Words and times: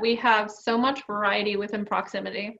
We 0.00 0.14
have 0.16 0.50
so 0.50 0.76
much 0.76 1.06
variety 1.06 1.56
within 1.56 1.84
proximity. 1.84 2.58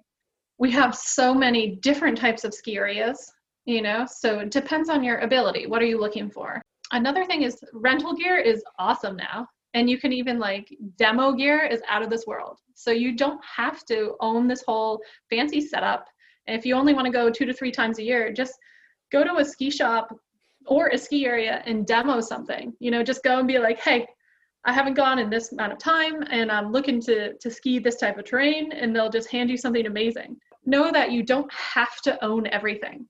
We 0.59 0.71
have 0.73 0.95
so 0.95 1.35
many 1.35 1.77
different 1.77 2.19
types 2.19 2.45
of 2.45 2.55
ski 2.55 2.77
areas, 2.77 3.31
you 3.65 3.83
know, 3.83 4.07
so 4.11 4.41
it 4.41 4.51
depends 4.51 4.89
on 4.89 5.05
your 5.05 5.19
ability. 5.19 5.67
What 5.67 5.83
are 5.83 5.87
you 5.87 6.01
looking 6.01 6.31
for? 6.31 6.61
Another 6.93 7.25
thing 7.27 7.43
is 7.43 7.63
rental 7.73 8.15
gear 8.15 8.39
is 8.39 8.65
awesome 8.79 9.17
now. 9.17 9.47
And 9.75 9.89
you 9.91 9.99
can 9.99 10.13
even 10.13 10.39
like 10.39 10.75
demo 10.97 11.33
gear 11.33 11.67
is 11.67 11.83
out 11.89 12.03
of 12.03 12.11
this 12.11 12.27
world. 12.27 12.59
So 12.75 12.91
you 12.91 13.15
don't 13.15 13.41
have 13.45 13.85
to 13.87 14.15
own 14.21 14.49
this 14.49 14.65
whole 14.67 15.01
fancy 15.29 15.61
setup. 15.61 16.07
And 16.47 16.59
if 16.59 16.65
you 16.65 16.75
only 16.75 16.95
want 16.95 17.05
to 17.07 17.13
go 17.13 17.31
two 17.31 17.45
to 17.45 17.53
three 17.53 17.71
times 17.71 17.99
a 17.99 18.03
year, 18.03 18.33
just 18.33 18.55
go 19.13 19.23
to 19.23 19.37
a 19.37 19.45
ski 19.45 19.71
shop 19.71 20.17
or 20.67 20.89
a 20.89 20.99
ski 20.99 21.27
area 21.27 21.63
and 21.67 21.87
demo 21.87 22.21
something. 22.21 22.73
You 22.81 22.91
know, 22.91 23.03
just 23.03 23.23
go 23.23 23.39
and 23.39 23.47
be 23.47 23.59
like, 23.59 23.79
hey, 23.81 24.07
I 24.69 24.73
haven't 24.73 24.93
gone 24.93 25.19
in 25.19 25.31
this 25.31 25.51
amount 25.53 25.73
of 25.73 25.79
time 25.79 26.23
and 26.31 26.53
I'm 26.53 26.71
looking 26.71 27.01
to, 27.01 27.33
to 27.33 27.51
ski 27.51 27.79
this 27.79 27.97
type 27.97 28.19
of 28.19 28.27
terrain, 28.27 28.71
and 28.73 28.95
they'll 28.95 29.09
just 29.09 29.31
hand 29.31 29.49
you 29.49 29.57
something 29.57 29.87
amazing. 29.87 30.37
Know 30.67 30.93
that 30.93 31.11
you 31.11 31.23
don't 31.23 31.51
have 31.51 32.03
to 32.03 32.23
own 32.23 32.47
everything. 32.49 33.07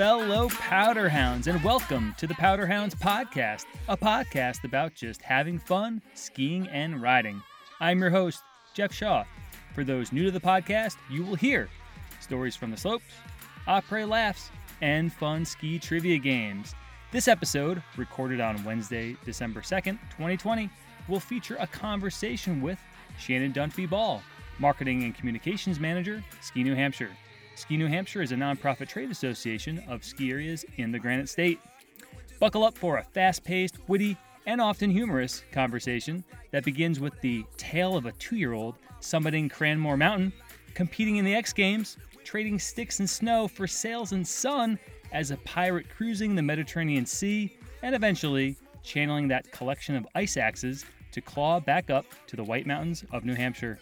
Fellow 0.00 0.48
Powderhounds, 0.48 1.46
and 1.46 1.62
welcome 1.62 2.14
to 2.16 2.26
the 2.26 2.32
Powderhounds 2.32 2.96
Podcast, 2.96 3.66
a 3.86 3.98
podcast 3.98 4.64
about 4.64 4.94
just 4.94 5.20
having 5.20 5.58
fun, 5.58 6.00
skiing, 6.14 6.66
and 6.68 7.02
riding. 7.02 7.42
I'm 7.80 8.00
your 8.00 8.08
host, 8.08 8.40
Jeff 8.72 8.94
Shaw. 8.94 9.24
For 9.74 9.84
those 9.84 10.10
new 10.10 10.24
to 10.24 10.30
the 10.30 10.40
podcast, 10.40 10.96
you 11.10 11.22
will 11.22 11.34
hear 11.34 11.68
stories 12.18 12.56
from 12.56 12.70
the 12.70 12.78
slopes, 12.78 13.12
opera 13.66 14.06
laughs, 14.06 14.48
and 14.80 15.12
fun 15.12 15.44
ski 15.44 15.78
trivia 15.78 16.16
games. 16.16 16.74
This 17.12 17.28
episode, 17.28 17.82
recorded 17.98 18.40
on 18.40 18.64
Wednesday, 18.64 19.18
December 19.26 19.60
2nd, 19.60 19.98
2020, 20.12 20.70
will 21.08 21.20
feature 21.20 21.58
a 21.60 21.66
conversation 21.66 22.62
with 22.62 22.78
Shannon 23.18 23.52
Dunphy 23.52 23.86
Ball, 23.86 24.22
Marketing 24.58 25.02
and 25.02 25.14
Communications 25.14 25.78
Manager, 25.78 26.24
Ski 26.40 26.62
New 26.62 26.74
Hampshire. 26.74 27.10
Ski 27.60 27.76
New 27.76 27.88
Hampshire 27.88 28.22
is 28.22 28.32
a 28.32 28.36
nonprofit 28.36 28.88
trade 28.88 29.10
association 29.10 29.84
of 29.86 30.02
ski 30.02 30.30
areas 30.30 30.64
in 30.78 30.90
the 30.90 30.98
Granite 30.98 31.28
State. 31.28 31.60
Buckle 32.38 32.64
up 32.64 32.78
for 32.78 32.96
a 32.96 33.04
fast 33.04 33.44
paced, 33.44 33.76
witty, 33.86 34.16
and 34.46 34.62
often 34.62 34.88
humorous 34.88 35.44
conversation 35.52 36.24
that 36.52 36.64
begins 36.64 37.00
with 37.00 37.12
the 37.20 37.44
tale 37.58 37.98
of 37.98 38.06
a 38.06 38.12
two 38.12 38.36
year 38.36 38.54
old 38.54 38.76
summiting 39.02 39.52
Cranmore 39.52 39.98
Mountain, 39.98 40.32
competing 40.72 41.16
in 41.16 41.24
the 41.26 41.34
X 41.34 41.52
Games, 41.52 41.98
trading 42.24 42.58
sticks 42.58 42.98
and 42.98 43.08
snow 43.08 43.46
for 43.46 43.66
sails 43.66 44.12
and 44.12 44.26
sun 44.26 44.78
as 45.12 45.30
a 45.30 45.36
pirate 45.38 45.86
cruising 45.94 46.34
the 46.34 46.42
Mediterranean 46.42 47.04
Sea, 47.04 47.54
and 47.82 47.94
eventually 47.94 48.56
channeling 48.82 49.28
that 49.28 49.52
collection 49.52 49.96
of 49.96 50.06
ice 50.14 50.38
axes 50.38 50.86
to 51.12 51.20
claw 51.20 51.60
back 51.60 51.90
up 51.90 52.06
to 52.26 52.36
the 52.36 52.44
White 52.44 52.66
Mountains 52.66 53.04
of 53.12 53.26
New 53.26 53.34
Hampshire. 53.34 53.78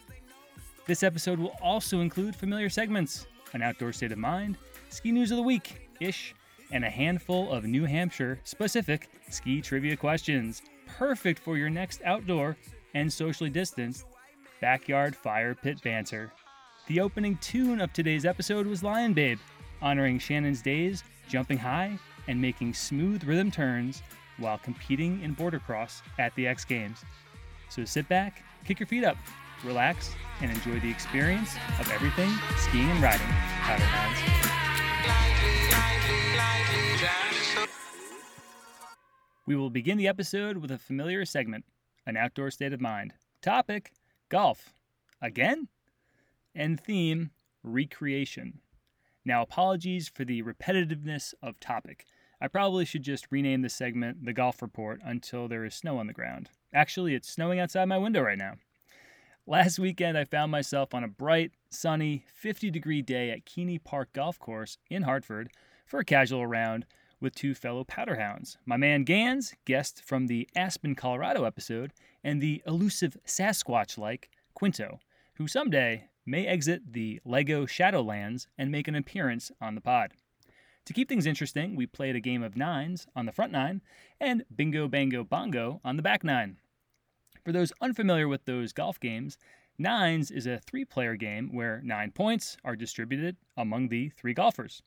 This 0.87 1.05
episode 1.05 1.39
will 1.39 1.55
also 1.63 2.01
include 2.01 2.35
familiar 2.35 2.71
segments 2.71 3.29
an 3.53 3.63
outdoor 3.63 3.93
state 3.93 4.13
of 4.13 4.19
mind, 4.19 4.57
ski 4.89 5.13
news 5.13 5.31
of 5.31 5.37
the 5.37 5.43
week 5.43 5.91
ish, 6.01 6.35
and 6.71 6.85
a 6.85 6.91
handful 6.91 7.51
of 7.53 7.65
New 7.65 7.85
Hampshire 7.85 8.41
specific 8.45 9.09
ski 9.31 9.61
trivia 9.61 9.97
questions. 9.97 10.63
Perfect 10.87 11.39
for 11.39 11.57
your 11.57 11.71
next 11.71 12.03
outdoor 12.05 12.57
and 12.95 13.13
socially 13.13 13.51
distanced 13.51 14.05
backyard 14.61 15.15
fire 15.15 15.55
pit 15.55 15.81
banter. 15.83 16.33
The 16.87 17.01
opening 17.01 17.37
tune 17.39 17.81
of 17.81 17.93
today's 17.93 18.25
episode 18.25 18.67
was 18.67 18.83
Lion 18.83 19.13
Babe, 19.13 19.39
honoring 19.81 20.19
Shannon's 20.19 20.63
days 20.63 21.05
jumping 21.29 21.59
high 21.59 21.99
and 22.27 22.41
making 22.41 22.75
smooth 22.75 23.25
rhythm 23.25 23.51
turns 23.51 24.03
while 24.39 24.59
competing 24.59 25.23
in 25.23 25.37
boardercross 25.37 26.01
at 26.19 26.35
the 26.35 26.47
X 26.47 26.65
Games. 26.65 27.05
So 27.69 27.85
sit 27.85 28.09
back, 28.09 28.43
kick 28.65 28.81
your 28.81 28.87
feet 28.87 29.05
up, 29.05 29.17
relax, 29.65 30.15
and 30.41 30.51
enjoy 30.51 30.81
the 30.81 30.91
experience 30.91 31.57
of 31.79 31.91
everything 31.91 32.31
skiing 32.57 32.91
and 32.91 33.03
riding. 33.03 33.27
Powderhounds. 33.63 34.49
We 39.47 39.57
will 39.57 39.71
begin 39.71 39.97
the 39.97 40.09
episode 40.09 40.59
with 40.59 40.71
a 40.71 40.79
familiar 40.79 41.25
segment, 41.25 41.65
an 42.07 42.17
outdoor 42.17 42.51
state 42.51 42.73
of 42.73 42.81
mind. 42.81 43.15
Topic 43.41 43.93
golf. 44.29 44.75
Again? 45.23 45.69
And 46.55 46.79
theme 46.79 47.31
recreation. 47.63 48.61
Now, 49.25 49.43
apologies 49.43 50.09
for 50.09 50.25
the 50.25 50.43
repetitiveness 50.43 51.35
of 51.43 51.61
topic. 51.61 52.05
I 52.41 52.49
probably 52.49 52.85
should 52.85 53.03
just 53.03 53.27
rename 53.31 53.63
the 53.63 53.69
segment 53.69 54.25
the 54.25 54.33
Golf 54.33 54.63
Report 54.63 55.01
until 55.05 55.49
there 55.49 55.65
is 55.65 55.75
snow 55.75 55.99
on 55.99 56.07
the 56.07 56.13
ground. 56.13 56.51
Actually, 56.73 57.15
it's 57.15 57.29
snowing 57.29 57.59
outside 57.59 57.87
my 57.87 57.99
window 57.99 58.21
right 58.21 58.39
now. 58.39 58.55
Last 59.51 59.79
weekend, 59.79 60.19
I 60.19 60.27
found 60.27 60.53
myself 60.53 60.93
on 60.93 61.03
a 61.03 61.09
bright, 61.09 61.53
sunny, 61.71 62.27
50 62.35 62.71
degree 62.71 63.01
day 63.01 63.31
at 63.31 63.47
Keney 63.47 63.79
Park 63.79 64.13
Golf 64.13 64.39
Course 64.39 64.77
in 64.91 65.05
Hartford 65.05 65.49
for 65.87 66.01
a 66.01 66.05
casual 66.05 66.47
round 66.47 66.85
with 67.19 67.35
two 67.35 67.55
fellow 67.55 67.83
powderhounds. 67.83 68.59
My 68.67 68.77
man 68.77 69.05
Gans, 69.05 69.55
guest 69.65 70.05
from 70.05 70.27
the 70.27 70.47
Aspen, 70.55 70.95
Colorado 70.95 71.45
episode, 71.45 71.95
and 72.23 72.43
the 72.43 72.63
elusive 72.67 73.17
Sasquatch 73.27 73.97
like 73.97 74.29
Quinto, 74.53 75.01
who 75.37 75.49
someday 75.49 76.11
may 76.27 76.47
exit 76.47 76.93
the 76.93 77.19
LEGO 77.25 77.65
Shadowlands 77.65 78.49
and 78.59 78.71
make 78.71 78.87
an 78.87 78.95
appearance 78.95 79.51
on 79.63 79.75
the 79.75 79.81
pod. 79.81 80.13
To 80.85 80.93
keep 80.93 81.09
things 81.09 81.25
interesting, 81.25 81.75
we 81.75 81.87
played 81.87 82.17
a 82.17 82.21
game 82.21 82.43
of 82.43 82.55
nines 82.55 83.07
on 83.17 83.25
the 83.25 83.33
front 83.33 83.53
nine 83.53 83.81
and 84.21 84.45
bingo 84.55 84.89
bango 84.89 85.25
bongo 85.25 85.81
on 85.83 85.97
the 85.97 86.03
back 86.03 86.23
nine. 86.23 86.59
For 87.49 87.53
those 87.53 87.73
unfamiliar 87.81 88.29
with 88.29 88.45
those 88.45 88.75
golf 88.75 89.01
games, 89.01 89.39
Nines 89.79 90.31
is 90.31 90.47
a 90.47 90.59
three 90.59 90.85
player 90.85 91.17
game 91.17 91.49
where 91.51 91.81
nine 91.83 92.11
points 92.11 92.59
are 92.63 92.77
distributed 92.77 93.39
among 93.57 93.89
the 93.89 94.11
three 94.11 94.35
golfers. 94.35 94.83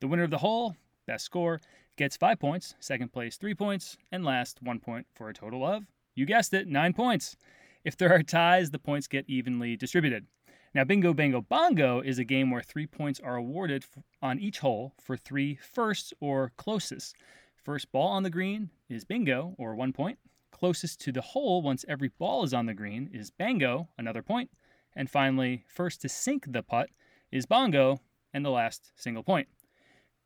The 0.00 0.08
winner 0.08 0.22
of 0.22 0.30
the 0.30 0.38
hole, 0.38 0.74
best 1.06 1.26
score, 1.26 1.60
gets 1.96 2.16
five 2.16 2.40
points, 2.40 2.74
second 2.80 3.12
place 3.12 3.36
three 3.36 3.52
points, 3.52 3.98
and 4.10 4.24
last 4.24 4.62
one 4.62 4.80
point 4.80 5.06
for 5.14 5.28
a 5.28 5.34
total 5.34 5.66
of, 5.66 5.84
you 6.14 6.24
guessed 6.24 6.54
it, 6.54 6.66
nine 6.66 6.94
points. 6.94 7.36
If 7.84 7.94
there 7.94 8.14
are 8.14 8.22
ties, 8.22 8.70
the 8.70 8.78
points 8.78 9.06
get 9.06 9.28
evenly 9.28 9.76
distributed. 9.76 10.24
Now, 10.72 10.84
Bingo 10.84 11.12
Bango 11.12 11.42
Bongo 11.42 12.00
is 12.00 12.18
a 12.18 12.24
game 12.24 12.50
where 12.50 12.62
three 12.62 12.86
points 12.86 13.20
are 13.20 13.36
awarded 13.36 13.84
on 14.22 14.38
each 14.38 14.60
hole 14.60 14.94
for 14.98 15.18
three 15.18 15.56
firsts 15.56 16.14
or 16.20 16.52
closest. 16.56 17.16
First 17.62 17.92
ball 17.92 18.08
on 18.08 18.22
the 18.22 18.30
green 18.30 18.70
is 18.88 19.04
bingo, 19.04 19.54
or 19.58 19.74
one 19.74 19.92
point. 19.92 20.18
Closest 20.58 21.00
to 21.02 21.12
the 21.12 21.20
hole 21.20 21.62
once 21.62 21.84
every 21.86 22.08
ball 22.08 22.42
is 22.42 22.52
on 22.52 22.66
the 22.66 22.74
green 22.74 23.08
is 23.12 23.30
bango, 23.30 23.88
another 23.96 24.22
point. 24.22 24.50
And 24.96 25.08
finally, 25.08 25.64
first 25.68 26.02
to 26.02 26.08
sink 26.08 26.52
the 26.52 26.64
putt 26.64 26.90
is 27.30 27.46
bongo, 27.46 28.00
and 28.34 28.44
the 28.44 28.50
last 28.50 28.90
single 28.96 29.22
point. 29.22 29.46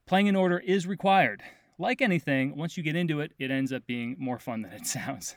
Playing 0.06 0.28
in 0.28 0.36
order 0.36 0.58
is 0.58 0.86
required. 0.86 1.42
Like 1.78 2.00
anything, 2.00 2.56
once 2.56 2.78
you 2.78 2.82
get 2.82 2.96
into 2.96 3.20
it, 3.20 3.32
it 3.38 3.50
ends 3.50 3.74
up 3.74 3.86
being 3.86 4.16
more 4.18 4.38
fun 4.38 4.62
than 4.62 4.72
it 4.72 4.86
sounds. 4.86 5.36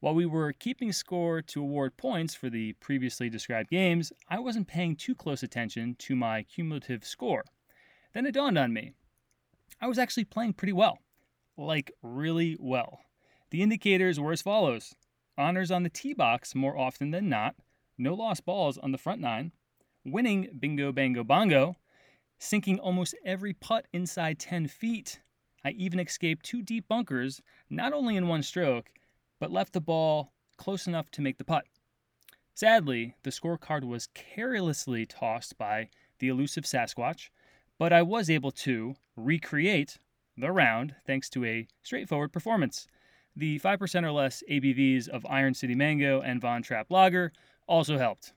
While 0.00 0.14
we 0.14 0.26
were 0.26 0.52
keeping 0.52 0.92
score 0.92 1.40
to 1.42 1.60
award 1.60 1.96
points 1.96 2.34
for 2.34 2.50
the 2.50 2.72
previously 2.74 3.30
described 3.30 3.70
games, 3.70 4.12
I 4.28 4.40
wasn't 4.40 4.66
paying 4.66 4.96
too 4.96 5.14
close 5.14 5.44
attention 5.44 5.94
to 6.00 6.16
my 6.16 6.42
cumulative 6.42 7.04
score. 7.04 7.44
Then 8.14 8.26
it 8.26 8.34
dawned 8.34 8.58
on 8.58 8.72
me. 8.72 8.94
I 9.80 9.86
was 9.86 9.98
actually 9.98 10.24
playing 10.24 10.54
pretty 10.54 10.72
well. 10.72 10.98
Like, 11.56 11.92
really 12.02 12.56
well. 12.58 13.00
The 13.50 13.62
indicators 13.62 14.20
were 14.20 14.32
as 14.32 14.42
follows 14.42 14.94
honors 15.38 15.70
on 15.70 15.84
the 15.84 15.88
tee 15.88 16.12
box 16.12 16.54
more 16.54 16.76
often 16.76 17.12
than 17.12 17.28
not, 17.28 17.54
no 17.96 18.12
lost 18.12 18.44
balls 18.44 18.76
on 18.76 18.92
the 18.92 18.98
front 18.98 19.20
nine, 19.20 19.52
winning 20.04 20.48
bingo 20.58 20.92
bango 20.92 21.22
bongo, 21.22 21.76
sinking 22.38 22.78
almost 22.78 23.14
every 23.24 23.54
putt 23.54 23.86
inside 23.92 24.38
10 24.38 24.66
feet. 24.66 25.20
I 25.64 25.70
even 25.70 26.00
escaped 26.00 26.44
two 26.44 26.62
deep 26.62 26.88
bunkers, 26.88 27.40
not 27.70 27.92
only 27.92 28.16
in 28.16 28.28
one 28.28 28.42
stroke, 28.42 28.90
but 29.38 29.52
left 29.52 29.72
the 29.72 29.80
ball 29.80 30.32
close 30.56 30.86
enough 30.86 31.10
to 31.12 31.22
make 31.22 31.38
the 31.38 31.44
putt. 31.44 31.64
Sadly, 32.54 33.14
the 33.22 33.30
scorecard 33.30 33.84
was 33.84 34.08
carelessly 34.14 35.06
tossed 35.06 35.56
by 35.56 35.88
the 36.18 36.28
elusive 36.28 36.64
Sasquatch, 36.64 37.30
but 37.78 37.92
I 37.92 38.02
was 38.02 38.28
able 38.28 38.50
to 38.50 38.96
recreate 39.16 39.98
the 40.36 40.50
round 40.50 40.96
thanks 41.06 41.28
to 41.30 41.44
a 41.44 41.68
straightforward 41.82 42.32
performance. 42.32 42.88
The 43.36 43.58
5% 43.60 44.04
or 44.04 44.12
less 44.12 44.42
ABVs 44.50 45.08
of 45.08 45.26
Iron 45.26 45.54
City 45.54 45.74
Mango 45.74 46.20
and 46.20 46.40
Von 46.40 46.62
Trapp 46.62 46.90
Lager 46.90 47.32
also 47.66 47.98
helped. 47.98 48.32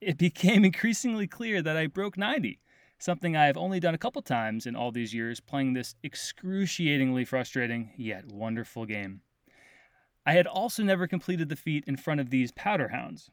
It 0.00 0.18
became 0.18 0.64
increasingly 0.64 1.26
clear 1.26 1.62
that 1.62 1.76
I 1.76 1.86
broke 1.86 2.16
90, 2.16 2.60
something 2.98 3.36
I 3.36 3.46
have 3.46 3.56
only 3.56 3.80
done 3.80 3.94
a 3.94 3.98
couple 3.98 4.22
times 4.22 4.66
in 4.66 4.76
all 4.76 4.92
these 4.92 5.12
years 5.12 5.40
playing 5.40 5.72
this 5.72 5.94
excruciatingly 6.02 7.24
frustrating 7.24 7.90
yet 7.96 8.26
wonderful 8.32 8.86
game. 8.86 9.20
I 10.24 10.34
had 10.34 10.46
also 10.46 10.82
never 10.82 11.06
completed 11.06 11.48
the 11.48 11.56
feat 11.56 11.84
in 11.86 11.96
front 11.96 12.20
of 12.20 12.30
these 12.30 12.52
powder 12.52 12.88
hounds. 12.88 13.30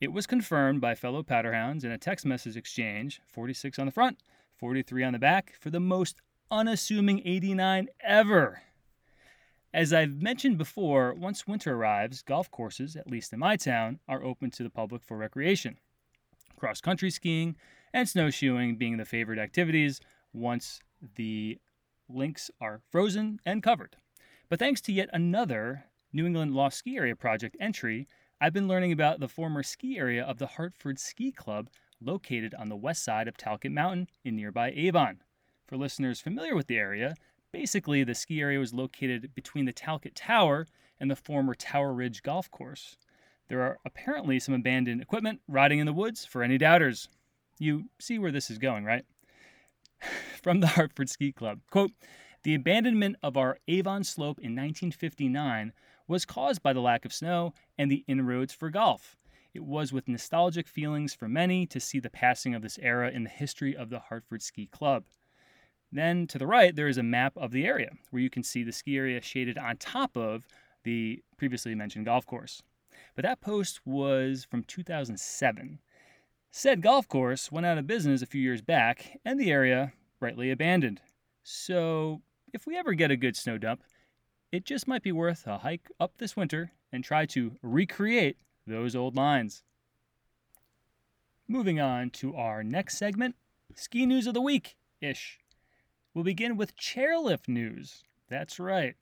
It 0.00 0.12
was 0.12 0.26
confirmed 0.26 0.80
by 0.80 0.94
fellow 0.94 1.22
powder 1.22 1.52
hounds 1.52 1.84
in 1.84 1.90
a 1.90 1.98
text 1.98 2.24
message 2.24 2.56
exchange 2.56 3.20
46 3.26 3.78
on 3.78 3.86
the 3.86 3.92
front, 3.92 4.18
43 4.56 5.04
on 5.04 5.12
the 5.14 5.18
back, 5.18 5.54
for 5.60 5.70
the 5.70 5.80
most 5.80 6.20
unassuming 6.50 7.22
89 7.24 7.88
ever. 8.00 8.62
As 9.72 9.92
I've 9.92 10.20
mentioned 10.20 10.58
before, 10.58 11.14
once 11.14 11.46
winter 11.46 11.74
arrives, 11.74 12.22
golf 12.22 12.50
courses, 12.50 12.96
at 12.96 13.08
least 13.08 13.32
in 13.32 13.38
my 13.38 13.56
town, 13.56 14.00
are 14.08 14.24
open 14.24 14.50
to 14.52 14.64
the 14.64 14.70
public 14.70 15.04
for 15.04 15.16
recreation. 15.16 15.78
Cross 16.56 16.80
country 16.80 17.08
skiing 17.08 17.54
and 17.92 18.08
snowshoeing 18.08 18.76
being 18.76 18.96
the 18.96 19.04
favorite 19.04 19.38
activities 19.38 20.00
once 20.32 20.80
the 21.14 21.58
links 22.08 22.50
are 22.60 22.80
frozen 22.90 23.38
and 23.46 23.62
covered. 23.62 23.96
But 24.48 24.58
thanks 24.58 24.80
to 24.82 24.92
yet 24.92 25.08
another 25.12 25.84
New 26.12 26.26
England 26.26 26.52
Lost 26.52 26.78
Ski 26.78 26.96
Area 26.96 27.14
Project 27.14 27.56
entry, 27.60 28.08
I've 28.40 28.52
been 28.52 28.66
learning 28.66 28.90
about 28.90 29.20
the 29.20 29.28
former 29.28 29.62
ski 29.62 29.98
area 29.98 30.24
of 30.24 30.38
the 30.38 30.48
Hartford 30.48 30.98
Ski 30.98 31.30
Club 31.30 31.70
located 32.00 32.54
on 32.54 32.68
the 32.68 32.76
west 32.76 33.04
side 33.04 33.28
of 33.28 33.36
Talcott 33.36 33.70
Mountain 33.70 34.08
in 34.24 34.34
nearby 34.34 34.72
Avon. 34.74 35.22
For 35.66 35.76
listeners 35.76 36.20
familiar 36.20 36.56
with 36.56 36.66
the 36.66 36.78
area, 36.78 37.14
basically 37.52 38.04
the 38.04 38.14
ski 38.14 38.40
area 38.40 38.58
was 38.58 38.74
located 38.74 39.34
between 39.34 39.64
the 39.64 39.72
Talcott 39.72 40.14
Tower 40.14 40.66
and 40.98 41.10
the 41.10 41.16
former 41.16 41.54
Tower 41.54 41.92
Ridge 41.92 42.22
Golf 42.22 42.50
Course. 42.50 42.96
There 43.48 43.62
are 43.62 43.78
apparently 43.84 44.38
some 44.38 44.54
abandoned 44.54 45.02
equipment 45.02 45.40
rotting 45.48 45.80
in 45.80 45.86
the 45.86 45.92
woods 45.92 46.24
for 46.24 46.42
any 46.42 46.58
doubters. 46.58 47.08
You 47.58 47.86
see 47.98 48.18
where 48.18 48.30
this 48.30 48.50
is 48.50 48.58
going, 48.58 48.84
right? 48.84 49.04
From 50.42 50.60
the 50.60 50.68
Hartford 50.68 51.10
Ski 51.10 51.32
Club. 51.32 51.60
Quote, 51.70 51.92
the 52.42 52.54
abandonment 52.54 53.16
of 53.22 53.36
our 53.36 53.58
Avon 53.68 54.02
slope 54.04 54.38
in 54.38 54.52
1959 54.52 55.72
was 56.08 56.24
caused 56.24 56.62
by 56.62 56.72
the 56.72 56.80
lack 56.80 57.04
of 57.04 57.12
snow 57.12 57.52
and 57.76 57.90
the 57.90 58.04
inroads 58.08 58.52
for 58.52 58.70
golf. 58.70 59.16
It 59.52 59.64
was 59.64 59.92
with 59.92 60.08
nostalgic 60.08 60.68
feelings 60.68 61.12
for 61.12 61.28
many 61.28 61.66
to 61.66 61.80
see 61.80 61.98
the 61.98 62.08
passing 62.08 62.54
of 62.54 62.62
this 62.62 62.78
era 62.80 63.10
in 63.10 63.24
the 63.24 63.30
history 63.30 63.76
of 63.76 63.90
the 63.90 63.98
Hartford 63.98 64.42
Ski 64.42 64.66
Club. 64.66 65.04
Then 65.92 66.26
to 66.28 66.38
the 66.38 66.46
right, 66.46 66.74
there 66.74 66.88
is 66.88 66.98
a 66.98 67.02
map 67.02 67.32
of 67.36 67.50
the 67.50 67.66
area 67.66 67.90
where 68.10 68.22
you 68.22 68.30
can 68.30 68.42
see 68.42 68.62
the 68.62 68.72
ski 68.72 68.96
area 68.96 69.20
shaded 69.20 69.58
on 69.58 69.76
top 69.76 70.16
of 70.16 70.46
the 70.84 71.22
previously 71.36 71.74
mentioned 71.74 72.04
golf 72.04 72.26
course. 72.26 72.62
But 73.16 73.24
that 73.24 73.40
post 73.40 73.80
was 73.84 74.46
from 74.48 74.62
2007. 74.64 75.78
Said 76.52 76.82
golf 76.82 77.08
course 77.08 77.50
went 77.50 77.66
out 77.66 77.78
of 77.78 77.86
business 77.86 78.22
a 78.22 78.26
few 78.26 78.40
years 78.40 78.62
back 78.62 79.18
and 79.24 79.38
the 79.38 79.50
area 79.50 79.92
rightly 80.20 80.50
abandoned. 80.50 81.00
So, 81.42 82.22
if 82.52 82.66
we 82.66 82.76
ever 82.76 82.94
get 82.94 83.10
a 83.10 83.16
good 83.16 83.36
snow 83.36 83.58
dump, 83.58 83.82
it 84.52 84.64
just 84.64 84.88
might 84.88 85.02
be 85.02 85.12
worth 85.12 85.46
a 85.46 85.58
hike 85.58 85.88
up 85.98 86.12
this 86.18 86.36
winter 86.36 86.72
and 86.92 87.02
try 87.02 87.24
to 87.26 87.52
recreate 87.62 88.36
those 88.66 88.96
old 88.96 89.16
lines. 89.16 89.62
Moving 91.48 91.80
on 91.80 92.10
to 92.10 92.34
our 92.36 92.62
next 92.62 92.98
segment 92.98 93.34
ski 93.74 94.06
news 94.06 94.26
of 94.26 94.34
the 94.34 94.40
week 94.40 94.76
ish. 95.00 95.39
We'll 96.12 96.24
begin 96.24 96.56
with 96.56 96.76
chairlift 96.76 97.46
news. 97.46 98.02
That's 98.28 98.58
right. 98.58 98.96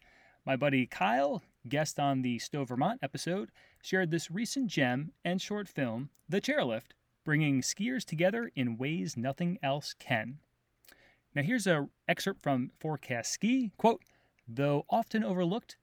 My 0.45 0.57
buddy 0.57 0.85
Kyle, 0.85 1.43
guest 1.67 1.99
on 1.99 2.21
the 2.21 2.39
Stowe 2.39 2.67
Vermont 2.67 2.99
episode, 3.03 3.51
shared 3.83 4.11
this 4.11 4.31
recent 4.31 4.67
gem 4.67 5.13
and 5.25 5.41
short 5.41 5.69
film, 5.69 6.11
The 6.29 6.43
Chairlift, 6.43 6.93
bringing 7.25 7.63
skiers 7.63 8.05
together 8.05 8.51
in 8.55 8.77
ways 8.77 9.17
nothing 9.17 9.59
else 9.63 9.95
can. 9.99 10.41
Now 11.35 11.41
here's 11.43 11.67
an 11.67 11.89
excerpt 12.07 12.43
from 12.43 12.73
Forecast 12.79 13.33
Ski. 13.33 13.73
Quote, 13.79 14.03
Though 14.47 14.85
often 14.91 15.25
overlooked 15.25 15.79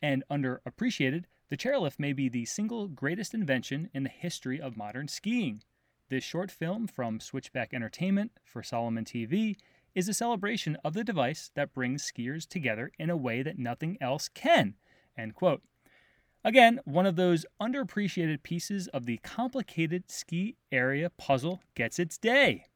and 0.00 0.22
underappreciated, 0.30 1.24
the 1.48 1.56
chairlift 1.56 1.98
may 1.98 2.12
be 2.12 2.28
the 2.28 2.44
single 2.44 2.86
greatest 2.86 3.34
invention 3.34 3.90
in 3.92 4.04
the 4.04 4.10
history 4.10 4.60
of 4.60 4.76
modern 4.76 5.08
skiing. 5.08 5.62
This 6.08 6.22
short 6.22 6.52
film 6.52 6.86
from 6.86 7.18
Switchback 7.18 7.74
Entertainment 7.74 8.30
for 8.44 8.62
Salomon 8.62 9.04
TV 9.04 9.56
is 9.94 10.08
a 10.08 10.14
celebration 10.14 10.76
of 10.84 10.94
the 10.94 11.04
device 11.04 11.50
that 11.54 11.72
brings 11.72 12.10
skiers 12.10 12.46
together 12.46 12.92
in 12.98 13.10
a 13.10 13.16
way 13.16 13.42
that 13.42 13.58
nothing 13.58 13.98
else 14.00 14.28
can. 14.28 14.74
End 15.16 15.34
quote. 15.34 15.62
Again, 16.44 16.80
one 16.84 17.06
of 17.06 17.16
those 17.16 17.44
underappreciated 17.60 18.42
pieces 18.42 18.86
of 18.88 19.06
the 19.06 19.18
complicated 19.18 20.10
ski 20.10 20.56
area 20.70 21.10
puzzle 21.10 21.60
gets 21.74 21.98
its 21.98 22.16
day. 22.16 22.66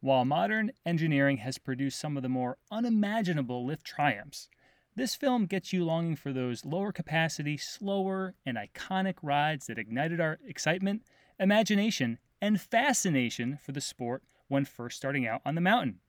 While 0.00 0.24
modern 0.24 0.72
engineering 0.84 1.36
has 1.38 1.58
produced 1.58 2.00
some 2.00 2.16
of 2.16 2.22
the 2.22 2.28
more 2.28 2.58
unimaginable 2.70 3.64
lift 3.64 3.84
triumphs, 3.84 4.48
this 4.96 5.14
film 5.14 5.46
gets 5.46 5.72
you 5.72 5.84
longing 5.84 6.16
for 6.16 6.32
those 6.32 6.64
lower 6.64 6.92
capacity, 6.92 7.56
slower, 7.56 8.34
and 8.44 8.58
iconic 8.58 9.14
rides 9.22 9.66
that 9.66 9.78
ignited 9.78 10.20
our 10.20 10.38
excitement, 10.46 11.02
imagination, 11.38 12.18
and 12.40 12.60
fascination 12.60 13.58
for 13.62 13.72
the 13.72 13.80
sport 13.80 14.22
when 14.48 14.64
first 14.64 14.96
starting 14.96 15.26
out 15.26 15.40
on 15.46 15.54
the 15.54 15.60
mountain. 15.60 16.00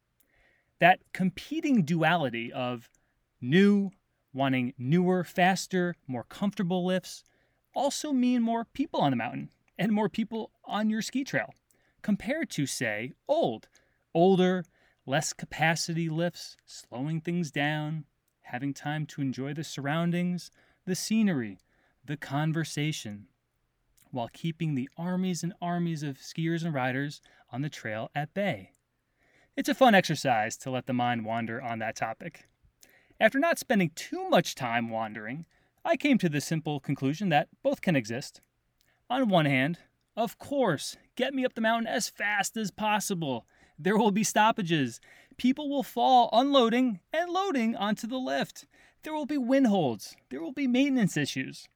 That 0.83 0.99
competing 1.13 1.83
duality 1.83 2.51
of 2.51 2.89
new, 3.39 3.91
wanting 4.33 4.73
newer, 4.77 5.23
faster, 5.23 5.95
more 6.07 6.25
comfortable 6.25 6.85
lifts, 6.85 7.23
also 7.73 8.11
mean 8.11 8.41
more 8.41 8.65
people 8.65 8.99
on 8.99 9.11
the 9.11 9.15
mountain 9.15 9.49
and 9.79 9.93
more 9.93 10.09
people 10.09 10.51
on 10.65 10.89
your 10.89 11.01
ski 11.01 11.23
trail, 11.23 11.53
compared 12.01 12.49
to, 12.49 12.65
say, 12.65 13.13
old, 13.29 13.69
older, 14.13 14.65
less 15.05 15.31
capacity 15.31 16.09
lifts, 16.09 16.57
slowing 16.65 17.21
things 17.21 17.49
down, 17.49 18.03
having 18.41 18.73
time 18.73 19.05
to 19.05 19.21
enjoy 19.21 19.53
the 19.53 19.63
surroundings, 19.63 20.51
the 20.85 20.95
scenery, 20.95 21.59
the 22.03 22.17
conversation, 22.17 23.27
while 24.11 24.29
keeping 24.33 24.75
the 24.75 24.89
armies 24.97 25.43
and 25.43 25.53
armies 25.61 26.03
of 26.03 26.17
skiers 26.17 26.65
and 26.65 26.73
riders 26.73 27.21
on 27.53 27.61
the 27.61 27.69
trail 27.69 28.11
at 28.13 28.33
bay. 28.33 28.71
It's 29.55 29.69
a 29.69 29.75
fun 29.75 29.93
exercise 29.93 30.57
to 30.57 30.71
let 30.71 30.87
the 30.87 30.93
mind 30.93 31.25
wander 31.25 31.61
on 31.61 31.77
that 31.79 31.95
topic. 31.95 32.47
After 33.19 33.37
not 33.37 33.59
spending 33.59 33.91
too 33.93 34.27
much 34.29 34.55
time 34.55 34.89
wandering, 34.89 35.45
I 35.85 35.95
came 35.95 36.17
to 36.19 36.29
the 36.29 36.41
simple 36.41 36.79
conclusion 36.79 37.29
that 37.29 37.49
both 37.61 37.81
can 37.81 37.95
exist. 37.95 38.41
On 39.11 39.29
one 39.29 39.45
hand, 39.45 39.77
of 40.17 40.39
course, 40.39 40.97
get 41.15 41.35
me 41.35 41.45
up 41.45 41.53
the 41.53 41.61
mountain 41.61 41.87
as 41.87 42.09
fast 42.09 42.57
as 42.57 42.71
possible 42.71 43.45
there 43.77 43.97
will 43.97 44.11
be 44.11 44.23
stoppages. 44.23 44.99
People 45.37 45.69
will 45.69 45.83
fall 45.83 46.29
unloading 46.33 46.99
and 47.11 47.29
loading 47.31 47.75
onto 47.75 48.07
the 48.07 48.17
lift. 48.17 48.65
There 49.03 49.13
will 49.13 49.25
be 49.25 49.37
wind 49.37 49.67
holds. 49.67 50.15
There 50.29 50.41
will 50.41 50.51
be 50.51 50.67
maintenance 50.67 51.17
issues. 51.17 51.67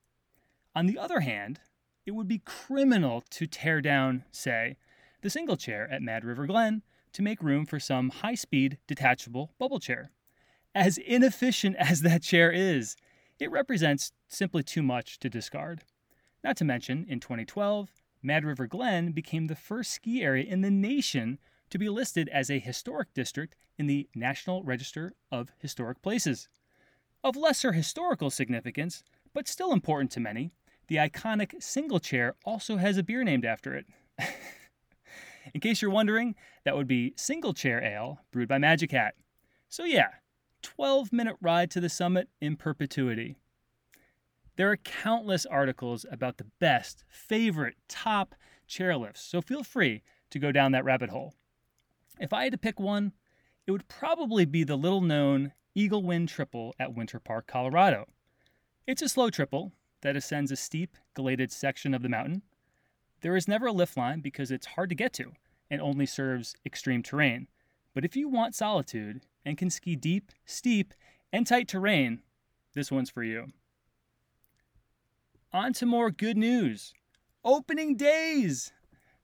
On 0.75 0.87
the 0.87 0.97
other 0.97 1.19
hand, 1.19 1.59
it 2.05 2.11
would 2.11 2.27
be 2.27 2.39
criminal 2.39 3.23
to 3.31 3.45
tear 3.45 3.81
down, 3.81 4.23
say, 4.31 4.77
the 5.21 5.29
single 5.29 5.57
chair 5.57 5.87
at 5.91 6.01
Mad 6.01 6.23
River 6.23 6.47
Glen 6.47 6.81
to 7.13 7.21
make 7.21 7.41
room 7.41 7.65
for 7.65 7.79
some 7.79 8.09
high 8.09 8.35
speed 8.35 8.77
detachable 8.87 9.51
bubble 9.57 9.79
chair. 9.79 10.11
As 10.75 10.97
inefficient 10.97 11.75
as 11.79 12.01
that 12.01 12.21
chair 12.21 12.51
is, 12.51 12.95
it 13.39 13.51
represents 13.51 14.11
simply 14.27 14.63
too 14.63 14.83
much 14.83 15.19
to 15.19 15.29
discard. 15.29 15.83
Not 16.43 16.57
to 16.57 16.65
mention, 16.65 17.05
in 17.07 17.19
2012, 17.19 17.89
Mad 18.23 18.45
River 18.45 18.67
Glen 18.67 19.11
became 19.11 19.47
the 19.47 19.55
first 19.55 19.91
ski 19.91 20.23
area 20.23 20.43
in 20.43 20.61
the 20.61 20.71
nation 20.71 21.39
to 21.69 21.77
be 21.77 21.89
listed 21.89 22.29
as 22.29 22.49
a 22.49 22.59
historic 22.59 23.13
district 23.13 23.55
in 23.77 23.87
the 23.87 24.07
National 24.15 24.63
Register 24.63 25.13
of 25.31 25.51
Historic 25.59 26.01
Places. 26.01 26.47
Of 27.23 27.35
lesser 27.35 27.73
historical 27.73 28.29
significance, 28.29 29.03
but 29.33 29.47
still 29.47 29.71
important 29.71 30.11
to 30.11 30.19
many, 30.19 30.51
the 30.87 30.95
iconic 30.95 31.61
single 31.61 31.99
chair 31.99 32.35
also 32.45 32.77
has 32.77 32.97
a 32.97 33.03
beer 33.03 33.23
named 33.23 33.45
after 33.45 33.75
it. 33.75 33.85
In 35.53 35.61
case 35.61 35.81
you're 35.81 35.91
wondering, 35.91 36.35
that 36.63 36.75
would 36.75 36.87
be 36.87 37.13
Single 37.15 37.53
Chair 37.53 37.83
Ale, 37.83 38.19
brewed 38.31 38.49
by 38.49 38.57
Magic 38.57 38.91
Hat. 38.91 39.15
So, 39.69 39.83
yeah, 39.83 40.09
12 40.61 41.13
minute 41.13 41.37
ride 41.41 41.71
to 41.71 41.79
the 41.79 41.89
summit 41.89 42.29
in 42.41 42.55
perpetuity. 42.55 43.37
There 44.55 44.71
are 44.71 44.77
countless 44.77 45.45
articles 45.45 46.05
about 46.11 46.37
the 46.37 46.47
best, 46.59 47.03
favorite, 47.09 47.75
top 47.87 48.33
chairlifts, 48.67 49.17
so 49.17 49.41
feel 49.41 49.63
free 49.63 50.01
to 50.31 50.39
go 50.39 50.51
down 50.51 50.71
that 50.71 50.83
rabbit 50.83 51.09
hole. 51.09 51.35
If 52.19 52.33
I 52.33 52.43
had 52.43 52.53
to 52.53 52.57
pick 52.57 52.79
one, 52.79 53.13
it 53.67 53.71
would 53.71 53.87
probably 53.87 54.45
be 54.45 54.63
the 54.63 54.75
little 54.75 55.01
known 55.01 55.53
Eagle 55.75 56.01
Wind 56.01 56.29
Triple 56.29 56.73
at 56.79 56.95
Winter 56.95 57.19
Park, 57.19 57.45
Colorado. 57.45 58.07
It's 58.87 59.01
a 59.01 59.09
slow 59.09 59.29
triple 59.29 59.73
that 60.01 60.15
ascends 60.15 60.51
a 60.51 60.55
steep, 60.55 60.97
gladed 61.13 61.51
section 61.51 61.93
of 61.93 62.01
the 62.01 62.09
mountain. 62.09 62.41
There 63.21 63.35
is 63.35 63.47
never 63.47 63.67
a 63.67 63.71
lift 63.71 63.97
line 63.97 64.21
because 64.21 64.51
it's 64.51 64.67
hard 64.67 64.89
to 64.89 64.95
get 64.95 65.13
to 65.13 65.33
and 65.69 65.81
only 65.81 66.05
serves 66.05 66.55
extreme 66.65 67.03
terrain. 67.03 67.47
But 67.93 68.05
if 68.05 68.15
you 68.15 68.29
want 68.29 68.55
solitude 68.55 69.21
and 69.45 69.57
can 69.57 69.69
ski 69.69 69.95
deep, 69.95 70.31
steep, 70.45 70.93
and 71.33 71.45
tight 71.45 71.67
terrain, 71.67 72.21
this 72.73 72.91
one's 72.91 73.09
for 73.09 73.23
you. 73.23 73.47
On 75.51 75.73
to 75.73 75.85
more 75.85 76.11
good 76.11 76.37
news. 76.37 76.93
Opening 77.43 77.95
days! 77.95 78.71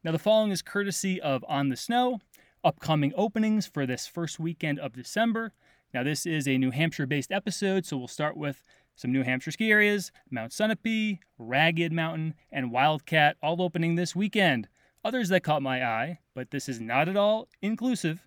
Now, 0.04 0.12
the 0.12 0.20
following 0.20 0.52
is 0.52 0.62
courtesy 0.62 1.22
of 1.22 1.46
On 1.48 1.70
the 1.70 1.78
Snow, 1.78 2.20
upcoming 2.64 3.14
openings 3.16 3.68
for 3.68 3.86
this 3.86 4.08
first 4.08 4.40
weekend 4.40 4.80
of 4.80 4.94
December. 4.94 5.54
Now, 5.94 6.04
this 6.04 6.26
is 6.26 6.48
a 6.48 6.58
New 6.58 6.72
Hampshire 6.72 7.06
based 7.06 7.32
episode, 7.32 7.86
so 7.86 7.98
we'll 7.98 8.08
start 8.08 8.36
with 8.36 8.64
some 8.96 9.12
New 9.12 9.24
Hampshire 9.24 9.52
ski 9.52 9.72
areas 9.72 10.12
Mount 10.30 10.52
Sunapee, 10.52 11.20
Ragged 11.38 11.92
Mountain, 11.92 12.36
and 12.52 12.72
Wildcat 12.72 13.38
all 13.42 13.62
opening 13.62 13.96
this 13.96 14.16
weekend. 14.16 14.68
Others 15.06 15.30
that 15.30 15.44
caught 15.44 15.62
my 15.62 15.84
eye, 15.86 16.20
but 16.34 16.52
this 16.52 16.70
is 16.70 16.80
not 16.80 17.10
at 17.10 17.18
all 17.18 17.48
inclusive. 17.62 18.26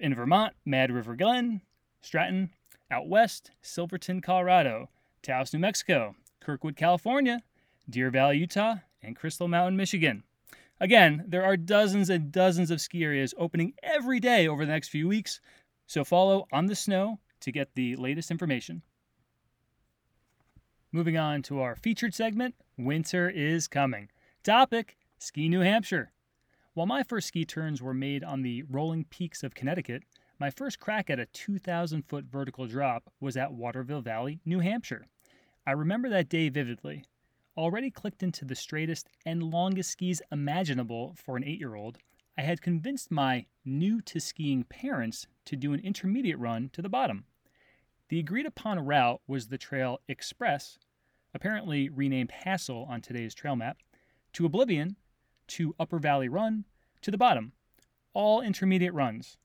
In 0.00 0.14
Vermont, 0.14 0.54
Mad 0.64 0.90
River 0.90 1.16
Glen, 1.16 1.60
Stratton, 2.00 2.50
out 2.90 3.08
west, 3.08 3.50
Silverton, 3.60 4.20
Colorado, 4.20 4.88
Taos, 5.22 5.52
New 5.52 5.58
Mexico, 5.58 6.14
Kirkwood, 6.40 6.76
California, 6.76 7.42
Deer 7.88 8.10
Valley, 8.10 8.38
Utah, 8.38 8.76
and 9.02 9.16
Crystal 9.16 9.48
Mountain, 9.48 9.76
Michigan. 9.76 10.22
Again, 10.80 11.24
there 11.26 11.44
are 11.44 11.56
dozens 11.56 12.08
and 12.08 12.32
dozens 12.32 12.70
of 12.70 12.80
ski 12.80 13.04
areas 13.04 13.34
opening 13.36 13.74
every 13.82 14.18
day 14.18 14.48
over 14.48 14.64
the 14.64 14.72
next 14.72 14.88
few 14.88 15.08
weeks, 15.08 15.40
so 15.86 16.04
follow 16.04 16.46
On 16.52 16.66
the 16.66 16.74
Snow 16.74 17.18
to 17.40 17.52
get 17.52 17.74
the 17.74 17.96
latest 17.96 18.30
information. 18.30 18.82
Moving 20.92 21.16
on 21.16 21.42
to 21.42 21.60
our 21.60 21.76
featured 21.76 22.14
segment 22.14 22.56
Winter 22.76 23.30
is 23.30 23.68
Coming. 23.68 24.08
Topic 24.42 24.96
Ski 25.18 25.48
New 25.48 25.60
Hampshire. 25.60 26.10
While 26.74 26.88
my 26.88 27.04
first 27.04 27.28
ski 27.28 27.44
turns 27.44 27.80
were 27.80 27.94
made 27.94 28.24
on 28.24 28.42
the 28.42 28.64
rolling 28.64 29.04
peaks 29.04 29.44
of 29.44 29.54
Connecticut, 29.54 30.02
my 30.40 30.50
first 30.50 30.80
crack 30.80 31.08
at 31.08 31.20
a 31.20 31.26
2,000 31.26 32.02
foot 32.08 32.24
vertical 32.24 32.66
drop 32.66 33.08
was 33.20 33.36
at 33.36 33.52
Waterville 33.52 34.00
Valley, 34.00 34.40
New 34.44 34.58
Hampshire. 34.58 35.06
I 35.64 35.72
remember 35.72 36.08
that 36.08 36.28
day 36.28 36.48
vividly. 36.48 37.04
Already 37.56 37.92
clicked 37.92 38.24
into 38.24 38.44
the 38.44 38.56
straightest 38.56 39.08
and 39.24 39.44
longest 39.44 39.92
skis 39.92 40.20
imaginable 40.32 41.14
for 41.16 41.36
an 41.36 41.44
eight 41.44 41.60
year 41.60 41.76
old, 41.76 41.98
I 42.36 42.42
had 42.42 42.62
convinced 42.62 43.12
my 43.12 43.46
new 43.64 44.00
to 44.00 44.18
skiing 44.18 44.64
parents 44.64 45.28
to 45.44 45.54
do 45.54 45.72
an 45.72 45.78
intermediate 45.80 46.40
run 46.40 46.70
to 46.72 46.82
the 46.82 46.88
bottom. 46.88 47.26
The 48.10 48.18
agreed 48.18 48.44
upon 48.44 48.80
route 48.80 49.20
was 49.28 49.46
the 49.46 49.56
Trail 49.56 50.00
Express, 50.08 50.80
apparently 51.32 51.88
renamed 51.88 52.32
Hassel 52.32 52.84
on 52.90 53.00
today's 53.00 53.36
trail 53.36 53.54
map, 53.54 53.78
to 54.32 54.44
Oblivion, 54.44 54.96
to 55.46 55.76
Upper 55.78 56.00
Valley 56.00 56.28
Run, 56.28 56.64
to 57.02 57.12
the 57.12 57.16
bottom. 57.16 57.52
All 58.12 58.40
intermediate 58.40 58.92
runs. 58.92 59.38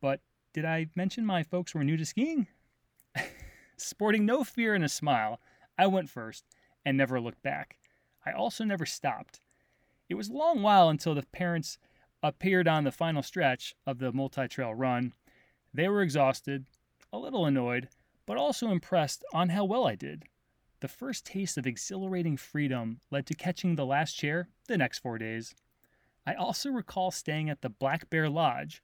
But 0.00 0.20
did 0.52 0.64
I 0.64 0.88
mention 0.96 1.24
my 1.24 1.44
folks 1.44 1.76
were 1.76 1.84
new 1.84 1.96
to 1.96 2.04
skiing? 2.04 2.48
Sporting 3.76 4.26
no 4.26 4.42
fear 4.42 4.74
and 4.74 4.84
a 4.84 4.88
smile, 4.88 5.40
I 5.78 5.86
went 5.86 6.10
first 6.10 6.44
and 6.84 6.98
never 6.98 7.20
looked 7.20 7.42
back. 7.44 7.76
I 8.26 8.32
also 8.32 8.64
never 8.64 8.84
stopped. 8.84 9.40
It 10.08 10.16
was 10.16 10.28
a 10.28 10.32
long 10.32 10.60
while 10.60 10.88
until 10.88 11.14
the 11.14 11.22
parents 11.22 11.78
appeared 12.20 12.66
on 12.66 12.82
the 12.82 12.90
final 12.90 13.22
stretch 13.22 13.76
of 13.86 14.00
the 14.00 14.12
multi 14.12 14.48
trail 14.48 14.74
run. 14.74 15.12
They 15.72 15.86
were 15.86 16.02
exhausted, 16.02 16.66
a 17.12 17.18
little 17.18 17.46
annoyed, 17.46 17.88
but 18.28 18.36
also 18.36 18.68
impressed 18.70 19.24
on 19.32 19.48
how 19.48 19.64
well 19.64 19.86
I 19.86 19.94
did. 19.94 20.24
The 20.80 20.86
first 20.86 21.24
taste 21.24 21.56
of 21.56 21.66
exhilarating 21.66 22.36
freedom 22.36 23.00
led 23.10 23.24
to 23.26 23.34
catching 23.34 23.74
the 23.74 23.86
last 23.86 24.12
chair 24.12 24.50
the 24.66 24.76
next 24.76 24.98
four 24.98 25.16
days. 25.16 25.54
I 26.26 26.34
also 26.34 26.68
recall 26.68 27.10
staying 27.10 27.48
at 27.48 27.62
the 27.62 27.70
Black 27.70 28.10
Bear 28.10 28.28
Lodge, 28.28 28.82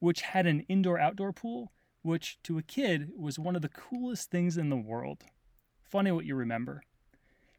which 0.00 0.22
had 0.22 0.44
an 0.44 0.62
indoor 0.68 0.98
outdoor 0.98 1.32
pool, 1.32 1.70
which 2.02 2.42
to 2.42 2.58
a 2.58 2.64
kid 2.64 3.12
was 3.16 3.38
one 3.38 3.54
of 3.54 3.62
the 3.62 3.68
coolest 3.68 4.28
things 4.28 4.58
in 4.58 4.70
the 4.70 4.76
world. 4.76 5.22
Funny 5.84 6.10
what 6.10 6.24
you 6.24 6.34
remember. 6.34 6.82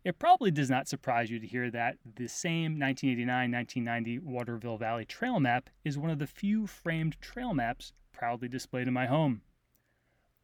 It 0.03 0.19
probably 0.19 0.51
does 0.51 0.69
not 0.69 0.89
surprise 0.89 1.29
you 1.29 1.39
to 1.39 1.47
hear 1.47 1.71
that 1.71 1.95
the 2.03 2.27
same 2.27 2.77
1989 2.77 3.49
1990 3.49 4.19
Waterville 4.19 4.77
Valley 4.77 5.05
trail 5.05 5.39
map 5.39 5.69
is 5.85 5.97
one 5.97 6.11
of 6.11 6.19
the 6.19 6.27
few 6.27 6.67
framed 6.67 7.21
trail 7.21 7.53
maps 7.53 7.93
proudly 8.11 8.49
displayed 8.49 8.89
in 8.89 8.93
my 8.93 9.05
home. 9.05 9.43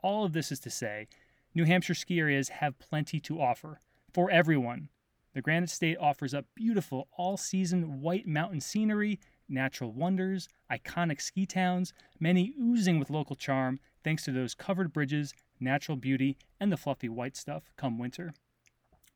All 0.03 0.25
of 0.25 0.33
this 0.33 0.51
is 0.51 0.59
to 0.59 0.69
say, 0.69 1.07
New 1.55 1.63
Hampshire 1.63 1.95
ski 1.95 2.19
areas 2.19 2.49
have 2.49 2.79
plenty 2.79 3.19
to 3.21 3.41
offer 3.41 3.79
for 4.13 4.29
everyone. 4.29 4.89
The 5.33 5.41
Granite 5.41 5.69
State 5.69 5.97
offers 5.99 6.33
up 6.33 6.45
beautiful 6.55 7.07
all 7.17 7.37
season 7.37 8.01
white 8.01 8.27
mountain 8.27 8.61
scenery, 8.61 9.19
natural 9.49 9.91
wonders, 9.91 10.47
iconic 10.71 11.21
ski 11.21 11.45
towns, 11.45 11.93
many 12.19 12.53
oozing 12.61 12.99
with 12.99 13.09
local 13.09 13.35
charm 13.35 13.79
thanks 14.03 14.23
to 14.25 14.31
those 14.31 14.55
covered 14.55 14.93
bridges, 14.93 15.33
natural 15.59 15.95
beauty, 15.95 16.37
and 16.59 16.71
the 16.71 16.77
fluffy 16.77 17.09
white 17.09 17.35
stuff 17.35 17.71
come 17.75 17.97
winter. 17.97 18.33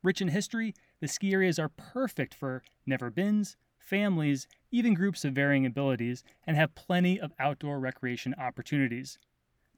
Rich 0.03 0.21
in 0.21 0.29
history, 0.29 0.73
the 0.99 1.07
ski 1.07 1.33
areas 1.33 1.59
are 1.59 1.69
perfect 1.69 2.33
for 2.33 2.63
never 2.85 3.09
beens, 3.09 3.55
families, 3.77 4.47
even 4.71 4.93
groups 4.93 5.23
of 5.23 5.33
varying 5.33 5.65
abilities, 5.65 6.23
and 6.45 6.57
have 6.57 6.75
plenty 6.75 7.19
of 7.19 7.33
outdoor 7.39 7.79
recreation 7.79 8.33
opportunities. 8.37 9.19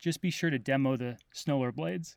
Just 0.04 0.20
be 0.20 0.32
sure 0.32 0.50
to 0.50 0.60
demo 0.60 0.98
the 0.98 1.16
Snowler 1.34 1.74
blades. 1.74 2.14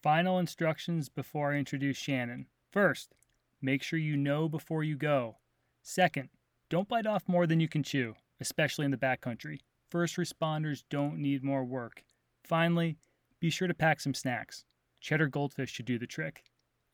Final 0.00 0.38
instructions 0.38 1.08
before 1.08 1.52
I 1.52 1.56
introduce 1.56 1.96
Shannon. 1.96 2.46
First, 2.70 3.16
make 3.60 3.82
sure 3.82 3.98
you 3.98 4.16
know 4.16 4.48
before 4.48 4.84
you 4.84 4.94
go. 4.94 5.38
Second, 5.82 6.28
don't 6.70 6.88
bite 6.88 7.04
off 7.04 7.24
more 7.26 7.48
than 7.48 7.58
you 7.58 7.66
can 7.66 7.82
chew, 7.82 8.14
especially 8.40 8.84
in 8.84 8.92
the 8.92 8.96
backcountry. 8.96 9.58
First 9.90 10.18
responders 10.18 10.84
don't 10.88 11.18
need 11.18 11.42
more 11.42 11.64
work. 11.64 12.04
Finally, 12.44 12.96
be 13.40 13.50
sure 13.50 13.66
to 13.66 13.74
pack 13.74 13.98
some 13.98 14.14
snacks. 14.14 14.64
Cheddar 15.00 15.26
goldfish 15.26 15.72
should 15.72 15.86
do 15.86 15.98
the 15.98 16.06
trick. 16.06 16.44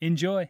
Enjoy. 0.00 0.48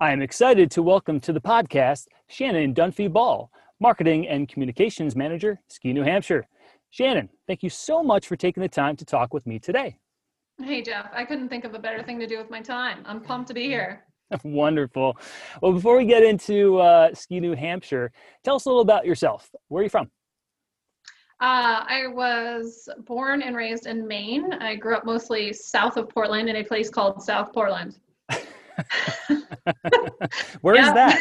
I 0.00 0.10
am 0.10 0.22
excited 0.22 0.72
to 0.72 0.82
welcome 0.82 1.20
to 1.20 1.32
the 1.32 1.40
podcast 1.40 2.08
Shannon 2.26 2.74
Dunphy 2.74 3.12
Ball, 3.12 3.48
Marketing 3.78 4.26
and 4.26 4.48
Communications 4.48 5.14
Manager, 5.14 5.60
Ski 5.68 5.92
New 5.92 6.02
Hampshire. 6.02 6.48
Shannon, 6.94 7.28
thank 7.48 7.64
you 7.64 7.70
so 7.70 8.04
much 8.04 8.28
for 8.28 8.36
taking 8.36 8.62
the 8.62 8.68
time 8.68 8.94
to 8.94 9.04
talk 9.04 9.34
with 9.34 9.44
me 9.48 9.58
today. 9.58 9.98
Hey, 10.62 10.80
Jeff, 10.80 11.10
I 11.12 11.24
couldn't 11.24 11.48
think 11.48 11.64
of 11.64 11.74
a 11.74 11.78
better 11.80 12.04
thing 12.04 12.20
to 12.20 12.26
do 12.28 12.38
with 12.38 12.50
my 12.50 12.60
time. 12.60 13.02
I'm 13.04 13.20
pumped 13.20 13.48
to 13.48 13.54
be 13.54 13.64
here. 13.64 14.04
Wonderful. 14.44 15.18
Well, 15.60 15.72
before 15.72 15.96
we 15.98 16.04
get 16.04 16.22
into 16.22 16.78
uh, 16.78 17.12
Ski 17.12 17.40
New 17.40 17.56
Hampshire, 17.56 18.12
tell 18.44 18.54
us 18.54 18.66
a 18.66 18.68
little 18.68 18.82
about 18.82 19.06
yourself. 19.06 19.50
Where 19.66 19.80
are 19.80 19.82
you 19.82 19.90
from? 19.90 20.08
Uh, 21.40 21.82
I 21.88 22.06
was 22.06 22.88
born 22.98 23.42
and 23.42 23.56
raised 23.56 23.88
in 23.88 24.06
Maine. 24.06 24.52
I 24.52 24.76
grew 24.76 24.94
up 24.94 25.04
mostly 25.04 25.52
south 25.52 25.96
of 25.96 26.08
Portland 26.08 26.48
in 26.48 26.54
a 26.54 26.62
place 26.62 26.90
called 26.90 27.20
South 27.24 27.52
Portland. 27.52 27.98
Where 30.60 30.76
is 30.76 30.92
that? 30.92 31.20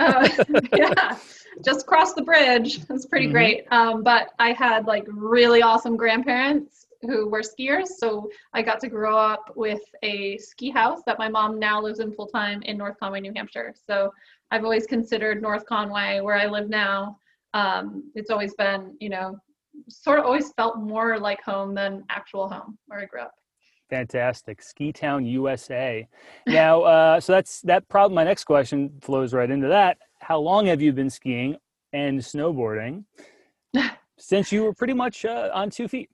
uh, 0.00 0.28
yeah, 0.76 1.16
just 1.64 1.86
cross 1.86 2.14
the 2.14 2.22
bridge. 2.22 2.80
It's 2.90 3.06
pretty 3.06 3.26
mm-hmm. 3.26 3.32
great. 3.32 3.64
Um, 3.70 4.02
but 4.02 4.30
I 4.38 4.52
had 4.52 4.86
like 4.86 5.04
really 5.08 5.62
awesome 5.62 5.96
grandparents 5.96 6.86
who 7.02 7.28
were 7.28 7.42
skiers, 7.42 7.88
so 7.98 8.28
I 8.52 8.62
got 8.62 8.80
to 8.80 8.88
grow 8.88 9.16
up 9.16 9.52
with 9.54 9.80
a 10.02 10.38
ski 10.38 10.70
house 10.70 11.02
that 11.06 11.18
my 11.18 11.28
mom 11.28 11.58
now 11.58 11.80
lives 11.80 12.00
in 12.00 12.12
full 12.12 12.26
time 12.26 12.62
in 12.62 12.78
North 12.78 12.96
Conway, 12.98 13.20
New 13.20 13.32
Hampshire. 13.36 13.74
So 13.86 14.12
I've 14.50 14.64
always 14.64 14.86
considered 14.86 15.42
North 15.42 15.66
Conway, 15.66 16.20
where 16.20 16.36
I 16.36 16.46
live 16.46 16.68
now, 16.68 17.18
um, 17.54 18.10
it's 18.14 18.30
always 18.30 18.54
been, 18.54 18.96
you 19.00 19.08
know, 19.08 19.38
sort 19.88 20.18
of 20.18 20.24
always 20.24 20.52
felt 20.52 20.78
more 20.78 21.18
like 21.18 21.42
home 21.42 21.74
than 21.74 22.04
actual 22.10 22.48
home 22.48 22.78
where 22.86 23.00
I 23.00 23.04
grew 23.06 23.20
up. 23.20 23.32
Fantastic. 23.90 24.62
Ski 24.62 24.92
Town, 24.92 25.24
USA. 25.24 26.08
Now, 26.46 26.82
uh, 26.82 27.20
so 27.20 27.32
that's 27.32 27.60
that 27.62 27.88
problem. 27.88 28.14
My 28.14 28.24
next 28.24 28.44
question 28.44 28.90
flows 29.00 29.32
right 29.32 29.50
into 29.50 29.68
that. 29.68 29.98
How 30.26 30.40
long 30.40 30.66
have 30.66 30.82
you 30.82 30.92
been 30.92 31.08
skiing 31.08 31.56
and 31.92 32.18
snowboarding 32.18 33.04
since 34.18 34.50
you 34.50 34.64
were 34.64 34.74
pretty 34.74 34.92
much 34.92 35.24
uh, 35.24 35.50
on 35.54 35.70
two 35.70 35.86
feet? 35.86 36.10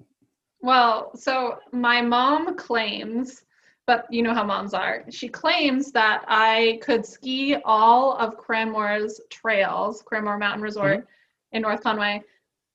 Well, 0.61 1.13
so 1.17 1.57
my 1.73 2.03
mom 2.03 2.55
claims, 2.59 3.45
but 3.87 4.05
you 4.11 4.23
know 4.23 4.35
how 4.35 4.45
moms 4.45 4.75
are. 4.75 5.05
She 5.09 5.31
claims 5.31 5.93
that 5.93 6.27
I 6.29 6.79
could 6.83 7.07
ski 7.07 7.57
all 7.65 8.19
of 8.19 8.37
Cranmore's 8.37 9.19
trails, 9.31 10.03
Cranmore 10.03 10.39
Mountain 10.39 10.61
Resort 10.61 10.99
mm-hmm. 10.99 11.57
in 11.57 11.63
North 11.63 11.83
Conway, 11.83 12.23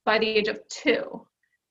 by 0.05 0.17
the 0.17 0.27
age 0.27 0.47
of 0.47 0.67
two. 0.69 1.23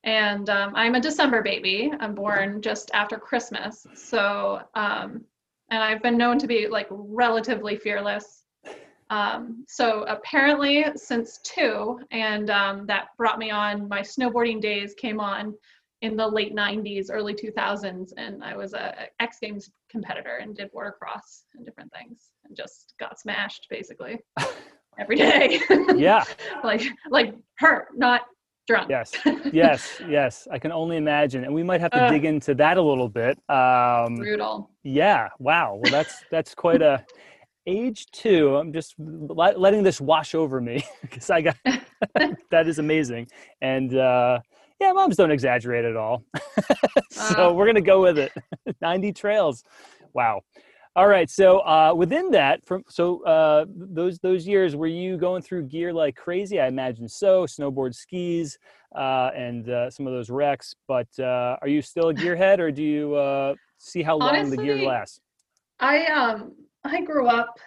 And 0.05 0.49
um, 0.49 0.77
I'm 0.77 0.95
a 0.95 1.01
December 1.01 1.43
baby. 1.43 1.91
I'm 1.99 2.15
born 2.15 2.63
just 2.63 2.93
after 2.95 3.19
Christmas. 3.19 3.85
So, 3.97 4.61
um, 4.77 5.25
and 5.73 5.83
I've 5.83 6.05
been 6.05 6.17
known 6.17 6.39
to 6.39 6.47
be 6.47 6.69
like 6.69 6.87
relatively 6.89 7.75
fearless. 7.75 8.45
Um, 9.11 9.65
so 9.69 10.05
apparently 10.09 10.85
since 10.97 11.39
two, 11.45 12.01
and 12.11 12.51
um, 12.51 12.87
that 12.87 13.09
brought 13.17 13.39
me 13.39 13.51
on 13.51 13.89
my 13.89 14.01
snowboarding 14.01 14.61
days 14.61 14.95
came 14.95 15.21
on 15.21 15.55
in 16.03 16.17
the 16.17 16.27
late 16.27 16.55
90s, 16.55 17.07
early 17.11 17.35
2000s, 17.35 18.13
and 18.17 18.43
I 18.43 18.57
was 18.57 18.75
a 18.75 18.95
X 19.21 19.39
Games 19.41 19.71
competitor 19.91 20.37
and 20.37 20.55
did 20.55 20.71
boardercross 20.73 21.45
and 21.55 21.65
different 21.65 21.93
things, 21.93 22.31
and 22.45 22.57
just 22.57 22.95
got 22.99 23.19
smashed 23.19 23.67
basically 23.71 24.19
every 24.99 25.17
day. 25.17 25.61
yeah, 25.95 26.25
like 26.65 26.83
like 27.11 27.35
hurt, 27.59 27.89
not 27.97 28.23
drunk. 28.67 28.91
Yes, 28.91 29.15
yes, 29.53 30.01
yes. 30.09 30.49
I 30.51 30.59
can 30.59 30.73
only 30.73 30.97
imagine, 30.97 31.45
and 31.45 31.55
we 31.55 31.63
might 31.63 31.81
have 31.81 31.93
to 31.93 32.03
uh, 32.03 32.11
dig 32.11 32.25
into 32.25 32.55
that 32.57 32.77
a 32.77 32.83
little 32.83 33.09
bit. 33.09 33.39
Um, 33.49 34.17
brutal. 34.17 34.71
Yeah. 34.83 35.29
Wow. 35.39 35.81
Well, 35.81 35.93
that's 35.93 36.25
that's 36.31 36.55
quite 36.55 36.83
a 36.83 37.05
age 37.67 38.07
two. 38.13 38.57
I'm 38.57 38.73
just 38.73 38.95
letting 38.99 39.83
this 39.83 40.01
wash 40.01 40.35
over 40.35 40.61
me 40.61 40.85
because 41.03 41.31
I 41.31 41.41
got 41.41 41.57
that 42.51 42.67
is 42.67 42.79
amazing, 42.79 43.29
and. 43.61 43.97
uh 43.97 44.41
yeah, 44.79 44.93
moms 44.93 45.17
don't 45.17 45.31
exaggerate 45.31 45.87
at 45.87 45.97
all. 45.97 46.23
so 47.11 47.55
we're 47.55 47.65
gonna 47.65 47.81
go 47.81 48.03
with 48.03 48.19
it. 48.19 48.31
90 48.83 49.11
trails. 49.15 49.65
Wow. 50.13 50.43
All 50.97 51.09
right. 51.09 51.29
So 51.29 51.59
uh, 51.59 51.93
within 51.95 52.31
that, 52.31 52.65
from 52.65 52.83
so 52.89 53.23
uh, 53.25 53.67
those 53.69 54.19
those 54.21 54.47
years, 54.47 54.75
were 54.75 54.87
you 54.87 55.19
going 55.19 55.43
through 55.43 55.65
gear 55.65 55.93
like 55.93 56.17
crazy? 56.17 56.59
I 56.59 56.69
imagine 56.69 57.07
so. 57.07 57.45
Snowboard, 57.45 57.95
skis, 57.95 58.59
uh, 58.95 59.31
and 59.37 59.69
uh, 59.69 59.91
some 59.91 60.07
of 60.07 60.15
those 60.15 60.31
wrecks. 60.31 60.75
But 60.89 61.09
uh, 61.19 61.59
are 61.61 61.69
you 61.69 61.83
still 61.83 62.09
a 62.09 62.15
gearhead, 62.15 62.61
or 62.61 62.71
do 62.71 62.83
you 62.83 63.15
uh, 63.15 63.55
see 63.77 64.03
how 64.03 64.17
long 64.17 64.37
Honestly, 64.37 64.57
the 64.57 64.63
gear 64.63 64.87
lasts? 64.87 65.21
I 65.81 66.07
um 66.07 66.55
I 66.87 67.01
grew 67.03 67.27
up 67.27 67.59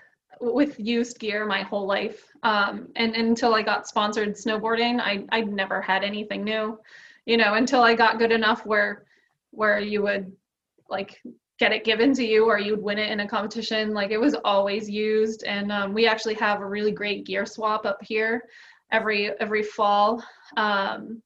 with 0.41 0.79
used 0.79 1.19
gear 1.19 1.45
my 1.45 1.61
whole 1.63 1.85
life. 1.85 2.25
Um, 2.43 2.87
and, 2.95 3.15
and 3.15 3.27
until 3.27 3.53
I 3.53 3.61
got 3.61 3.87
sponsored 3.87 4.35
snowboarding, 4.35 4.99
I 4.99 5.25
I'd 5.31 5.51
never 5.51 5.81
had 5.81 6.03
anything 6.03 6.43
new, 6.43 6.79
you 7.25 7.37
know, 7.37 7.55
until 7.55 7.81
I 7.81 7.95
got 7.95 8.19
good 8.19 8.31
enough 8.31 8.65
where 8.65 9.05
where 9.51 9.79
you 9.79 10.01
would 10.03 10.31
like 10.89 11.21
get 11.59 11.73
it 11.73 11.83
given 11.83 12.13
to 12.13 12.23
you 12.23 12.45
or 12.45 12.57
you'd 12.57 12.81
win 12.81 12.97
it 12.97 13.11
in 13.11 13.19
a 13.19 13.27
competition. 13.27 13.93
Like 13.93 14.11
it 14.11 14.19
was 14.19 14.35
always 14.45 14.89
used. 14.89 15.43
And 15.43 15.71
um, 15.71 15.93
we 15.93 16.07
actually 16.07 16.35
have 16.35 16.61
a 16.61 16.65
really 16.65 16.91
great 16.91 17.25
gear 17.25 17.45
swap 17.45 17.85
up 17.85 17.99
here 18.01 18.43
every 18.91 19.31
every 19.39 19.63
fall. 19.63 20.23
Um, 20.55 21.21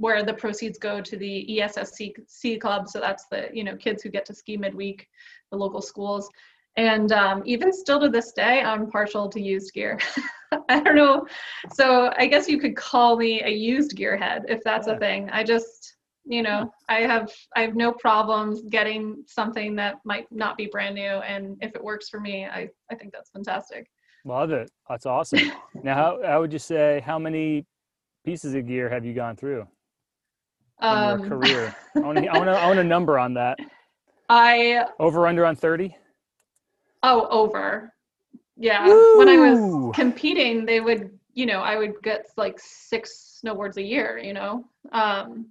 where 0.00 0.22
the 0.22 0.32
proceeds 0.32 0.78
go 0.78 1.02
to 1.02 1.16
the 1.18 1.46
ESSC 1.50 2.58
club. 2.58 2.88
So 2.88 3.00
that's 3.00 3.26
the 3.26 3.48
you 3.52 3.62
know 3.62 3.76
kids 3.76 4.02
who 4.02 4.08
get 4.08 4.24
to 4.26 4.34
ski 4.34 4.56
midweek, 4.56 5.06
the 5.50 5.58
local 5.58 5.82
schools. 5.82 6.28
And 6.76 7.12
um, 7.12 7.42
even 7.44 7.72
still 7.72 8.00
to 8.00 8.08
this 8.08 8.32
day, 8.32 8.62
I'm 8.62 8.88
partial 8.90 9.28
to 9.28 9.40
used 9.40 9.72
gear. 9.72 9.98
I 10.68 10.80
don't 10.80 10.96
know. 10.96 11.26
So 11.72 12.12
I 12.16 12.26
guess 12.26 12.48
you 12.48 12.58
could 12.58 12.76
call 12.76 13.16
me 13.16 13.42
a 13.42 13.48
used 13.48 13.96
gearhead 13.96 14.42
if 14.48 14.62
that's 14.64 14.86
yeah. 14.86 14.94
a 14.94 14.98
thing. 14.98 15.30
I 15.30 15.44
just, 15.44 15.96
you 16.24 16.42
know, 16.42 16.72
I 16.88 17.00
have 17.00 17.30
I 17.56 17.62
have 17.62 17.74
no 17.74 17.92
problems 17.92 18.62
getting 18.70 19.24
something 19.26 19.74
that 19.76 19.96
might 20.04 20.26
not 20.30 20.56
be 20.56 20.66
brand 20.66 20.94
new, 20.94 21.02
and 21.02 21.56
if 21.60 21.74
it 21.74 21.82
works 21.82 22.08
for 22.08 22.20
me, 22.20 22.46
I 22.46 22.68
I 22.90 22.94
think 22.94 23.12
that's 23.12 23.30
fantastic. 23.30 23.90
Love 24.24 24.50
it. 24.50 24.70
That's 24.88 25.06
awesome. 25.06 25.52
now, 25.82 25.94
how 25.94 26.20
how 26.24 26.40
would 26.40 26.52
you 26.52 26.58
say 26.58 27.02
how 27.04 27.18
many 27.18 27.64
pieces 28.24 28.54
of 28.54 28.66
gear 28.66 28.88
have 28.88 29.04
you 29.04 29.14
gone 29.14 29.36
through 29.36 29.66
in 30.82 30.88
um, 30.88 31.20
your 31.20 31.28
career? 31.28 31.76
I 31.96 32.00
want 32.00 32.18
to 32.18 32.26
I 32.26 32.38
want 32.38 32.50
I 32.50 32.66
want 32.66 32.78
a 32.78 32.84
number 32.84 33.18
on 33.18 33.34
that. 33.34 33.58
I 34.28 34.84
over 34.98 35.26
under 35.26 35.46
on 35.46 35.56
thirty. 35.56 35.96
Oh, 37.02 37.26
over. 37.30 37.92
Yeah. 38.56 38.86
Woo! 38.86 39.18
When 39.18 39.28
I 39.28 39.36
was 39.38 39.94
competing, 39.94 40.66
they 40.66 40.80
would, 40.80 41.18
you 41.32 41.46
know, 41.46 41.60
I 41.60 41.76
would 41.76 41.94
get 42.02 42.26
like 42.36 42.58
six 42.58 43.40
snowboards 43.42 43.76
a 43.76 43.82
year, 43.82 44.18
you 44.18 44.34
know, 44.34 44.64
um, 44.92 45.46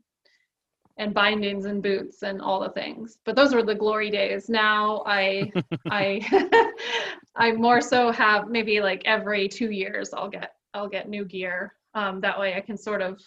and 0.98 1.14
bindings 1.14 1.66
and 1.66 1.82
boots 1.82 2.24
and 2.24 2.42
all 2.42 2.60
the 2.60 2.70
things. 2.70 3.18
But 3.26 3.36
those 3.36 3.54
were 3.54 3.64
the 3.64 3.74
glory 3.74 4.12
days. 4.12 4.50
Now 4.50 5.04
I, 5.06 5.52
I, 5.90 6.74
I 7.36 7.54
more 7.54 7.82
so 7.82 8.12
have 8.12 8.50
maybe 8.50 8.82
like 8.82 9.02
every 9.06 9.48
two 9.48 9.72
years 9.72 10.14
I'll 10.14 10.30
get, 10.30 10.54
I'll 10.74 10.90
get 10.90 11.10
new 11.10 11.26
gear. 11.26 11.74
Um, 11.96 12.22
that 12.22 12.40
way 12.40 12.54
I 12.56 12.62
can 12.62 12.78
sort 12.78 13.02
of 13.02 13.20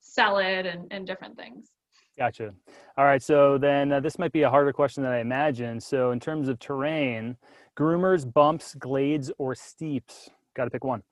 sell 0.00 0.38
it 0.38 0.66
and, 0.66 0.86
and 0.90 1.06
different 1.06 1.36
things. 1.36 1.70
Gotcha. 2.18 2.52
All 2.96 3.04
right. 3.04 3.22
So 3.22 3.58
then 3.58 3.92
uh, 3.92 4.00
this 4.00 4.18
might 4.18 4.32
be 4.32 4.42
a 4.42 4.50
harder 4.50 4.72
question 4.72 5.04
than 5.04 5.12
I 5.12 5.20
imagine. 5.20 5.80
So 5.80 6.10
in 6.10 6.18
terms 6.18 6.48
of 6.48 6.58
terrain, 6.58 7.36
groomers, 7.78 8.30
bumps, 8.30 8.74
glades, 8.74 9.30
or 9.38 9.54
steeps? 9.54 10.28
Got 10.56 10.64
to 10.64 10.70
pick 10.70 10.84
one. 10.84 11.02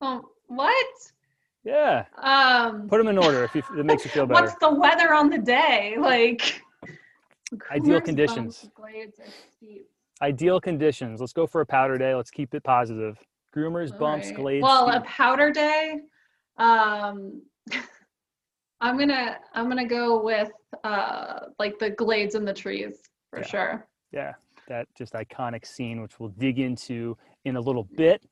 Um, 0.00 0.22
what? 0.46 0.86
Yeah. 1.64 2.06
Um, 2.22 2.88
Put 2.88 2.98
them 2.98 3.08
in 3.08 3.18
order 3.18 3.44
if, 3.44 3.54
you, 3.54 3.62
if 3.72 3.78
it 3.78 3.84
makes 3.84 4.04
you 4.04 4.10
feel 4.10 4.26
better. 4.26 4.46
What's 4.46 4.58
the 4.58 4.72
weather 4.72 5.12
on 5.12 5.28
the 5.28 5.38
day? 5.38 5.96
Like 5.98 6.62
ideal 7.70 8.00
conditions. 8.00 8.70
Bumps, 8.76 9.82
ideal 10.22 10.60
conditions. 10.60 11.20
Let's 11.20 11.32
go 11.32 11.46
for 11.46 11.60
a 11.60 11.66
powder 11.66 11.98
day. 11.98 12.14
Let's 12.14 12.30
keep 12.30 12.54
it 12.54 12.64
positive. 12.64 13.18
Groomers, 13.54 13.92
All 13.92 13.98
bumps, 13.98 14.28
right. 14.28 14.36
glades. 14.36 14.62
Well, 14.62 14.88
steeps. 14.88 15.04
a 15.04 15.10
powder 15.10 15.50
day. 15.50 16.00
Um, 16.56 17.42
I'm 18.80 18.96
gonna 18.96 19.38
I'm 19.54 19.68
gonna 19.68 19.88
go 19.88 20.22
with 20.22 20.50
uh 20.84 21.40
like 21.58 21.78
the 21.78 21.90
glades 21.90 22.34
and 22.34 22.46
the 22.46 22.54
trees 22.54 22.98
for 23.30 23.40
yeah. 23.40 23.46
sure. 23.46 23.86
Yeah, 24.12 24.32
that 24.68 24.86
just 24.96 25.14
iconic 25.14 25.66
scene, 25.66 26.00
which 26.00 26.18
we'll 26.18 26.30
dig 26.30 26.58
into 26.58 27.16
in 27.44 27.56
a 27.56 27.60
little 27.60 27.84
bit. 27.96 28.22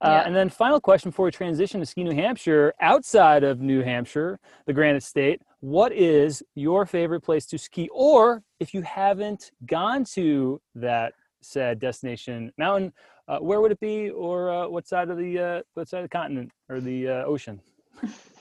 Uh, 0.00 0.08
yeah. 0.08 0.26
And 0.26 0.36
then 0.36 0.50
final 0.50 0.80
question 0.80 1.10
before 1.10 1.24
we 1.24 1.30
transition 1.30 1.80
to 1.80 1.86
Ski 1.86 2.04
New 2.04 2.14
Hampshire, 2.14 2.74
outside 2.80 3.42
of 3.42 3.60
New 3.60 3.82
Hampshire, 3.82 4.38
the 4.66 4.72
Granite 4.72 5.02
State, 5.02 5.40
what 5.60 5.92
is 5.92 6.42
your 6.54 6.84
favorite 6.84 7.22
place 7.22 7.46
to 7.46 7.58
ski? 7.58 7.88
Or 7.92 8.42
if 8.60 8.74
you 8.74 8.82
haven't 8.82 9.50
gone 9.66 10.04
to 10.12 10.60
that 10.74 11.14
said 11.40 11.78
destination 11.78 12.52
mountain, 12.58 12.92
uh, 13.28 13.38
where 13.38 13.60
would 13.60 13.72
it 13.72 13.80
be, 13.80 14.10
or 14.10 14.50
uh, 14.50 14.68
what 14.68 14.86
side 14.86 15.08
of 15.08 15.16
the 15.16 15.38
uh, 15.38 15.62
what 15.74 15.88
side 15.88 15.98
of 15.98 16.04
the 16.04 16.08
continent 16.08 16.50
or 16.68 16.80
the 16.80 17.08
uh, 17.08 17.24
ocean? 17.24 17.60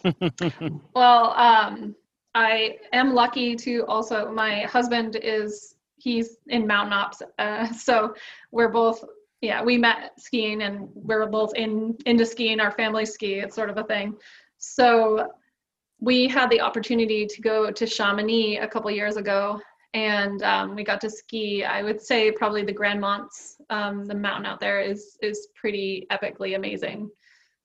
well, 0.94 1.34
um, 1.38 1.96
I 2.36 2.78
am 2.92 3.14
lucky 3.14 3.56
to 3.58 3.86
also. 3.86 4.32
My 4.32 4.62
husband 4.64 5.18
is 5.22 5.76
he's 6.04 6.38
in 6.48 6.68
mountain 6.68 6.94
ops, 6.94 7.22
uh, 7.40 7.72
so 7.74 8.14
we're 8.52 8.70
both. 8.70 9.04
Yeah, 9.42 9.62
we 9.62 9.78
met 9.78 10.12
skiing, 10.18 10.62
and 10.62 10.88
we're 10.94 11.26
both 11.28 11.54
in 11.56 11.98
into 12.06 12.26
skiing. 12.26 12.60
Our 12.60 12.72
family 12.72 13.06
ski. 13.06 13.36
It's 13.36 13.56
sort 13.56 13.70
of 13.70 13.78
a 13.78 13.84
thing. 13.84 14.16
So 14.58 15.32
we 16.00 16.28
had 16.28 16.50
the 16.50 16.62
opportunity 16.62 17.26
to 17.26 17.42
go 17.42 17.72
to 17.72 17.86
Chamonix 17.86 18.58
a 18.58 18.68
couple 18.68 18.90
years 18.92 19.18
ago, 19.18 19.60
and 19.94 20.42
um, 20.44 20.76
we 20.76 20.84
got 20.84 21.02
to 21.02 21.10
ski. 21.10 21.64
I 21.64 21.84
would 21.84 22.02
say 22.02 22.32
probably 22.32 22.64
the 22.64 22.72
Grands 22.72 23.02
Montets, 23.02 23.58
um, 23.70 24.06
the 24.06 24.16
mountain 24.16 24.46
out 24.46 24.60
there 24.60 24.80
is 24.80 25.18
is 25.22 25.50
pretty 25.56 26.08
epically 26.12 26.56
amazing. 26.56 27.10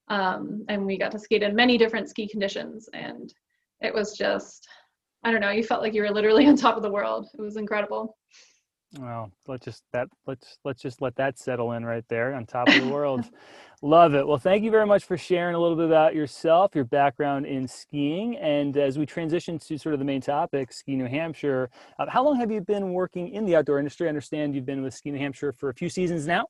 Um, 0.09 0.65
and 0.69 0.87
we 0.87 0.99
got 0.99 1.13
to 1.13 1.19
skate 1.19 1.43
in 1.43 1.55
many 1.55 1.77
different 1.77 2.09
ski 2.09 2.27
conditions 2.27 2.89
and 2.95 3.35
it 3.81 3.95
was 3.95 4.17
just 4.17 4.69
i 5.25 5.31
don't 5.31 5.41
know 5.41 5.51
you 5.51 5.63
felt 5.63 5.83
like 5.83 5.95
you 5.95 6.03
were 6.03 6.11
literally 6.11 6.47
on 6.49 6.57
top 6.57 6.77
of 6.77 6.83
the 6.83 6.91
world 6.91 7.29
it 7.39 7.41
was 7.41 7.57
incredible 7.57 8.17
well 8.97 9.31
let's 9.47 9.65
just 9.65 9.83
that 9.93 10.09
let's 10.27 10.59
let's 10.65 10.81
just 10.81 11.03
let 11.03 11.15
that 11.17 11.39
settle 11.39 11.73
in 11.73 11.85
right 11.85 12.05
there 12.09 12.35
on 12.35 12.47
top 12.47 12.69
of 12.69 12.75
the 12.81 12.89
world 12.89 13.23
love 13.83 14.15
it 14.15 14.27
well 14.27 14.39
thank 14.39 14.65
you 14.65 14.71
very 14.71 14.87
much 14.87 15.05
for 15.05 15.19
sharing 15.19 15.55
a 15.55 15.59
little 15.59 15.77
bit 15.77 15.85
about 15.85 16.15
yourself 16.15 16.75
your 16.75 16.87
background 16.87 17.45
in 17.45 17.69
skiing 17.69 18.37
and 18.39 18.79
as 18.79 18.99
we 18.99 19.05
transition 19.05 19.59
to 19.59 19.77
sort 19.77 19.93
of 19.93 19.99
the 19.99 20.05
main 20.05 20.23
topic 20.23 20.73
ski 20.73 20.97
new 20.97 21.07
hampshire 21.07 21.69
uh, 21.99 22.07
how 22.09 22.25
long 22.25 22.37
have 22.41 22.51
you 22.51 22.63
been 22.63 22.95
working 22.95 23.29
in 23.29 23.45
the 23.45 23.55
outdoor 23.55 23.79
industry 23.79 24.07
i 24.07 24.09
understand 24.09 24.55
you've 24.55 24.65
been 24.65 24.83
with 24.83 24.95
ski 24.95 25.11
new 25.11 25.19
hampshire 25.19 25.53
for 25.53 25.69
a 25.69 25.75
few 25.75 25.91
seasons 25.91 26.27
now 26.27 26.47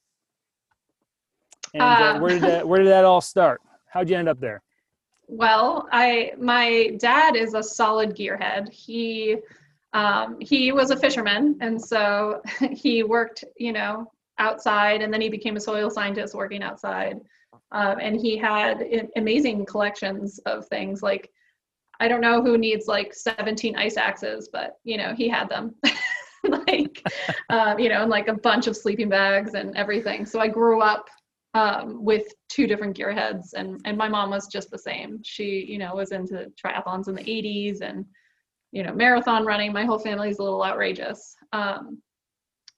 and 1.75 1.83
uh, 1.83 1.87
uh, 1.87 2.19
where 2.19 2.31
did 2.31 2.43
that 2.43 2.69
where 2.69 2.81
did 2.81 2.89
that 2.89 3.05
all 3.05 3.21
start? 3.21 3.61
How'd 3.87 4.09
you 4.09 4.17
end 4.17 4.29
up 4.29 4.41
there? 4.41 4.63
Well, 5.27 5.89
I 5.93 6.33
my 6.39 6.97
dad 6.99 7.37
is 7.37 7.55
a 7.55 7.63
solid 7.63 8.17
gearhead. 8.17 8.71
He 8.71 9.37
um, 9.93 10.37
he 10.41 10.73
was 10.73 10.91
a 10.91 10.97
fisherman, 10.97 11.57
and 11.61 11.81
so 11.81 12.43
he 12.73 13.03
worked, 13.03 13.45
you 13.57 13.73
know, 13.73 14.11
outside, 14.39 15.03
and 15.03 15.13
then 15.13 15.21
he 15.21 15.29
became 15.29 15.57
a 15.57 15.61
soil 15.61 15.91
scientist 15.91 16.35
working 16.35 16.63
outside. 16.63 17.19
Um, 17.73 17.99
and 18.01 18.17
he 18.17 18.37
had 18.37 18.83
amazing 19.17 19.67
collections 19.67 20.39
of 20.47 20.67
things 20.69 21.03
like 21.03 21.31
I 22.01 22.09
don't 22.09 22.21
know 22.21 22.43
who 22.43 22.57
needs 22.57 22.87
like 22.87 23.13
17 23.13 23.77
ice 23.77 23.97
axes, 23.97 24.49
but 24.53 24.77
you 24.85 24.97
know, 24.97 25.15
he 25.15 25.29
had 25.29 25.49
them. 25.49 25.75
like, 26.45 27.03
um, 27.51 27.79
you 27.79 27.89
know, 27.89 28.03
and 28.03 28.11
like 28.11 28.29
a 28.29 28.35
bunch 28.35 28.67
of 28.67 28.77
sleeping 28.77 29.09
bags 29.09 29.55
and 29.55 29.77
everything. 29.77 30.25
So 30.25 30.41
I 30.41 30.49
grew 30.49 30.81
up 30.81 31.09
um, 31.55 32.05
with 32.05 32.27
two 32.49 32.67
different 32.67 32.97
gearheads, 32.97 33.55
and 33.55 33.81
and 33.85 33.97
my 33.97 34.09
mom 34.09 34.31
was 34.31 34.47
just 34.47 34.71
the 34.71 34.79
same. 34.79 35.21
She, 35.25 35.67
you 35.69 35.79
know, 35.79 35.95
was 35.95 36.13
into 36.13 36.53
triathlons 36.63 37.09
in 37.09 37.15
the 37.15 37.25
80s 37.25 37.81
and 37.81 38.05
you 38.73 38.83
know 38.83 38.93
marathon 38.93 39.45
running. 39.45 39.73
My 39.73 39.85
whole 39.85 39.99
family's 39.99 40.39
a 40.39 40.43
little 40.43 40.65
outrageous. 40.65 41.35
Um, 41.53 42.03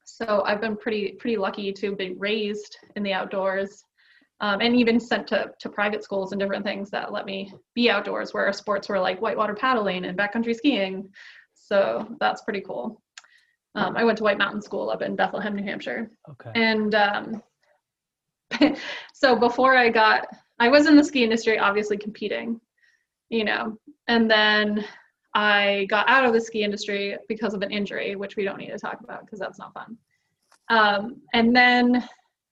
so 0.05 0.42
I've 0.44 0.61
been 0.61 0.76
pretty 0.76 1.12
pretty 1.12 1.37
lucky 1.37 1.72
to 1.72 1.94
be 1.94 2.14
raised 2.14 2.76
in 2.96 3.03
the 3.03 3.12
outdoors 3.12 3.85
um, 4.40 4.61
and 4.61 4.74
even 4.74 4.98
sent 4.98 5.26
to, 5.29 5.53
to 5.59 5.68
private 5.68 6.03
schools 6.03 6.33
and 6.33 6.40
different 6.40 6.64
things 6.64 6.90
that 6.90 7.12
let 7.12 7.26
me 7.26 7.53
be 7.74 7.90
outdoors 7.90 8.33
where 8.33 8.46
our 8.46 8.53
sports 8.53 8.88
were 8.88 8.98
like 8.98 9.20
whitewater 9.20 9.55
paddling 9.55 10.05
and 10.05 10.16
backcountry 10.16 10.55
skiing. 10.55 11.11
So 11.55 12.09
that's 12.20 12.42
pretty 12.42 12.62
cool. 12.62 13.03
Um, 13.74 13.96
I 13.96 14.05
went 14.05 14.18
to 14.18 14.24
White 14.24 14.38
Mountain 14.38 14.62
School 14.62 14.90
up 14.90 15.03
in 15.03 15.14
Bethlehem, 15.14 15.55
New 15.55 15.62
Hampshire. 15.62 16.11
Okay. 16.29 16.50
And 16.55 16.94
um, 16.94 17.42
so 19.14 19.37
before 19.37 19.76
I 19.76 19.90
got, 19.90 20.26
I 20.59 20.68
was 20.68 20.87
in 20.87 20.96
the 20.96 21.05
ski 21.05 21.22
industry, 21.22 21.59
obviously 21.59 21.96
competing, 21.96 22.61
you 23.29 23.44
know, 23.44 23.79
and 24.09 24.29
then 24.29 24.85
I 25.35 25.87
got 25.88 26.09
out 26.09 26.25
of 26.25 26.33
the 26.33 26.40
ski 26.40 26.64
industry 26.64 27.16
because 27.29 27.55
of 27.55 27.62
an 27.62 27.71
injury, 27.71 28.16
which 28.16 28.37
we 28.37 28.45
don't 28.45 28.59
need 28.59 28.71
to 28.71 28.79
talk 28.79 29.01
about 29.01 29.25
because 29.25 29.38
that's 29.38 29.59
not 29.59 29.73
fun. 29.73 29.97
Um, 30.69 31.21
and 31.35 31.55
then 31.55 32.09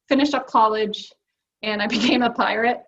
finished 0.09 0.35
up 0.35 0.47
college 0.47 1.13
and 1.63 1.83
I 1.83 1.87
became 1.99 2.23
a 2.23 2.31
pirate. 2.31 2.83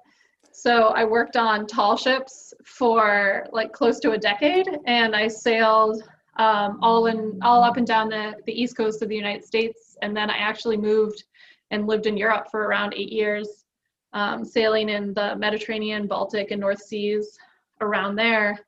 So 0.53 0.88
I 0.88 1.05
worked 1.05 1.37
on 1.37 1.66
tall 1.66 1.96
ships 1.96 2.53
for 2.64 3.46
like 3.53 3.72
close 3.72 4.00
to 4.00 4.12
a 4.12 4.18
decade, 4.18 4.68
and 4.87 5.14
I 5.14 5.29
sailed 5.29 6.03
um, 6.37 6.79
all 6.83 7.07
in 7.07 7.38
all 7.42 7.62
up 7.62 7.76
and 7.76 7.87
down 7.87 8.09
the, 8.09 8.35
the 8.46 8.61
east 8.61 8.76
coast 8.76 9.03
of 9.03 9.09
the 9.09 9.16
United 9.16 9.44
States. 9.44 9.96
And 10.03 10.16
then 10.16 10.31
I 10.31 10.37
actually 10.37 10.76
moved 10.76 11.24
and 11.70 11.87
lived 11.87 12.07
in 12.07 12.16
Europe 12.16 12.48
for 12.50 12.64
around 12.64 12.94
eight 12.94 13.12
years, 13.12 13.64
um, 14.12 14.44
sailing 14.44 14.88
in 14.88 15.14
the 15.14 15.37
Mediterranean, 15.37 16.07
Baltic, 16.07 16.50
and 16.50 16.61
North 16.61 16.83
Seas 16.83 17.38
around 17.81 18.16
there. 18.16 18.59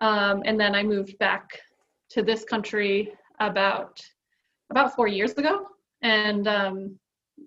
Um, 0.00 0.42
and 0.44 0.58
then 0.58 0.74
I 0.74 0.82
moved 0.82 1.18
back 1.18 1.60
to 2.10 2.22
this 2.22 2.44
country 2.44 3.12
about 3.40 4.00
about 4.70 4.94
four 4.94 5.08
years 5.08 5.32
ago, 5.32 5.66
and 6.02 6.46
um, 6.46 6.98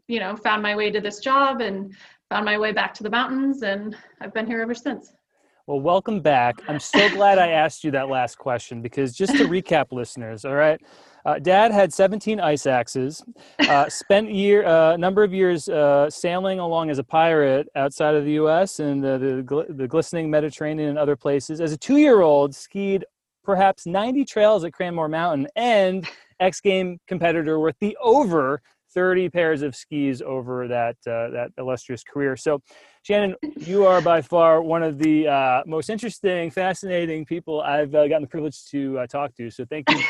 you 0.08 0.20
know, 0.20 0.36
found 0.36 0.62
my 0.62 0.76
way 0.76 0.92
to 0.92 1.00
this 1.00 1.20
job 1.20 1.62
and 1.62 1.94
found 2.30 2.46
my 2.46 2.58
way 2.58 2.72
back 2.72 2.94
to 2.96 3.04
the 3.04 3.10
mountains, 3.10 3.62
and 3.62 3.96
I've 4.20 4.34
been 4.34 4.48
here 4.48 4.62
ever 4.62 4.74
since. 4.74 5.14
Well, 5.68 5.80
welcome 5.80 6.22
back. 6.22 6.62
I'm 6.68 6.80
so 6.80 7.10
glad 7.10 7.38
I 7.38 7.50
asked 7.50 7.84
you 7.84 7.92
that 7.92 8.10
last 8.10 8.38
question 8.38 8.82
because 8.82 9.14
just 9.14 9.36
to 9.38 9.46
recap, 9.48 9.92
listeners, 9.92 10.44
all 10.44 10.56
right, 10.56 10.82
uh, 11.26 11.40
Dad 11.40 11.72
had 11.72 11.94
17 11.94 12.40
ice 12.40 12.66
axes, 12.66 13.24
uh, 13.60 13.90
spent 13.90 14.30
a 14.30 14.34
year, 14.34 14.64
a 14.64 14.94
uh, 14.94 14.98
number 14.98 15.24
of 15.24 15.34
years 15.34 15.70
uh, 15.70 16.10
sailing 16.10 16.60
along 16.60 16.90
as 16.90 17.00
a 17.00 17.04
pirate 17.04 17.68
outside 17.76 18.16
of 18.16 18.26
the 18.26 18.34
U.S. 18.34 18.80
and 18.80 19.04
the, 19.04 19.44
the, 19.48 19.66
the 19.74 19.88
glistening 19.88 20.30
Mediterranean 20.30 20.90
and 20.90 20.98
other 20.98 21.16
places. 21.16 21.62
As 21.62 21.72
a 21.72 21.78
two-year-old, 21.78 22.56
skied 22.56 23.06
perhaps 23.44 23.86
90 23.86 24.26
trails 24.26 24.64
at 24.64 24.72
Cranmore 24.72 25.10
Mountain 25.10 25.48
and 25.56 26.08
X 26.40 26.62
Game 26.62 27.00
competitor 27.08 27.60
with 27.60 27.76
the 27.80 27.98
over 28.02 28.62
30 28.94 29.30
pairs 29.30 29.62
of 29.62 29.76
skis 29.76 30.22
over 30.22 30.68
that 30.68 30.98
uh, 31.08 31.30
that 31.30 31.52
illustrious 31.58 32.04
career. 32.04 32.36
So, 32.36 32.62
Shannon, 33.04 33.36
you 33.58 33.86
are 33.86 34.02
by 34.02 34.22
far 34.22 34.62
one 34.62 34.84
of 34.84 35.00
the 35.00 35.28
uh, 35.28 35.62
most 35.66 35.90
interesting, 35.90 36.52
fascinating 36.52 37.26
people 37.26 37.62
I've 37.62 37.96
uh, 37.96 38.08
gotten 38.08 38.24
the 38.24 38.28
privilege 38.28 38.66
to 38.66 39.00
uh, 39.00 39.08
talk 39.08 39.34
to. 39.36 39.50
So, 39.50 39.66
thank 39.66 39.90
you 39.90 40.02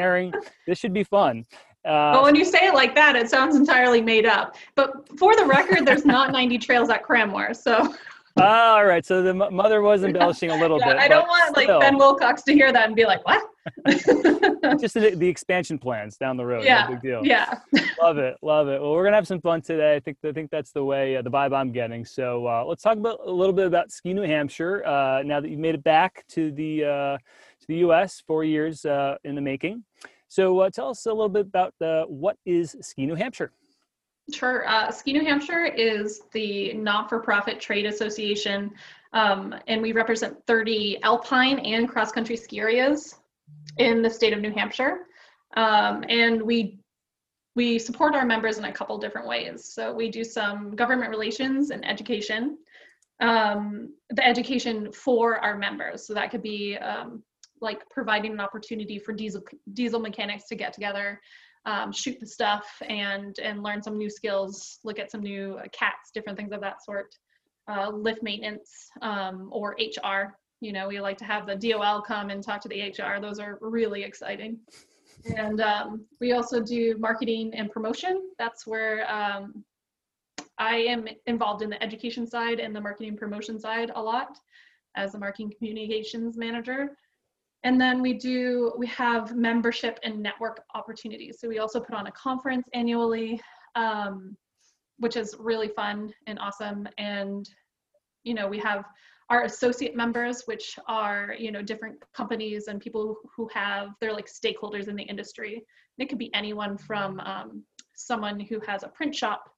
sharing. 0.00 0.32
this 0.66 0.78
should 0.78 0.92
be 0.92 1.04
fun. 1.04 1.44
Uh, 1.84 2.12
well, 2.12 2.24
when 2.24 2.34
you 2.34 2.44
say 2.44 2.66
it 2.66 2.74
like 2.74 2.94
that, 2.94 3.16
it 3.16 3.30
sounds 3.30 3.56
entirely 3.56 4.02
made 4.02 4.26
up. 4.26 4.56
But 4.74 5.08
for 5.18 5.34
the 5.34 5.46
record, 5.46 5.86
there's 5.86 6.04
not 6.04 6.30
90 6.32 6.58
trails 6.58 6.90
at 6.90 7.02
Cranmore, 7.02 7.56
so. 7.56 7.94
All 8.36 8.84
right. 8.84 9.04
So 9.04 9.22
the 9.22 9.34
mother 9.34 9.82
was 9.82 10.04
embellishing 10.04 10.50
a 10.50 10.56
little 10.56 10.78
yeah, 10.78 10.92
bit. 10.92 10.96
I 10.98 11.08
don't 11.08 11.26
want 11.26 11.56
like 11.56 11.68
Ben 11.80 11.96
Wilcox 11.96 12.42
to 12.44 12.52
hear 12.52 12.72
that 12.72 12.86
and 12.86 12.94
be 12.94 13.04
like, 13.04 13.26
"What?" 13.26 13.42
Just 14.80 14.94
the, 14.94 15.14
the, 15.16 15.28
expansion 15.28 15.78
plans 15.78 16.16
down 16.16 16.36
the 16.36 16.46
road. 16.46 16.64
Yeah. 16.64 16.84
No 16.84 16.90
big 16.90 17.02
deal. 17.02 17.20
Yeah. 17.24 17.58
love 18.00 18.18
it. 18.18 18.36
Love 18.40 18.68
it. 18.68 18.80
Well, 18.80 18.92
we're 18.92 19.04
gonna 19.04 19.16
have 19.16 19.26
some 19.26 19.40
fun 19.40 19.60
today. 19.62 19.96
I 19.96 20.00
think 20.00 20.16
I 20.24 20.32
think 20.32 20.50
that's 20.50 20.70
the 20.70 20.84
way 20.84 21.16
uh, 21.16 21.22
the 21.22 21.30
vibe 21.30 21.52
I'm 21.52 21.72
getting. 21.72 22.04
So 22.04 22.46
uh, 22.46 22.64
let's 22.64 22.82
talk 22.82 22.96
about 22.96 23.18
a 23.24 23.30
little 23.30 23.52
bit 23.52 23.66
about 23.66 23.90
Ski 23.90 24.14
New 24.14 24.22
Hampshire. 24.22 24.86
Uh, 24.86 25.22
now 25.24 25.40
that 25.40 25.50
you've 25.50 25.60
made 25.60 25.74
it 25.74 25.84
back 25.84 26.24
to 26.28 26.52
the 26.52 26.84
uh, 26.84 27.18
the 27.70 27.76
U.S. 27.76 28.20
four 28.26 28.42
years 28.42 28.84
uh, 28.84 29.16
in 29.22 29.36
the 29.36 29.40
making. 29.40 29.84
So 30.26 30.58
uh, 30.58 30.70
tell 30.70 30.88
us 30.88 31.06
a 31.06 31.10
little 31.10 31.28
bit 31.28 31.46
about 31.46 31.74
what 32.10 32.36
is 32.44 32.76
Ski 32.80 33.06
New 33.06 33.14
Hampshire. 33.14 33.52
Sure. 34.32 34.68
Uh, 34.68 34.90
Ski 34.90 35.12
New 35.12 35.24
Hampshire 35.24 35.66
is 35.66 36.22
the 36.32 36.72
not-for-profit 36.74 37.60
trade 37.60 37.86
association, 37.86 38.72
um, 39.12 39.54
and 39.68 39.80
we 39.80 39.92
represent 39.92 40.36
30 40.46 41.00
alpine 41.02 41.60
and 41.60 41.88
cross-country 41.88 42.36
ski 42.36 42.58
areas 42.60 43.16
in 43.78 44.02
the 44.02 44.10
state 44.10 44.32
of 44.32 44.40
New 44.40 44.52
Hampshire. 44.52 45.06
Um, 45.56 46.04
and 46.08 46.42
we 46.42 46.78
we 47.56 47.78
support 47.78 48.14
our 48.14 48.24
members 48.24 48.58
in 48.58 48.64
a 48.64 48.72
couple 48.72 48.96
different 48.98 49.26
ways. 49.26 49.64
So 49.64 49.92
we 49.92 50.08
do 50.08 50.22
some 50.22 50.76
government 50.76 51.10
relations 51.10 51.70
and 51.70 51.84
education. 51.84 52.58
Um, 53.20 53.94
the 54.10 54.24
education 54.24 54.92
for 54.92 55.38
our 55.38 55.58
members. 55.58 56.06
So 56.06 56.14
that 56.14 56.30
could 56.30 56.42
be 56.42 56.76
um, 56.78 57.22
like 57.60 57.88
providing 57.90 58.32
an 58.32 58.40
opportunity 58.40 58.98
for 58.98 59.12
diesel 59.12 59.42
diesel 59.72 60.00
mechanics 60.00 60.46
to 60.48 60.54
get 60.54 60.72
together 60.72 61.20
um, 61.66 61.92
shoot 61.92 62.18
the 62.20 62.26
stuff 62.26 62.66
and 62.88 63.38
and 63.38 63.62
learn 63.62 63.82
some 63.82 63.98
new 63.98 64.10
skills 64.10 64.78
look 64.84 64.98
at 64.98 65.10
some 65.10 65.22
new 65.22 65.58
uh, 65.62 65.68
cats 65.72 66.10
different 66.12 66.38
things 66.38 66.52
of 66.52 66.60
that 66.60 66.82
sort. 66.84 67.14
Uh, 67.68 67.88
lift 67.90 68.22
maintenance 68.22 68.88
um, 69.02 69.48
or 69.52 69.76
hr 70.04 70.34
you 70.60 70.72
know 70.72 70.88
we 70.88 71.00
like 71.00 71.18
to 71.18 71.24
have 71.24 71.46
the 71.46 71.54
dol 71.54 72.02
come 72.02 72.30
and 72.30 72.42
talk 72.42 72.60
to 72.60 72.68
the 72.68 72.90
hr 72.98 73.20
those 73.20 73.38
are 73.38 73.58
really 73.60 74.02
exciting. 74.02 74.58
And 75.36 75.60
um, 75.60 76.06
we 76.18 76.32
also 76.32 76.62
do 76.62 76.96
marketing 76.98 77.52
and 77.54 77.70
promotion. 77.70 78.30
That's 78.38 78.66
where 78.66 79.08
um, 79.12 79.62
i 80.58 80.76
am 80.76 81.06
involved 81.26 81.62
in 81.62 81.70
the 81.70 81.82
education 81.82 82.26
side 82.26 82.60
and 82.60 82.74
the 82.74 82.80
marketing 82.80 83.16
promotion 83.16 83.58
side 83.58 83.90
a 83.94 84.02
lot 84.02 84.38
as 84.96 85.12
the 85.12 85.18
marketing 85.18 85.52
communications 85.56 86.36
manager 86.36 86.96
and 87.62 87.80
then 87.80 88.00
we 88.00 88.14
do, 88.14 88.72
we 88.78 88.86
have 88.86 89.36
membership 89.36 89.98
and 90.02 90.22
network 90.22 90.62
opportunities. 90.74 91.38
So 91.40 91.48
we 91.48 91.58
also 91.58 91.80
put 91.80 91.94
on 91.94 92.06
a 92.06 92.12
conference 92.12 92.66
annually, 92.72 93.40
um, 93.74 94.36
which 94.98 95.16
is 95.16 95.36
really 95.38 95.68
fun 95.68 96.12
and 96.26 96.38
awesome. 96.38 96.88
And, 96.96 97.48
you 98.24 98.34
know, 98.34 98.48
we 98.48 98.58
have 98.58 98.84
our 99.28 99.44
associate 99.44 99.94
members, 99.94 100.42
which 100.46 100.78
are, 100.88 101.34
you 101.38 101.52
know, 101.52 101.62
different 101.62 102.02
companies 102.14 102.66
and 102.68 102.80
people 102.80 103.16
who 103.36 103.48
have, 103.52 103.90
they're 104.00 104.12
like 104.12 104.26
stakeholders 104.26 104.88
in 104.88 104.96
the 104.96 105.02
industry. 105.02 105.54
And 105.54 106.04
it 106.04 106.08
could 106.08 106.18
be 106.18 106.34
anyone 106.34 106.78
from 106.78 107.20
um, 107.20 107.62
someone 107.94 108.40
who 108.40 108.58
has 108.66 108.82
a 108.82 108.88
print 108.88 109.14
shop 109.14 109.50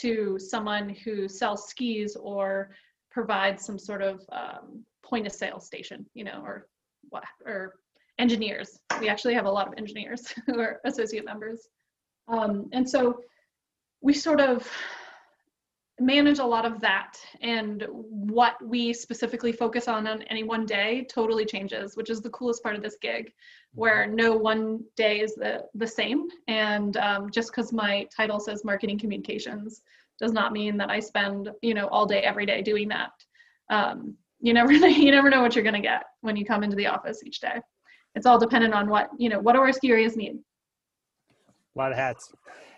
to 0.00 0.38
someone 0.38 0.90
who 0.90 1.26
sells 1.26 1.68
skis 1.68 2.16
or 2.16 2.70
provides 3.10 3.64
some 3.64 3.78
sort 3.78 4.02
of 4.02 4.20
um, 4.30 4.84
point 5.02 5.26
of 5.26 5.32
sale 5.32 5.58
station, 5.58 6.04
you 6.12 6.22
know, 6.22 6.42
or 6.44 6.68
or 7.44 7.74
engineers. 8.18 8.78
We 9.00 9.08
actually 9.08 9.34
have 9.34 9.46
a 9.46 9.50
lot 9.50 9.68
of 9.68 9.74
engineers 9.76 10.32
who 10.46 10.60
are 10.60 10.80
associate 10.84 11.24
members. 11.24 11.68
Um, 12.28 12.68
and 12.72 12.88
so 12.88 13.20
we 14.00 14.14
sort 14.14 14.40
of 14.40 14.68
manage 15.98 16.40
a 16.40 16.44
lot 16.44 16.66
of 16.66 16.80
that 16.80 17.14
and 17.40 17.86
what 17.90 18.54
we 18.62 18.92
specifically 18.92 19.50
focus 19.50 19.88
on 19.88 20.06
on 20.06 20.22
any 20.24 20.42
one 20.42 20.66
day 20.66 21.06
totally 21.10 21.46
changes 21.46 21.96
which 21.96 22.10
is 22.10 22.20
the 22.20 22.30
coolest 22.30 22.62
part 22.62 22.76
of 22.76 22.82
this 22.82 22.98
gig 23.00 23.32
where 23.72 24.04
mm-hmm. 24.04 24.16
no 24.16 24.36
one 24.36 24.80
day 24.96 25.20
is 25.20 25.34
the, 25.36 25.64
the 25.74 25.86
same 25.86 26.28
and 26.48 26.98
um, 26.98 27.30
just 27.30 27.50
because 27.50 27.72
my 27.72 28.06
title 28.14 28.38
says 28.38 28.62
marketing 28.62 28.98
communications 28.98 29.80
does 30.20 30.32
not 30.32 30.52
mean 30.52 30.76
that 30.76 30.90
i 30.90 31.00
spend 31.00 31.50
you 31.62 31.72
know 31.72 31.86
all 31.88 32.04
day 32.04 32.20
every 32.20 32.44
day 32.44 32.60
doing 32.60 32.88
that 32.88 33.12
um, 33.70 34.14
you 34.46 34.54
never 34.54 34.72
you 34.72 35.10
never 35.10 35.28
know 35.28 35.42
what 35.42 35.54
you're 35.54 35.64
going 35.64 35.74
to 35.74 35.80
get 35.80 36.04
when 36.20 36.36
you 36.36 36.44
come 36.44 36.62
into 36.62 36.76
the 36.76 36.86
office 36.86 37.22
each 37.24 37.40
day. 37.40 37.60
It's 38.14 38.26
all 38.26 38.38
dependent 38.38 38.72
on 38.72 38.88
what 38.88 39.10
you 39.18 39.28
know 39.28 39.40
what 39.40 39.54
do 39.54 39.58
our 39.58 39.72
ski 39.72 39.90
areas 39.90 40.16
need? 40.16 40.38
A 41.74 41.78
lot 41.78 41.90
of 41.90 41.98
hats. 41.98 42.32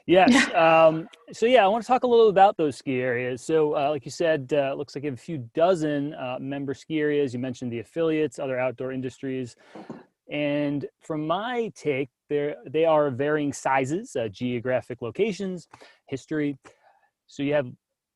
Yes 0.07 0.31
yeah. 0.33 0.87
um, 0.87 1.07
so 1.33 1.45
yeah 1.45 1.63
i 1.63 1.69
want 1.69 1.85
to 1.85 1.87
talk 1.87 2.03
a 2.03 2.07
little 2.07 2.31
about 2.31 2.57
those 2.57 2.77
ski 2.77 3.01
areas. 3.01 3.43
So 3.43 3.77
uh, 3.77 3.91
like 3.91 4.05
you 4.07 4.11
said 4.11 4.53
uh, 4.55 4.75
looks 4.77 4.95
like 4.95 5.05
you 5.05 5.11
have 5.11 5.19
a 5.19 5.23
few 5.23 5.49
dozen 5.55 6.15
uh, 6.15 6.39
member 6.41 6.73
ski 6.73 7.01
areas. 7.01 7.35
You 7.35 7.39
mentioned 7.39 7.71
the 7.71 7.81
affiliates 7.81 8.39
other 8.39 8.59
outdoor 8.59 8.93
industries. 8.93 9.55
And 10.31 10.87
from 11.01 11.27
my 11.27 11.71
take 11.75 12.09
they 12.31 12.55
they 12.67 12.87
are 12.87 13.11
varying 13.11 13.53
sizes 13.53 14.17
uh, 14.17 14.29
geographic 14.29 15.03
locations 15.03 15.69
history. 16.07 16.57
So 17.27 17.43
you 17.43 17.53
have 17.53 17.67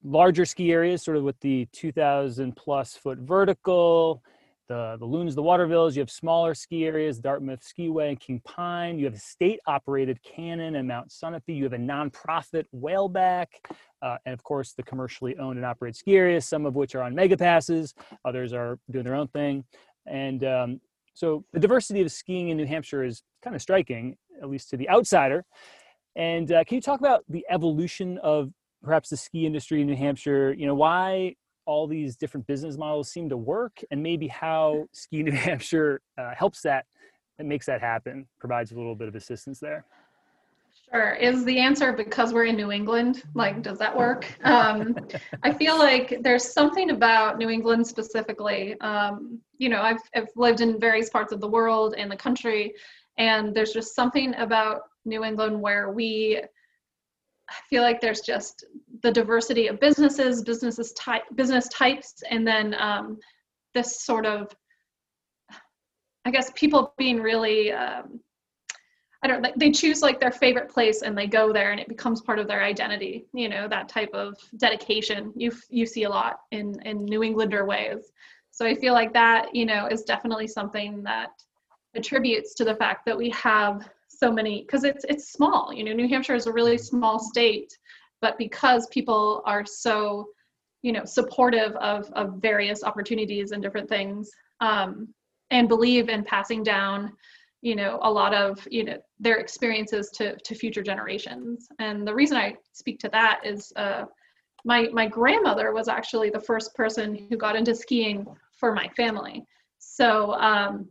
larger 0.05 0.45
ski 0.45 0.73
areas, 0.73 1.03
sort 1.03 1.17
of 1.17 1.23
with 1.23 1.39
the 1.41 1.67
2,000 1.73 2.57
plus 2.57 2.95
foot 2.95 3.19
vertical, 3.19 4.23
the, 4.69 4.97
the 4.99 5.05
Loons, 5.05 5.35
the 5.35 5.43
Watervilles. 5.43 5.95
You 5.95 6.01
have 6.01 6.11
smaller 6.11 6.55
ski 6.55 6.85
areas, 6.87 7.19
Dartmouth 7.19 7.61
Skiway 7.61 8.09
and 8.11 8.21
King 8.21 8.41
Pine. 8.45 8.99
You 8.99 9.05
have 9.05 9.15
a 9.15 9.19
state 9.19 9.61
operated 9.67 10.23
Cannon 10.23 10.77
and 10.77 10.89
Mount 10.89 11.11
Sunapee. 11.11 11.57
You 11.57 11.65
have 11.65 11.73
a 11.73 11.79
nonprofit 11.79 12.65
Whaleback. 12.75 13.47
Uh, 14.01 14.17
and 14.27 14.33
of 14.33 14.43
course, 14.43 14.73
the 14.73 14.83
commercially 14.83 15.37
owned 15.37 15.59
and 15.59 15.67
operated 15.67 15.97
ski 15.97 16.17
areas, 16.17 16.47
some 16.47 16.67
of 16.67 16.75
which 16.75 16.95
are 16.95 17.03
on 17.03 17.15
mega 17.15 17.37
passes, 17.37 17.95
others 18.25 18.53
are 18.53 18.79
doing 18.91 19.05
their 19.05 19.15
own 19.15 19.29
thing. 19.29 19.65
And 20.07 20.43
um, 20.45 20.81
so 21.15 21.45
the 21.53 21.61
diversity 21.61 22.01
of 22.01 22.11
skiing 22.11 22.49
in 22.49 22.57
New 22.57 22.67
Hampshire 22.67 23.05
is 23.05 23.23
kind 23.43 23.55
of 23.55 23.63
striking, 23.63 24.17
at 24.41 24.49
least 24.49 24.71
to 24.71 24.77
the 24.77 24.89
outsider. 24.89 25.45
And 26.17 26.51
uh, 26.51 26.65
can 26.65 26.77
you 26.77 26.81
talk 26.81 27.01
about 27.01 27.25
the 27.29 27.45
evolution 27.49 28.19
of 28.19 28.51
perhaps 28.83 29.11
the 29.11 29.17
ski 29.17 29.47
industry 29.47 29.81
in 29.81 29.87
New 29.87 29.97
Hampshire? 29.97 30.53
You 30.53 30.67
know, 30.67 30.75
why 30.75 31.37
all 31.67 31.87
these 31.87 32.17
different 32.17 32.47
business 32.47 32.77
models 32.77 33.11
seem 33.11 33.29
to 33.29 33.37
work, 33.37 33.81
and 33.91 34.03
maybe 34.03 34.29
how 34.29 34.87
Ski 34.93 35.23
New 35.23 35.33
Hampshire 35.33 36.01
uh, 36.19 36.35
helps 36.37 36.63
that 36.63 36.87
and 37.39 37.49
makes 37.49 37.67
that 37.67 37.81
happen, 37.81 38.27
provides 38.39 38.73
a 38.73 38.75
little 38.75 38.95
bit 38.95 39.09
of 39.09 39.15
assistance 39.15 39.59
there. 39.59 39.85
Sure. 40.91 41.13
Is 41.13 41.45
the 41.45 41.59
answer 41.59 41.93
because 41.93 42.35
we're 42.35 42.45
in 42.45 42.57
New 42.57 42.71
England? 42.71 43.23
Like, 43.35 43.63
does 43.63 43.79
that 43.79 43.97
work? 43.97 44.27
Um, 44.45 44.95
I 45.43 45.53
feel 45.53 45.79
like 45.79 46.19
there's 46.23 46.53
something 46.53 46.91
about 46.91 47.39
New 47.39 47.49
England 47.49 47.87
specifically. 47.87 48.79
Um, 48.81 49.41
you 49.59 49.69
know, 49.69 49.81
I've, 49.81 50.01
I've 50.15 50.29
lived 50.37 50.61
in 50.61 50.79
various 50.79 51.09
parts 51.09 51.33
of 51.33 51.41
the 51.41 51.49
world 51.49 51.95
and 51.97 52.11
the 52.11 52.17
country, 52.17 52.75
and 53.19 53.55
there's 53.55 53.73
just 53.73 53.95
something 53.95 54.35
about 54.35 54.83
New 55.05 55.25
England 55.25 55.61
where 55.61 55.91
we 55.91 56.43
I 57.53 57.69
feel 57.69 57.83
like 57.83 58.01
there's 58.01 58.21
just 58.21 58.65
the 59.03 59.13
diversity 59.13 59.67
of 59.67 59.81
businesses, 59.81 60.43
businesses 60.43 60.93
type, 60.93 61.23
business 61.35 61.69
types, 61.69 62.23
and 62.31 62.47
then 62.47 62.75
um, 62.79 63.19
this 63.75 64.03
sort 64.03 64.27
of, 64.27 64.55
I 66.25 66.31
guess, 66.31 66.51
people 66.55 66.95
being 66.99 67.21
really, 67.21 67.73
um, 67.73 68.21
I 69.23 69.29
don't, 69.29 69.43
like 69.43 69.55
they 69.57 69.71
choose 69.71 70.03
like 70.03 70.19
their 70.19 70.33
favorite 70.33 70.69
place 70.69 71.03
and 71.03 71.17
they 71.17 71.27
go 71.27 71.53
there 71.53 71.71
and 71.71 71.81
it 71.81 71.89
becomes 71.89 72.21
part 72.21 72.39
of 72.39 72.49
their 72.49 72.63
identity. 72.63 73.27
You 73.33 73.49
know, 73.49 73.69
that 73.69 73.89
type 73.89 74.11
of 74.15 74.35
dedication 74.57 75.33
you 75.37 75.53
you 75.71 75.87
see 75.87 76.05
a 76.05 76.09
lot 76.09 76.41
in 76.51 76.81
in 76.85 77.05
New 77.05 77.23
Englander 77.23 77.65
ways. 77.65 78.11
So 78.51 78.67
I 78.67 78.75
feel 78.75 78.95
like 78.95 79.13
that, 79.13 79.55
you 79.55 79.65
know, 79.65 79.87
is 79.87 80.03
definitely 80.03 80.49
something 80.49 81.03
that 81.05 81.31
attributes 81.95 82.55
to 82.55 82.65
the 82.65 82.75
fact 82.75 83.07
that 83.07 83.17
we 83.17 83.31
have 83.31 83.89
so 84.23 84.31
many 84.31 84.63
because 84.63 84.85
it's 84.85 85.05
it's 85.09 85.33
small 85.33 85.73
you 85.75 85.83
know 85.83 85.93
new 85.93 86.09
hampshire 86.09 86.37
is 86.37 86.47
a 86.47 86.53
really 86.53 86.79
small 86.79 87.19
state 87.19 87.77
but 88.21 88.39
because 88.39 88.87
people 88.99 89.43
are 89.47 89.67
so 89.67 90.29
you 90.83 90.93
know 90.93 91.05
supportive 91.05 91.73
of 91.77 92.09
of 92.13 92.35
various 92.51 92.85
opportunities 92.85 93.51
and 93.51 93.63
different 93.63 93.89
things 93.89 94.31
um, 94.61 95.09
and 95.51 95.69
believe 95.69 96.09
in 96.09 96.23
passing 96.23 96.63
down 96.63 97.13
you 97.63 97.75
know 97.75 97.99
a 98.03 98.11
lot 98.21 98.33
of 98.33 98.67
you 98.71 98.85
know 98.85 98.99
their 99.19 99.39
experiences 99.39 100.11
to 100.11 100.37
to 100.45 100.55
future 100.55 100.83
generations. 100.83 101.69
And 101.79 102.07
the 102.07 102.15
reason 102.15 102.37
i 102.37 102.55
speak 102.73 102.99
to 103.01 103.09
that 103.11 103.41
is 103.45 103.73
uh, 103.77 104.05
my 104.65 104.89
my 104.93 105.07
grandmother 105.07 105.73
was 105.73 105.89
actually 105.89 106.31
the 106.31 106.47
first 106.51 106.75
person 106.75 107.27
who 107.29 107.37
got 107.37 107.57
into 107.57 107.75
skiing 107.75 108.27
for 108.61 108.73
my 108.73 108.89
family. 108.97 109.45
So 109.79 110.35
um, 110.35 110.89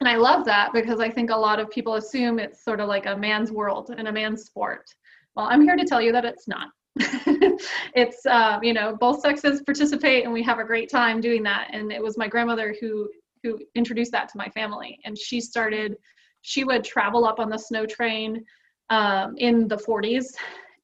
and 0.00 0.08
I 0.08 0.16
love 0.16 0.44
that 0.44 0.72
because 0.72 1.00
I 1.00 1.10
think 1.10 1.30
a 1.30 1.36
lot 1.36 1.58
of 1.58 1.70
people 1.70 1.94
assume 1.94 2.38
it's 2.38 2.62
sort 2.62 2.80
of 2.80 2.88
like 2.88 3.06
a 3.06 3.16
man's 3.16 3.50
world 3.50 3.94
and 3.96 4.08
a 4.08 4.12
man's 4.12 4.44
sport. 4.44 4.88
Well, 5.34 5.46
I'm 5.46 5.62
here 5.62 5.76
to 5.76 5.84
tell 5.84 6.02
you 6.02 6.12
that 6.12 6.24
it's 6.24 6.46
not. 6.46 6.68
it's 7.94 8.24
uh, 8.24 8.58
you 8.62 8.72
know 8.72 8.96
both 8.96 9.20
sexes 9.20 9.60
participate 9.62 10.24
and 10.24 10.32
we 10.32 10.42
have 10.42 10.58
a 10.58 10.64
great 10.64 10.90
time 10.90 11.20
doing 11.20 11.42
that. 11.42 11.68
And 11.72 11.92
it 11.92 12.02
was 12.02 12.16
my 12.16 12.28
grandmother 12.28 12.74
who 12.80 13.08
who 13.42 13.58
introduced 13.74 14.12
that 14.12 14.28
to 14.30 14.38
my 14.38 14.48
family, 14.48 14.98
and 15.04 15.16
she 15.16 15.40
started. 15.40 15.96
She 16.42 16.62
would 16.64 16.84
travel 16.84 17.26
up 17.26 17.40
on 17.40 17.50
the 17.50 17.58
snow 17.58 17.86
train 17.86 18.44
um, 18.88 19.34
in 19.38 19.66
the 19.66 19.76
40s, 19.76 20.34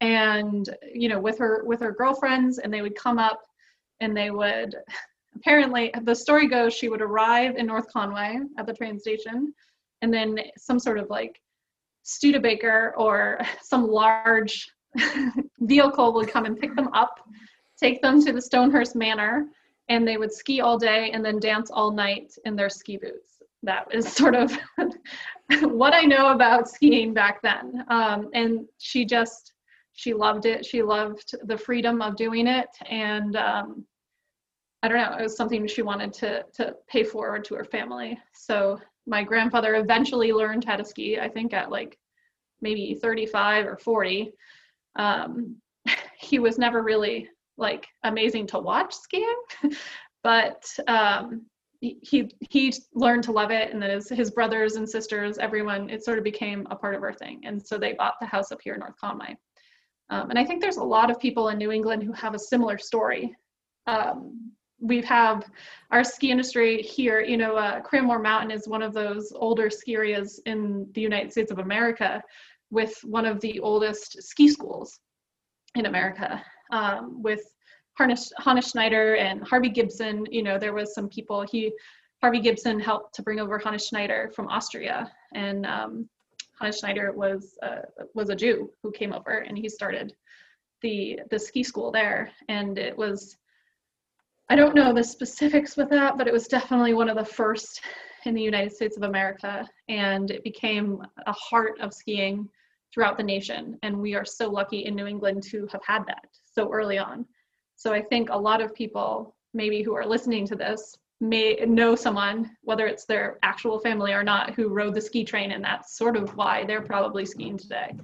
and 0.01 0.69
you 0.93 1.09
know 1.09 1.21
with 1.21 1.39
her 1.39 1.63
with 1.65 1.81
her 1.81 1.93
girlfriends, 1.93 2.59
and 2.59 2.73
they 2.73 2.83
would 2.83 2.97
come 2.97 3.19
up 3.19 3.43
and 4.01 4.17
they 4.17 4.31
would 4.31 4.75
apparently 5.35 5.93
the 6.03 6.15
story 6.15 6.49
goes 6.49 6.75
she 6.75 6.89
would 6.89 7.03
arrive 7.03 7.57
in 7.57 7.67
north 7.67 7.87
conway 7.93 8.39
at 8.59 8.67
the 8.67 8.73
train 8.73 8.99
station 8.99 9.53
and 10.03 10.13
then 10.13 10.39
some 10.57 10.79
sort 10.79 10.99
of 10.99 11.09
like 11.11 11.41
studebaker 12.03 12.95
or 12.97 13.41
some 13.63 13.87
large 13.87 14.71
vehicle 15.61 16.13
would 16.13 16.29
come 16.29 16.45
and 16.45 16.59
pick 16.59 16.75
them 16.77 16.89
up 16.93 17.19
take 17.79 18.01
them 18.03 18.23
to 18.23 18.33
the 18.33 18.41
stonehurst 18.41 18.95
manor 18.95 19.47
and 19.89 20.07
they 20.07 20.17
would 20.17 20.33
ski 20.33 20.61
all 20.61 20.79
day 20.79 21.11
and 21.13 21.25
then 21.25 21.39
dance 21.39 21.71
all 21.71 21.91
night 21.91 22.33
in 22.45 22.57
their 22.57 22.71
ski 22.71 22.97
boots. 22.97 23.43
That 23.63 23.87
is 23.93 24.11
sort 24.21 24.35
of 24.35 24.57
what 25.63 25.95
i 25.95 26.03
know 26.03 26.31
about 26.31 26.69
skiing 26.69 27.13
back 27.13 27.43
then. 27.43 27.85
Um, 27.89 28.31
and 28.35 28.67
she 28.79 29.05
just 29.05 29.53
she 29.95 30.15
loved 30.15 30.47
it. 30.47 30.65
She 30.65 30.83
loved 30.83 31.35
the 31.45 31.59
freedom 31.59 32.01
of 32.01 32.17
doing 32.17 32.47
it. 32.47 32.69
And 32.89 33.37
um, 33.37 33.85
I 34.83 34.89
don't 34.89 34.99
know, 34.99 35.17
it 35.17 35.23
was 35.23 35.37
something 35.37 35.67
she 35.67 35.83
wanted 35.83 36.13
to 36.15 36.45
to 36.55 36.75
pay 36.89 37.05
forward 37.05 37.45
to 37.45 37.55
her 37.55 37.65
family. 37.65 38.19
So 38.35 38.81
my 39.07 39.23
grandfather 39.23 39.77
eventually 39.77 40.33
learned 40.33 40.65
how 40.65 40.77
to 40.77 40.85
ski, 40.85 41.19
I 41.19 41.29
think 41.29 41.53
at 41.53 41.71
like 41.71 41.99
maybe 42.61 42.99
35 43.01 43.67
or 43.67 43.77
40. 43.77 44.33
Um, 44.97 45.57
he 46.19 46.39
was 46.39 46.59
never 46.59 46.83
really 46.83 47.29
like 47.57 47.87
amazing 48.05 48.47
to 48.49 48.59
watch 48.59 48.95
skiing, 48.95 49.43
but 50.23 50.65
um, 50.89 51.47
he 51.81 52.31
he 52.49 52.73
learned 52.95 53.25
to 53.25 53.33
love 53.33 53.51
it, 53.51 53.73
and 53.73 53.83
then 53.83 53.91
his 53.91 54.09
his 54.09 54.31
brothers 54.31 54.77
and 54.77 54.89
sisters, 54.89 55.39
everyone, 55.39 55.91
it 55.91 56.05
sort 56.05 56.19
of 56.19 56.25
became 56.25 56.67
a 56.71 56.77
part 56.77 56.95
of 56.95 57.03
our 57.03 57.13
thing, 57.13 57.41
and 57.45 57.61
so 57.61 57.77
they 57.77 57.93
bought 57.95 58.15
the 58.21 58.27
house 58.27 58.53
up 58.53 58.61
here 58.63 58.75
in 58.75 58.81
North 58.81 58.97
Conway. 59.01 59.37
Um, 60.11 60.31
and 60.31 60.39
I 60.39 60.45
think 60.45 60.61
there's 60.61 60.77
a 60.77 60.85
lot 60.85 61.11
of 61.11 61.19
people 61.19 61.49
in 61.49 61.59
New 61.59 61.73
England 61.73 62.03
who 62.03 62.13
have 62.13 62.35
a 62.35 62.39
similar 62.39 62.79
story. 62.79 63.35
Um, 63.87 64.53
we 64.83 65.01
have 65.03 65.49
our 65.93 66.03
ski 66.03 66.31
industry 66.31 66.83
here. 66.83 67.21
You 67.21 67.37
know, 67.37 67.57
uh, 67.57 67.81
Cranmore 67.81 68.23
Mountain 68.23 68.51
is 68.51 68.67
one 68.67 68.83
of 68.83 68.93
those 68.93 69.33
older 69.35 69.71
ski 69.71 69.95
areas 69.95 70.41
in 70.45 70.89
the 70.93 71.01
United 71.01 71.31
States 71.31 71.53
of 71.53 71.61
America, 71.61 72.21
with 72.71 72.99
one 73.05 73.25
of 73.25 73.41
the 73.41 73.61
oldest 73.61 74.23
ski 74.23 74.49
schools 74.49 74.99
in 75.77 75.87
America. 75.87 76.43
Um, 76.73 77.23
with 77.23 77.43
Hannes 77.97 78.33
Schneider 78.71 79.17
and 79.17 79.47
Harvey 79.47 79.69
Gibson, 79.69 80.27
you 80.31 80.43
know, 80.43 80.59
there 80.59 80.73
was 80.73 80.95
some 80.95 81.09
people. 81.09 81.43
He 81.43 81.73
Harvey 82.21 82.41
Gibson 82.41 82.81
helped 82.81 83.15
to 83.15 83.23
bring 83.23 83.41
over 83.41 83.59
Hannes 83.59 83.87
Schneider 83.87 84.33
from 84.35 84.49
Austria, 84.49 85.11
and 85.35 85.65
um, 85.65 86.09
Hannes 86.61 86.79
Schneider 86.79 87.13
was 87.13 87.57
uh, 87.63 87.83
was 88.15 88.31
a 88.31 88.37
Jew 88.37 88.71
who 88.83 88.91
came 88.91 89.13
over, 89.13 89.39
and 89.39 89.57
he 89.57 89.69
started 89.69 90.13
the 90.81 91.21
the 91.31 91.39
ski 91.39 91.63
school 91.63 91.93
there, 91.93 92.33
and 92.49 92.79
it 92.79 92.97
was 92.97 93.37
I 94.49 94.57
don't 94.57 94.75
know 94.75 94.93
the 94.93 95.05
specifics 95.05 95.77
with 95.77 95.89
that, 95.91 96.19
but 96.19 96.27
it 96.27 96.33
was 96.33 96.47
definitely 96.47 96.95
one 96.95 97.09
of 97.09 97.17
the 97.17 97.25
first 97.25 97.81
in 98.25 98.35
the 98.35 98.43
United 98.43 98.73
States 98.73 98.97
of 98.97 99.03
America, 99.03 99.67
and 99.89 100.31
it 100.31 100.45
became 100.45 101.03
a 101.27 101.33
heart 101.33 101.81
of 101.81 101.95
skiing 101.95 102.49
throughout 102.93 103.17
the 103.17 103.23
nation. 103.23 103.79
And 103.83 103.99
we 103.99 104.15
are 104.15 104.25
so 104.25 104.51
lucky 104.51 104.85
in 104.85 104.95
New 104.95 105.07
England 105.07 105.43
to 105.45 105.67
have 105.73 105.83
had 105.87 106.07
that 106.07 106.27
so 106.45 106.71
early 106.73 106.99
on. 106.99 107.25
So 107.77 107.93
I 107.93 108.03
think 108.03 108.31
a 108.31 108.37
lot 108.37 108.61
of 108.61 108.75
people, 108.75 109.35
maybe 109.55 109.83
who 109.83 109.95
are 109.95 110.07
listening 110.07 110.47
to 110.49 110.57
this, 110.57 110.97
may 111.21 111.55
know 111.67 111.95
someone, 111.95 112.51
whether 112.63 112.87
it's 112.87 113.05
their 113.05 113.39
actual 113.43 113.79
family 113.79 114.13
or 114.13 114.25
not, 114.25 114.55
who 114.55 114.69
rode 114.69 114.95
the 114.95 115.01
ski 115.01 115.25
train, 115.25 115.53
and 115.53 115.65
that's 115.65 115.97
sort 115.97 116.17
of 116.17 116.37
why 116.37 116.65
they're 116.65 116.83
probably 116.83 117.25
skiing 117.25 117.57
today. 117.57 117.95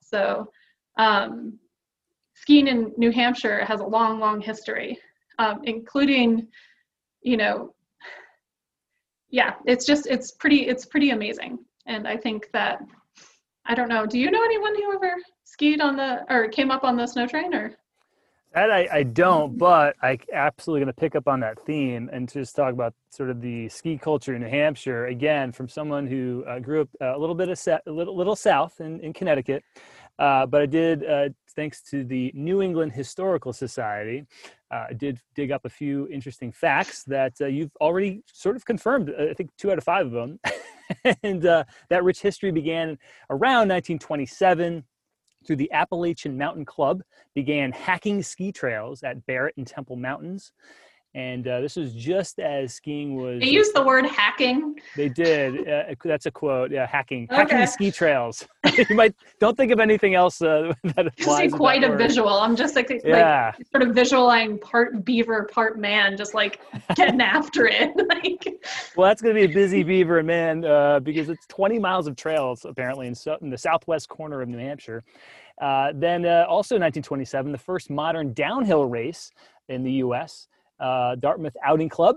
So 0.00 0.50
um, 0.98 1.58
skiing 2.34 2.68
in 2.68 2.92
New 2.96 3.10
Hampshire 3.10 3.64
has 3.64 3.80
a 3.80 3.86
long, 3.86 4.20
long 4.20 4.40
history 4.40 4.98
um, 5.38 5.60
including, 5.64 6.48
you 7.22 7.36
know, 7.36 7.74
yeah, 9.30 9.54
it's 9.66 9.84
just 9.84 10.06
it's 10.06 10.32
pretty 10.32 10.66
it's 10.66 10.86
pretty 10.86 11.10
amazing, 11.10 11.58
and 11.86 12.08
I 12.08 12.16
think 12.16 12.48
that 12.52 12.80
I 13.66 13.74
don't 13.74 13.88
know. 13.88 14.06
Do 14.06 14.18
you 14.18 14.30
know 14.30 14.42
anyone 14.42 14.74
who 14.74 14.94
ever 14.94 15.14
skied 15.44 15.80
on 15.80 15.96
the 15.96 16.24
or 16.30 16.48
came 16.48 16.70
up 16.70 16.84
on 16.84 16.96
the 16.96 17.06
snow 17.06 17.26
train 17.26 17.54
or? 17.54 17.76
That 18.54 18.70
I, 18.70 18.88
I 18.90 19.02
don't, 19.02 19.58
but 19.58 19.94
I 20.02 20.18
absolutely 20.32 20.80
going 20.80 20.94
to 20.94 20.98
pick 20.98 21.14
up 21.14 21.28
on 21.28 21.40
that 21.40 21.60
theme 21.66 22.08
and 22.10 22.26
just 22.26 22.56
talk 22.56 22.72
about 22.72 22.94
sort 23.10 23.28
of 23.28 23.42
the 23.42 23.68
ski 23.68 23.98
culture 23.98 24.34
in 24.34 24.40
New 24.40 24.48
Hampshire 24.48 25.06
again 25.06 25.52
from 25.52 25.68
someone 25.68 26.06
who 26.06 26.44
uh, 26.48 26.58
grew 26.58 26.80
up 26.80 26.88
uh, 27.00 27.14
a 27.14 27.18
little 27.18 27.34
bit 27.34 27.50
of 27.50 27.60
a 27.86 27.90
little, 27.90 28.16
little 28.16 28.34
south 28.34 28.80
in, 28.80 29.00
in 29.00 29.12
Connecticut, 29.12 29.62
uh, 30.18 30.46
but 30.46 30.62
I 30.62 30.66
did 30.66 31.04
uh, 31.04 31.28
thanks 31.54 31.82
to 31.90 32.04
the 32.04 32.32
New 32.34 32.62
England 32.62 32.92
Historical 32.92 33.52
Society. 33.52 34.24
Uh, 34.70 34.86
I 34.90 34.92
did 34.92 35.18
dig 35.34 35.50
up 35.50 35.64
a 35.64 35.68
few 35.68 36.08
interesting 36.08 36.52
facts 36.52 37.04
that 37.04 37.34
uh, 37.40 37.46
you've 37.46 37.74
already 37.80 38.22
sort 38.32 38.56
of 38.56 38.64
confirmed. 38.64 39.12
I 39.18 39.32
think 39.34 39.50
two 39.56 39.70
out 39.70 39.78
of 39.78 39.84
five 39.84 40.06
of 40.06 40.12
them, 40.12 40.40
and 41.22 41.42
that 41.42 42.04
rich 42.04 42.20
history 42.20 42.50
began 42.50 42.98
around 43.30 43.68
1927 43.68 44.84
through 45.46 45.56
the 45.56 45.70
Appalachian 45.72 46.36
Mountain 46.36 46.64
Club, 46.64 47.02
began 47.34 47.72
hacking 47.72 48.22
ski 48.22 48.52
trails 48.52 49.02
at 49.02 49.24
Barrett 49.26 49.56
and 49.56 49.66
Temple 49.66 49.96
Mountains. 49.96 50.52
And 51.14 51.48
uh, 51.48 51.60
this 51.60 51.76
was 51.76 51.94
just 51.94 52.38
as 52.38 52.74
skiing 52.74 53.16
was. 53.16 53.40
They 53.40 53.48
used 53.48 53.74
the 53.74 53.82
word 53.82 54.04
hacking. 54.06 54.76
They 54.94 55.08
did. 55.08 55.66
Uh, 55.66 55.94
that's 56.04 56.26
a 56.26 56.30
quote. 56.30 56.70
Yeah, 56.70 56.86
hacking, 56.86 57.24
Okay. 57.30 57.36
hacking 57.36 57.58
the 57.58 57.66
ski 57.66 57.90
trails. 57.90 58.46
you 58.76 58.94
might 58.94 59.14
don't 59.40 59.56
think 59.56 59.72
of 59.72 59.80
anything 59.80 60.14
else 60.14 60.42
uh, 60.42 60.72
that 60.84 61.04
You 61.04 61.10
applies. 61.24 61.50
see 61.50 61.56
quite 61.56 61.82
a 61.82 61.88
word. 61.88 61.98
visual. 61.98 62.28
I'm 62.28 62.54
just 62.56 62.76
like, 62.76 62.90
like 62.90 63.54
sort 63.70 63.82
of 63.82 63.94
visualizing 63.94 64.58
part 64.58 65.04
beaver, 65.04 65.44
part 65.44 65.78
man, 65.78 66.16
just 66.16 66.34
like 66.34 66.60
getting 66.94 67.20
after 67.36 67.66
it. 67.66 67.90
like, 68.08 68.62
well, 68.96 69.08
that's 69.08 69.22
going 69.22 69.34
to 69.34 69.40
be 69.46 69.50
a 69.50 69.54
busy 69.54 69.82
beaver, 69.82 70.18
and 70.18 70.26
man, 70.26 70.64
uh, 70.64 71.00
because 71.00 71.30
it's 71.30 71.46
20 71.46 71.78
miles 71.78 72.06
of 72.06 72.16
trails 72.16 72.64
apparently 72.64 73.06
in, 73.06 73.14
so, 73.14 73.36
in 73.40 73.48
the 73.50 73.58
southwest 73.58 74.08
corner 74.08 74.42
of 74.42 74.48
New 74.48 74.58
Hampshire. 74.58 75.02
Uh, 75.60 75.90
then, 75.94 76.24
uh, 76.24 76.44
also 76.48 76.76
in 76.76 76.82
1927, 76.82 77.50
the 77.50 77.58
first 77.58 77.90
modern 77.90 78.32
downhill 78.34 78.84
race 78.84 79.32
in 79.68 79.82
the 79.82 79.92
U.S. 79.94 80.46
Uh, 80.80 81.14
Dartmouth 81.16 81.56
Outing 81.64 81.88
Club. 81.88 82.16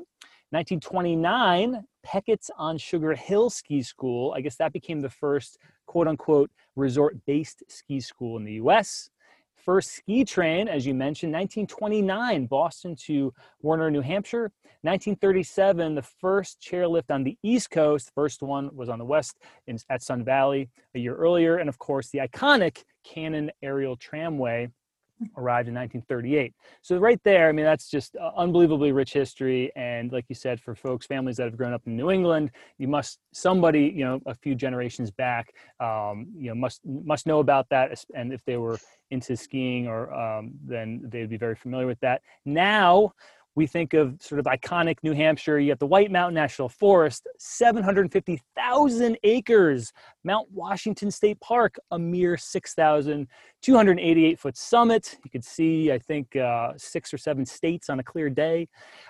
1929, 0.52 1.86
Peckett's 2.04 2.52
on 2.58 2.78
Sugar 2.78 3.15
Hill 3.15 3.50
Ski 3.50 3.82
School. 3.82 4.34
I 4.36 4.41
guess 4.41 4.58
that 4.58 4.74
became 4.74 5.00
the 5.00 5.10
first 5.10 5.58
quote 5.88 6.08
unquote 6.08 6.52
resort 6.76 7.15
based 7.26 7.63
ski 7.69 8.02
school 8.02 8.38
in 8.38 8.43
the 8.43 8.54
US. 8.54 9.10
First 9.56 9.91
ski 9.91 10.26
train, 10.26 10.67
as 10.67 10.86
you 10.86 10.93
mentioned, 10.93 11.32
1929, 11.32 12.47
Boston 12.47 12.95
to 13.06 13.34
Warner, 13.62 13.91
New 13.91 14.02
Hampshire. 14.02 14.52
1937, 14.82 15.93
the 15.93 16.02
first 16.02 16.60
chairlift 16.60 17.12
on 17.12 17.24
the 17.24 17.38
East 17.43 17.69
Coast. 17.69 18.12
First 18.15 18.41
one 18.41 18.76
was 18.76 18.89
on 18.89 18.97
the 18.97 19.06
West 19.06 19.38
in, 19.67 19.78
at 19.89 20.02
Sun 20.02 20.24
Valley 20.26 20.69
a 20.95 21.00
year 21.00 21.15
earlier. 21.15 21.58
And 21.58 21.69
of 21.69 21.78
course, 21.78 22.10
the 22.10 22.19
iconic 22.19 22.84
Cannon 23.04 23.52
Aerial 23.62 23.95
Tramway 23.95 24.69
arrived 25.38 25.67
in 25.67 25.75
1938. 25.75 26.53
So 26.81 26.97
right 26.97 27.19
there, 27.23 27.49
I 27.49 27.51
mean, 27.51 27.65
that's 27.65 27.89
just 27.89 28.15
uh, 28.15 28.31
unbelievably 28.36 28.91
rich 28.91 29.13
history. 29.13 29.71
And 29.75 30.12
like 30.12 30.25
you 30.29 30.36
said, 30.36 30.60
for 30.60 30.75
folks, 30.75 31.05
families 31.05 31.38
that 31.38 31.45
have 31.45 31.57
grown 31.57 31.73
up 31.73 31.84
in 31.86 31.95
New 31.95 32.12
England, 32.12 32.51
you 32.77 32.88
must 32.88 33.19
somebody, 33.34 33.91
you 33.95 34.03
know, 34.05 34.19
a 34.25 34.36
few 34.36 34.55
generations 34.55 35.12
back, 35.12 35.53
um, 35.79 36.27
you 36.36 36.49
know, 36.49 36.55
must 36.55 36.81
must 36.86 37.27
know 37.27 37.39
about 37.39 37.67
that. 37.69 38.03
And 38.15 38.34
if 38.34 38.43
they 38.45 38.57
were 38.57 38.77
into 39.10 39.36
skiing, 39.36 39.88
or 39.88 40.13
um, 40.13 40.53
then 40.65 41.01
they'd 41.05 41.29
be 41.29 41.38
very 41.38 41.55
familiar 41.55 41.88
with 41.88 41.99
that. 42.01 42.21
Now. 42.45 43.13
We 43.55 43.67
think 43.67 43.93
of 43.93 44.15
sort 44.21 44.39
of 44.39 44.45
iconic 44.45 44.97
New 45.03 45.11
Hampshire. 45.13 45.59
You 45.59 45.71
have 45.71 45.79
the 45.79 45.87
White 45.87 46.11
Mountain 46.11 46.35
National 46.35 46.69
Forest, 46.69 47.27
750,000 47.37 49.17
acres. 49.23 49.91
Mount 50.23 50.49
Washington 50.51 51.11
State 51.11 51.39
Park, 51.39 51.77
a 51.89 51.99
mere 51.99 52.37
6,288 52.37 54.39
foot 54.39 54.55
summit. 54.55 55.17
You 55.23 55.31
could 55.31 55.43
see, 55.43 55.91
I 55.91 55.97
think, 55.97 56.35
uh, 56.35 56.73
six 56.77 57.11
or 57.13 57.17
seven 57.17 57.45
states 57.45 57.89
on 57.89 57.99
a 57.99 58.03
clear 58.03 58.29
day. 58.29 58.67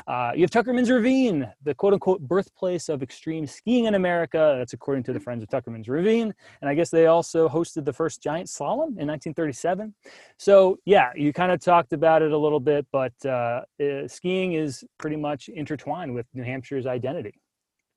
Uh, 0.08 0.32
you 0.34 0.42
have 0.42 0.52
Tuckerman's 0.52 0.90
Ravine, 0.90 1.52
the 1.64 1.76
quote 1.76 1.94
unquote 1.94 2.22
birthplace 2.22 2.90
of 2.90 3.04
extreme 3.04 3.46
skiing 3.46 3.86
in 3.86 3.96
America. 3.96 4.56
That's 4.58 4.74
according 4.74 5.04
to 5.04 5.14
the 5.14 5.20
Friends 5.20 5.44
of 5.44 5.50
Tuckerman's 5.50 5.90
Ravine. 5.90 6.34
And 6.62 6.70
I 6.70 6.74
guess 6.74 6.90
they 6.90 7.08
also 7.08 7.50
hosted 7.50 7.86
the 7.86 7.94
first 7.94 8.22
giant 8.22 8.48
slalom 8.48 8.98
in 8.98 9.08
1937. 9.08 9.94
So, 10.38 10.78
yeah, 10.86 11.12
you 11.16 11.34
kind 11.34 11.52
of 11.52 11.60
talked 11.60 11.94
about 11.94 12.22
it 12.22 12.32
a 12.32 12.38
little 12.38 12.60
bit, 12.60 12.86
but 12.92 13.14
uh, 13.26 13.62
uh, 13.82 14.08
skiing 14.32 14.54
is 14.54 14.84
pretty 14.98 15.16
much 15.16 15.50
intertwined 15.50 16.14
with 16.14 16.26
New 16.34 16.44
Hampshire's 16.44 16.86
identity. 16.86 17.34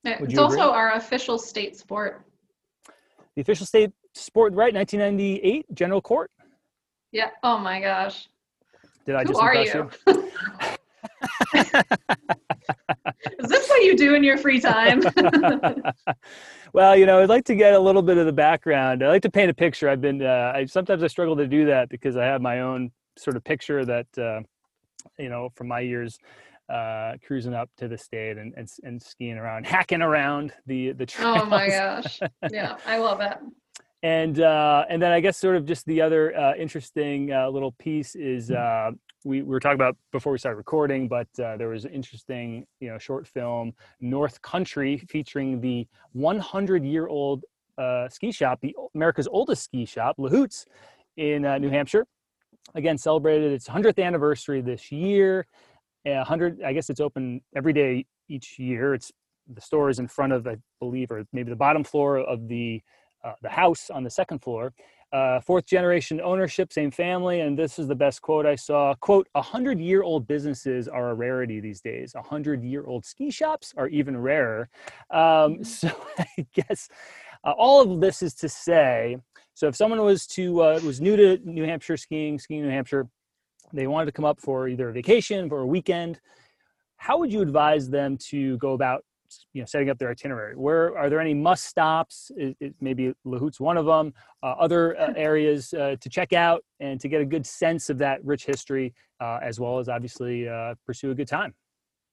Would 0.05 0.13
it's 0.13 0.35
you 0.35 0.45
agree? 0.45 0.61
also 0.61 0.73
our 0.73 0.95
official 0.95 1.39
state 1.39 1.77
sport. 1.77 2.25
The 3.37 3.43
official 3.43 3.67
state 3.67 3.93
sport, 4.15 4.53
right? 4.55 4.75
1998, 4.75 5.67
General 5.75 6.01
Court. 6.01 6.31
Yeah. 7.13 7.31
Oh 7.43 7.59
my 7.59 7.81
gosh. 7.81 8.29
Did 9.07 9.15
I 9.15 9.23
Who 9.23 9.29
just 9.29 9.41
are 9.41 9.55
impress 9.55 9.75
you? 9.75 9.91
Is 13.39 13.49
this 13.49 13.69
what 13.69 13.83
you 13.83 13.97
do 13.97 14.15
in 14.15 14.23
your 14.25 14.37
free 14.39 14.61
time? 14.61 15.03
well, 16.73 16.97
you 16.97 17.07
know, 17.07 17.21
I'd 17.21 17.29
like 17.29 17.45
to 17.47 17.55
get 17.55 17.75
a 17.75 17.79
little 17.79 18.03
bit 18.03 18.19
of 18.19 18.27
the 18.27 18.33
background. 18.33 19.03
I 19.03 19.09
like 19.09 19.23
to 19.23 19.31
paint 19.31 19.51
a 19.51 19.55
picture. 19.55 19.89
I've 19.89 20.01
been, 20.01 20.23
uh, 20.23 20.53
I 20.55 20.65
sometimes 20.67 21.03
I 21.03 21.07
struggle 21.07 21.37
to 21.37 21.47
do 21.47 21.67
that 21.67 21.89
because 21.89 22.17
I 22.17 22.25
have 22.25 22.43
my 22.43 22.61
own 22.61 22.91
sort 23.17 23.37
of 23.37 23.45
picture 23.45 23.85
that, 23.85 24.07
uh, 24.19 24.41
you 25.19 25.29
know, 25.29 25.51
from 25.55 25.69
my 25.69 25.81
years 25.81 26.19
uh, 26.69 27.13
cruising 27.27 27.55
up 27.55 27.69
to 27.77 27.89
the 27.89 27.99
state 27.99 28.39
and, 28.39 28.55
and 28.57 28.69
and 28.85 29.03
skiing 29.03 29.37
around, 29.37 29.67
hacking 29.67 30.03
around 30.03 30.53
the 30.67 30.93
the 30.93 31.07
trails. 31.07 31.41
oh 31.43 31.47
my 31.47 31.69
gosh. 31.69 32.21
Yeah, 32.51 32.77
I 32.87 32.99
love 32.99 33.21
it. 33.21 33.37
and 34.03 34.41
uh, 34.41 34.85
and 34.89 35.01
then 35.03 35.13
I 35.13 35.21
guess 35.21 35.37
sort 35.37 35.57
of 35.57 35.67
just 35.67 35.85
the 35.87 36.01
other 36.01 36.35
uh, 36.37 36.55
interesting 36.57 37.33
uh, 37.33 37.49
little 37.51 37.73
piece 37.73 38.15
is 38.15 38.51
uh, 38.51 38.91
we, 39.25 39.43
we 39.43 39.49
were 39.49 39.61
talking 39.61 39.77
about 39.77 39.97
before 40.13 40.33
we 40.33 40.39
started 40.39 40.57
recording, 40.59 41.09
but 41.09 41.29
uh, 41.43 41.57
there 41.57 41.69
was 41.69 41.85
an 41.85 41.93
interesting 41.93 42.67
you 42.81 42.89
know 42.91 42.99
short 42.99 43.27
film 43.27 43.73
North 44.01 44.41
Country 44.43 44.99
featuring 45.09 45.61
the 45.61 45.87
100 46.13 46.85
year 46.85 47.09
old 47.09 47.45
uh, 47.77 48.09
ski 48.09 48.33
shop, 48.33 48.61
the 48.63 48.75
America's 48.95 49.29
oldest 49.29 49.65
ski 49.65 49.85
shop, 49.85 50.17
Lahout's, 50.19 50.65
in 51.17 51.45
uh, 51.45 51.59
New 51.59 51.71
Hampshire. 51.71 52.07
Again, 52.75 52.99
celebrated 52.99 53.53
its 53.53 53.69
100th 53.69 54.03
anniversary 54.03 54.61
this 54.61 54.91
year. 54.91 55.47
A 56.07 56.17
100, 56.17 56.63
I 56.63 56.73
guess 56.73 56.91
it's 56.91 57.01
open 57.01 57.41
every 57.55 57.73
day 57.73 58.07
each 58.29 58.59
year. 58.59 58.95
It's 58.95 59.13
the 59.53 59.61
store 59.61 59.91
is 59.91 59.99
in 59.99 60.09
front 60.09 60.33
of, 60.33 60.47
I 60.47 60.57
believe, 60.81 61.11
or 61.11 61.25
maybe 61.33 61.51
the 61.51 61.57
bottom 61.57 61.85
floor 61.85 62.19
of 62.19 62.49
the 62.49 62.83
uh, 63.25 63.33
the 63.41 63.49
house 63.49 63.89
on 63.89 64.05
the 64.05 64.11
second 64.11 64.41
floor. 64.41 64.75
Uh, 65.13 65.41
fourth 65.41 65.65
generation 65.65 66.21
ownership, 66.21 66.73
same 66.73 66.91
family, 66.91 67.41
and 67.41 67.59
this 67.59 67.79
is 67.79 67.87
the 67.87 67.95
best 67.95 68.21
quote 68.21 68.45
I 68.45 68.57
saw. 68.57 68.95
Quote: 68.97 69.29
"A 69.35 69.43
hundred 69.43 69.81
year 69.81 70.03
old 70.03 70.27
businesses 70.27 70.89
are 70.89 71.11
a 71.11 71.15
rarity 71.15 71.61
these 71.61 71.81
days. 71.81 72.15
A 72.15 72.23
hundred 72.23 72.65
year 72.65 72.85
old 72.87 73.05
ski 73.05 73.31
shops 73.31 73.73
are 73.77 73.89
even 73.89 74.17
rarer." 74.17 74.69
Um, 75.11 75.63
so 75.63 75.89
I 76.19 76.47
guess 76.53 76.89
uh, 77.45 77.53
all 77.53 77.81
of 77.81 78.01
this 78.01 78.23
is 78.23 78.35
to 78.35 78.49
say. 78.49 79.19
So 79.55 79.69
if 79.69 79.77
someone 79.77 80.01
was 80.03 80.27
to 80.29 80.63
uh, 80.63 80.81
was 80.85 81.01
new 81.01 81.17
to 81.17 81.39
New 81.45 81.65
Hampshire 81.65 81.97
skiing, 81.97 82.39
skiing 82.39 82.63
New 82.63 82.71
Hampshire, 82.71 83.09
they 83.73 83.87
wanted 83.87 84.07
to 84.07 84.13
come 84.13 84.25
up 84.25 84.41
for 84.41 84.69
either 84.69 84.89
a 84.89 84.93
vacation 84.93 85.49
or 85.51 85.61
a 85.61 85.67
weekend. 85.67 86.21
How 86.97 87.19
would 87.19 87.33
you 87.33 87.41
advise 87.41 87.89
them 87.89 88.17
to 88.31 88.57
go 88.59 88.73
about 88.73 89.05
you 89.53 89.63
know 89.63 89.67
setting 89.67 89.91
up 89.91 89.99
their 89.99 90.11
itinerary 90.11 90.55
where 90.55 90.97
are 90.97 91.11
there 91.11 91.19
any 91.19 91.35
must 91.35 91.65
stops 91.65 92.31
it, 92.37 92.57
it, 92.61 92.75
maybe 92.81 93.13
lahout's 93.27 93.59
one 93.59 93.77
of 93.77 93.87
them 93.87 94.13
uh, 94.43 94.55
other 94.61 94.97
uh, 95.01 95.13
areas 95.17 95.73
uh, 95.75 95.97
to 96.01 96.09
check 96.09 96.33
out 96.33 96.63
and 96.79 97.01
to 97.01 97.09
get 97.09 97.21
a 97.21 97.25
good 97.25 97.45
sense 97.45 97.91
of 97.91 97.99
that 97.99 98.25
rich 98.25 98.45
history 98.45 98.95
uh, 99.21 99.41
as 99.43 99.59
well 99.59 99.81
as 99.81 99.89
obviously 99.89 100.49
uh, 100.49 100.75
pursue 100.87 101.11
a 101.11 101.15
good 101.15 101.27
time 101.27 101.53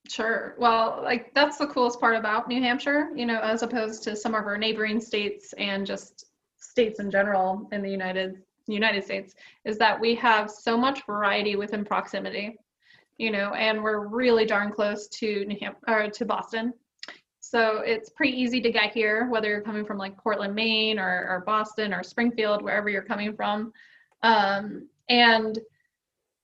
Sure. 0.08 0.56
Well, 0.58 1.00
like 1.04 1.32
that's 1.32 1.58
the 1.58 1.66
coolest 1.68 2.00
part 2.00 2.16
about 2.16 2.48
New 2.48 2.60
Hampshire, 2.60 3.10
you 3.14 3.24
know, 3.24 3.38
as 3.38 3.62
opposed 3.62 4.02
to 4.02 4.16
some 4.16 4.34
of 4.34 4.46
our 4.46 4.58
neighboring 4.58 5.00
states 5.00 5.52
and 5.58 5.86
just 5.86 6.26
states 6.72 6.98
in 7.00 7.10
general 7.10 7.68
in 7.72 7.82
the 7.82 7.90
United 7.90 8.30
United 8.66 9.04
States, 9.04 9.34
is 9.64 9.76
that 9.78 10.00
we 10.00 10.14
have 10.14 10.50
so 10.50 10.76
much 10.86 11.04
variety 11.06 11.54
within 11.56 11.84
proximity, 11.84 12.56
you 13.18 13.30
know, 13.30 13.48
and 13.54 13.82
we're 13.82 14.06
really 14.06 14.46
darn 14.46 14.70
close 14.72 15.08
to 15.08 15.44
New 15.44 15.58
Ham- 15.60 15.82
or 15.86 16.08
to 16.08 16.24
Boston. 16.24 16.72
So 17.40 17.82
it's 17.84 18.10
pretty 18.10 18.34
easy 18.42 18.60
to 18.62 18.70
get 18.70 18.94
here, 18.94 19.28
whether 19.28 19.48
you're 19.48 19.68
coming 19.68 19.84
from 19.84 19.98
like 19.98 20.16
Portland, 20.16 20.54
Maine, 20.54 20.98
or, 20.98 21.26
or 21.28 21.42
Boston, 21.44 21.92
or 21.92 22.02
Springfield, 22.02 22.62
wherever 22.62 22.88
you're 22.88 23.02
coming 23.02 23.34
from. 23.34 23.72
Um, 24.22 24.88
and 25.08 25.58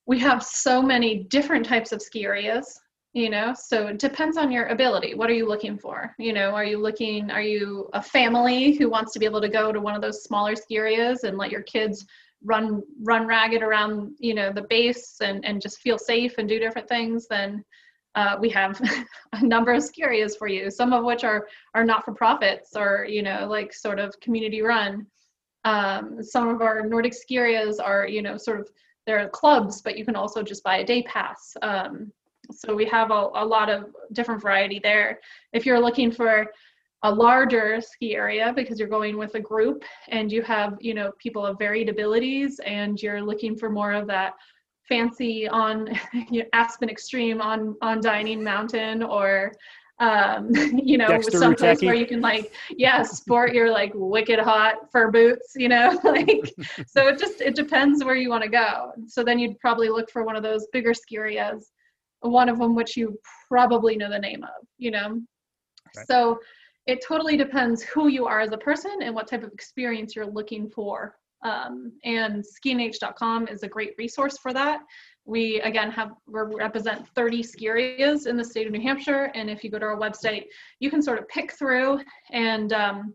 we 0.06 0.18
have 0.18 0.42
so 0.42 0.82
many 0.82 1.24
different 1.24 1.64
types 1.64 1.92
of 1.92 2.02
ski 2.02 2.24
areas 2.24 2.80
you 3.18 3.30
know? 3.30 3.52
So 3.54 3.88
it 3.88 3.98
depends 3.98 4.36
on 4.36 4.52
your 4.52 4.66
ability. 4.66 5.14
What 5.14 5.28
are 5.28 5.34
you 5.34 5.46
looking 5.46 5.76
for? 5.76 6.14
You 6.18 6.32
know 6.32 6.50
are 6.50 6.64
you 6.64 6.78
looking 6.78 7.30
are 7.30 7.42
you 7.42 7.90
a 7.92 8.02
family 8.02 8.72
who 8.72 8.88
wants 8.88 9.12
to 9.12 9.18
be 9.18 9.26
able 9.26 9.40
to 9.40 9.48
go 9.48 9.72
to 9.72 9.80
one 9.80 9.94
of 9.94 10.02
those 10.02 10.22
smaller 10.22 10.54
ski 10.54 10.76
areas 10.76 11.24
and 11.24 11.36
let 11.36 11.50
your 11.50 11.62
kids 11.62 12.06
run 12.44 12.82
run 13.02 13.26
ragged 13.26 13.62
around 13.62 14.14
you 14.18 14.34
know 14.34 14.52
the 14.52 14.62
base 14.62 15.16
and 15.20 15.44
and 15.44 15.60
just 15.60 15.80
feel 15.80 15.98
safe 15.98 16.38
and 16.38 16.48
do 16.48 16.58
different 16.58 16.88
things 16.88 17.26
then 17.26 17.64
uh, 18.14 18.36
we 18.40 18.48
have 18.48 18.80
a 19.32 19.44
number 19.44 19.72
of 19.72 19.82
ski 19.82 20.02
areas 20.02 20.36
for 20.36 20.46
you 20.46 20.70
some 20.70 20.92
of 20.92 21.04
which 21.04 21.24
are 21.24 21.48
are 21.74 21.84
not 21.84 22.04
for 22.04 22.14
profits 22.14 22.76
or 22.76 23.06
you 23.08 23.22
know 23.22 23.46
like 23.48 23.72
sort 23.72 23.98
of 23.98 24.18
community 24.20 24.62
run. 24.62 25.06
Um, 25.64 26.22
some 26.22 26.48
of 26.48 26.62
our 26.62 26.86
nordic 26.86 27.12
ski 27.12 27.36
areas 27.36 27.80
are 27.80 28.06
you 28.06 28.22
know 28.22 28.36
sort 28.36 28.60
of 28.60 28.68
they're 29.06 29.28
clubs 29.30 29.82
but 29.82 29.98
you 29.98 30.04
can 30.04 30.16
also 30.16 30.42
just 30.42 30.62
buy 30.62 30.78
a 30.78 30.84
day 30.84 31.02
pass. 31.02 31.56
Um, 31.62 32.12
so 32.50 32.74
we 32.74 32.86
have 32.86 33.10
a, 33.10 33.30
a 33.34 33.44
lot 33.44 33.68
of 33.68 33.86
different 34.12 34.42
variety 34.42 34.80
there. 34.82 35.20
If 35.52 35.66
you're 35.66 35.80
looking 35.80 36.10
for 36.10 36.46
a 37.04 37.12
larger 37.12 37.80
ski 37.80 38.14
area 38.16 38.52
because 38.54 38.78
you're 38.78 38.88
going 38.88 39.16
with 39.16 39.34
a 39.36 39.40
group 39.40 39.84
and 40.08 40.32
you 40.32 40.42
have 40.42 40.76
you 40.80 40.94
know 40.94 41.12
people 41.18 41.46
of 41.46 41.58
varied 41.58 41.88
abilities 41.88 42.60
and 42.66 43.00
you're 43.00 43.22
looking 43.22 43.56
for 43.56 43.70
more 43.70 43.92
of 43.92 44.06
that 44.08 44.34
fancy 44.88 45.46
on 45.48 45.88
you 46.30 46.40
know, 46.42 46.48
aspen 46.52 46.88
extreme 46.88 47.40
on 47.40 47.76
on 47.82 48.00
dining 48.00 48.42
mountain 48.42 49.02
or 49.04 49.52
um 50.00 50.50
you 50.82 50.98
know 50.98 51.06
Dexter 51.06 51.38
someplace 51.38 51.78
Rutecki. 51.78 51.86
where 51.86 51.94
you 51.94 52.06
can 52.06 52.20
like 52.20 52.52
yeah 52.70 53.02
sport 53.04 53.54
your 53.54 53.70
like 53.70 53.92
wicked 53.94 54.40
hot 54.40 54.90
fur 54.90 55.10
boots 55.10 55.52
you 55.54 55.68
know 55.68 56.00
like 56.04 56.52
so 56.86 57.06
it 57.06 57.18
just 57.18 57.40
it 57.40 57.54
depends 57.54 58.02
where 58.02 58.16
you 58.16 58.28
want 58.28 58.42
to 58.42 58.48
go. 58.48 58.92
So 59.06 59.22
then 59.22 59.38
you'd 59.38 59.58
probably 59.60 59.88
look 59.88 60.10
for 60.10 60.24
one 60.24 60.34
of 60.34 60.42
those 60.42 60.66
bigger 60.72 60.94
ski 60.94 61.16
areas 61.16 61.70
one 62.20 62.48
of 62.48 62.58
them 62.58 62.74
which 62.74 62.96
you 62.96 63.18
probably 63.48 63.96
know 63.96 64.10
the 64.10 64.18
name 64.18 64.42
of, 64.42 64.66
you 64.78 64.90
know? 64.90 65.20
Right. 65.96 66.06
So 66.06 66.38
it 66.86 67.04
totally 67.06 67.36
depends 67.36 67.82
who 67.82 68.08
you 68.08 68.26
are 68.26 68.40
as 68.40 68.52
a 68.52 68.58
person 68.58 68.98
and 69.02 69.14
what 69.14 69.28
type 69.28 69.44
of 69.44 69.52
experience 69.52 70.16
you're 70.16 70.26
looking 70.26 70.68
for. 70.70 71.16
Um, 71.44 71.92
and 72.04 72.42
skinh.com 72.42 73.46
is 73.48 73.62
a 73.62 73.68
great 73.68 73.94
resource 73.98 74.38
for 74.38 74.52
that. 74.52 74.80
We 75.24 75.60
again 75.60 75.90
have 75.90 76.12
we 76.26 76.40
represent 76.56 77.06
30 77.14 77.42
ski 77.42 77.68
areas 77.68 78.26
in 78.26 78.36
the 78.36 78.44
state 78.44 78.66
of 78.66 78.72
New 78.72 78.80
Hampshire, 78.80 79.30
and 79.34 79.48
if 79.50 79.62
you 79.62 79.70
go 79.70 79.78
to 79.78 79.86
our 79.86 79.98
website, 79.98 80.46
you 80.80 80.90
can 80.90 81.02
sort 81.02 81.18
of 81.18 81.28
pick 81.28 81.52
through 81.52 82.00
and 82.32 82.72
um, 82.72 83.14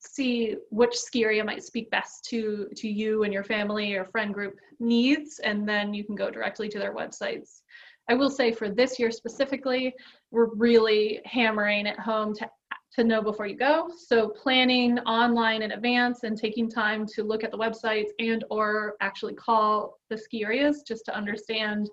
see 0.00 0.56
which 0.70 0.96
ski 0.96 1.24
area 1.24 1.44
might 1.44 1.62
speak 1.62 1.90
best 1.90 2.24
to 2.30 2.68
to 2.76 2.88
you 2.88 3.22
and 3.22 3.32
your 3.32 3.44
family 3.44 3.94
or 3.94 4.06
friend 4.06 4.34
group 4.34 4.54
needs, 4.80 5.38
and 5.40 5.68
then 5.68 5.94
you 5.94 6.04
can 6.04 6.14
go 6.14 6.30
directly 6.30 6.68
to 6.70 6.78
their 6.78 6.94
websites. 6.94 7.61
I 8.08 8.14
will 8.14 8.30
say 8.30 8.52
for 8.52 8.68
this 8.68 8.98
year 8.98 9.10
specifically, 9.10 9.94
we're 10.30 10.54
really 10.54 11.20
hammering 11.24 11.86
at 11.86 11.98
home 11.98 12.34
to 12.36 12.50
to 12.94 13.04
know 13.04 13.22
before 13.22 13.46
you 13.46 13.56
go. 13.56 13.90
So 13.96 14.28
planning 14.28 14.98
online 15.00 15.62
in 15.62 15.72
advance 15.72 16.24
and 16.24 16.36
taking 16.36 16.68
time 16.68 17.06
to 17.14 17.22
look 17.22 17.42
at 17.42 17.50
the 17.50 17.56
websites 17.56 18.10
and 18.18 18.44
or 18.50 18.96
actually 19.00 19.34
call 19.34 19.98
the 20.10 20.18
ski 20.18 20.44
areas 20.44 20.82
just 20.86 21.06
to 21.06 21.16
understand 21.16 21.88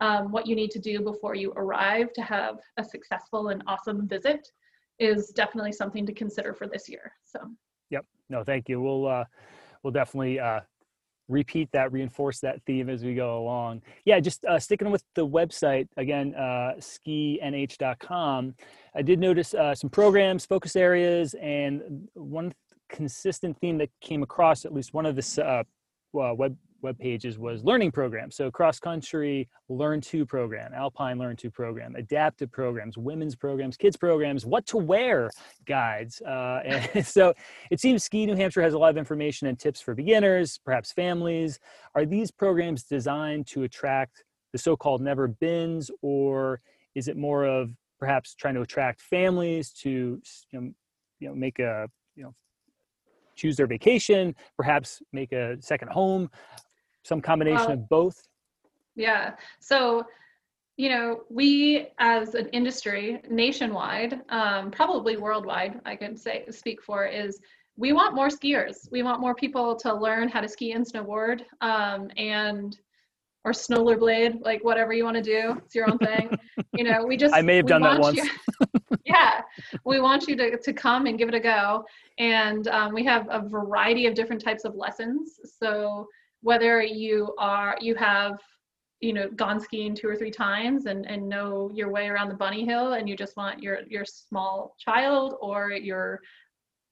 um, 0.00 0.30
what 0.30 0.46
you 0.46 0.54
need 0.54 0.70
to 0.72 0.78
do 0.78 1.00
before 1.00 1.34
you 1.34 1.52
arrive 1.56 2.12
to 2.12 2.22
have 2.22 2.58
a 2.76 2.84
successful 2.84 3.48
and 3.48 3.62
awesome 3.66 4.06
visit 4.06 4.46
is 4.98 5.28
definitely 5.28 5.72
something 5.72 6.04
to 6.06 6.12
consider 6.12 6.52
for 6.52 6.66
this 6.66 6.88
year. 6.88 7.12
So. 7.24 7.40
Yep. 7.90 8.04
No, 8.28 8.44
thank 8.44 8.68
you. 8.68 8.80
We'll 8.80 9.06
uh, 9.06 9.24
we'll 9.82 9.92
definitely 9.92 10.40
uh, 10.40 10.60
repeat 11.28 11.68
that, 11.72 11.92
reinforce 11.92 12.40
that 12.40 12.62
theme 12.66 12.88
as 12.88 13.02
we 13.02 13.14
go 13.14 13.38
along. 13.38 13.82
Yeah, 14.04 14.20
just 14.20 14.44
uh, 14.44 14.58
sticking 14.58 14.90
with 14.90 15.04
the 15.14 15.26
website 15.26 15.88
again, 15.96 16.34
uh, 16.34 16.74
skinh.com. 16.78 18.54
I 18.94 19.02
did 19.02 19.18
notice 19.18 19.54
uh, 19.54 19.74
some 19.74 19.90
programs, 19.90 20.46
focus 20.46 20.76
areas, 20.76 21.34
and 21.34 22.08
one 22.14 22.52
consistent 22.88 23.58
theme 23.60 23.78
that 23.78 23.90
came 24.00 24.22
across 24.22 24.64
at 24.64 24.74
least 24.74 24.94
one 24.94 25.06
of 25.06 25.16
the 25.16 25.44
uh, 25.44 26.34
web 26.34 26.56
web 26.84 26.98
pages 26.98 27.38
was 27.38 27.64
learning 27.64 27.90
programs. 27.90 28.36
So 28.36 28.50
cross 28.50 28.78
country 28.78 29.48
learn 29.68 30.02
to 30.02 30.26
program, 30.26 30.72
alpine 30.74 31.18
learn 31.18 31.34
to 31.36 31.50
program, 31.50 31.96
adaptive 31.96 32.52
programs, 32.52 32.98
women's 32.98 33.34
programs, 33.34 33.76
kids 33.76 33.96
programs, 33.96 34.44
what 34.44 34.66
to 34.66 34.76
wear 34.76 35.30
guides. 35.66 36.20
Uh, 36.20 36.60
and 36.94 37.04
so 37.04 37.32
it 37.70 37.80
seems 37.80 38.04
Ski 38.04 38.26
New 38.26 38.36
Hampshire 38.36 38.62
has 38.62 38.74
a 38.74 38.78
lot 38.78 38.90
of 38.90 38.98
information 38.98 39.48
and 39.48 39.58
tips 39.58 39.80
for 39.80 39.94
beginners, 39.94 40.60
perhaps 40.64 40.92
families. 40.92 41.58
Are 41.94 42.04
these 42.04 42.30
programs 42.30 42.84
designed 42.84 43.46
to 43.48 43.62
attract 43.64 44.22
the 44.52 44.58
so-called 44.58 45.00
never 45.00 45.26
bins 45.26 45.90
or 46.02 46.60
is 46.94 47.08
it 47.08 47.16
more 47.16 47.44
of 47.44 47.70
perhaps 47.98 48.34
trying 48.34 48.54
to 48.54 48.60
attract 48.60 49.00
families 49.00 49.70
to 49.70 50.20
you 50.50 50.60
know, 50.60 50.70
you 51.18 51.28
know 51.28 51.34
make 51.34 51.58
a 51.58 51.88
you 52.14 52.24
know 52.24 52.34
choose 53.34 53.56
their 53.56 53.66
vacation, 53.66 54.36
perhaps 54.56 55.02
make 55.12 55.32
a 55.32 55.56
second 55.60 55.88
home 55.88 56.30
some 57.04 57.20
combination 57.20 57.70
of 57.70 57.88
both? 57.88 58.16
Yeah. 58.96 59.34
So, 59.60 60.04
you 60.76 60.88
know, 60.88 61.20
we 61.30 61.88
as 61.98 62.34
an 62.34 62.48
industry 62.48 63.20
nationwide, 63.30 64.22
um, 64.30 64.70
probably 64.70 65.16
worldwide, 65.16 65.80
I 65.84 65.94
can 65.94 66.16
say 66.16 66.44
speak 66.50 66.82
for 66.82 67.06
is 67.06 67.38
we 67.76 67.92
want 67.92 68.14
more 68.14 68.28
skiers. 68.28 68.90
We 68.90 69.02
want 69.02 69.20
more 69.20 69.34
people 69.34 69.76
to 69.76 69.92
learn 69.92 70.28
how 70.28 70.40
to 70.40 70.48
ski 70.48 70.72
and 70.72 70.86
snowboard, 70.86 71.42
um, 71.60 72.08
and 72.16 72.76
or 73.44 73.52
snowboard 73.52 74.40
like 74.42 74.64
whatever 74.64 74.92
you 74.92 75.04
want 75.04 75.16
to 75.16 75.22
do. 75.22 75.60
It's 75.64 75.74
your 75.74 75.90
own 75.90 75.98
thing. 75.98 76.30
you 76.74 76.84
know, 76.84 77.04
we 77.04 77.16
just 77.16 77.34
I 77.34 77.42
may 77.42 77.56
have 77.56 77.66
done 77.66 77.82
that 77.82 78.00
once. 78.00 78.16
You, 78.16 78.30
yeah, 79.04 79.42
we 79.84 80.00
want 80.00 80.28
you 80.28 80.36
to 80.36 80.56
to 80.56 80.72
come 80.72 81.06
and 81.06 81.18
give 81.18 81.28
it 81.28 81.34
a 81.34 81.40
go. 81.40 81.84
And 82.18 82.68
um, 82.68 82.94
we 82.94 83.04
have 83.04 83.26
a 83.30 83.40
variety 83.40 84.06
of 84.06 84.14
different 84.14 84.42
types 84.42 84.64
of 84.64 84.76
lessons. 84.76 85.40
So 85.60 86.06
whether 86.44 86.82
you 86.82 87.34
are 87.38 87.74
you 87.80 87.94
have 87.94 88.38
you 89.00 89.14
know 89.14 89.28
gone 89.30 89.58
skiing 89.58 89.94
two 89.94 90.06
or 90.06 90.14
three 90.14 90.30
times 90.30 90.84
and 90.84 91.06
and 91.06 91.26
know 91.26 91.70
your 91.74 91.90
way 91.90 92.06
around 92.06 92.28
the 92.28 92.34
bunny 92.34 92.66
hill 92.66 92.92
and 92.92 93.08
you 93.08 93.16
just 93.16 93.36
want 93.36 93.62
your 93.62 93.78
your 93.88 94.04
small 94.04 94.76
child 94.78 95.36
or 95.40 95.72
your 95.72 96.20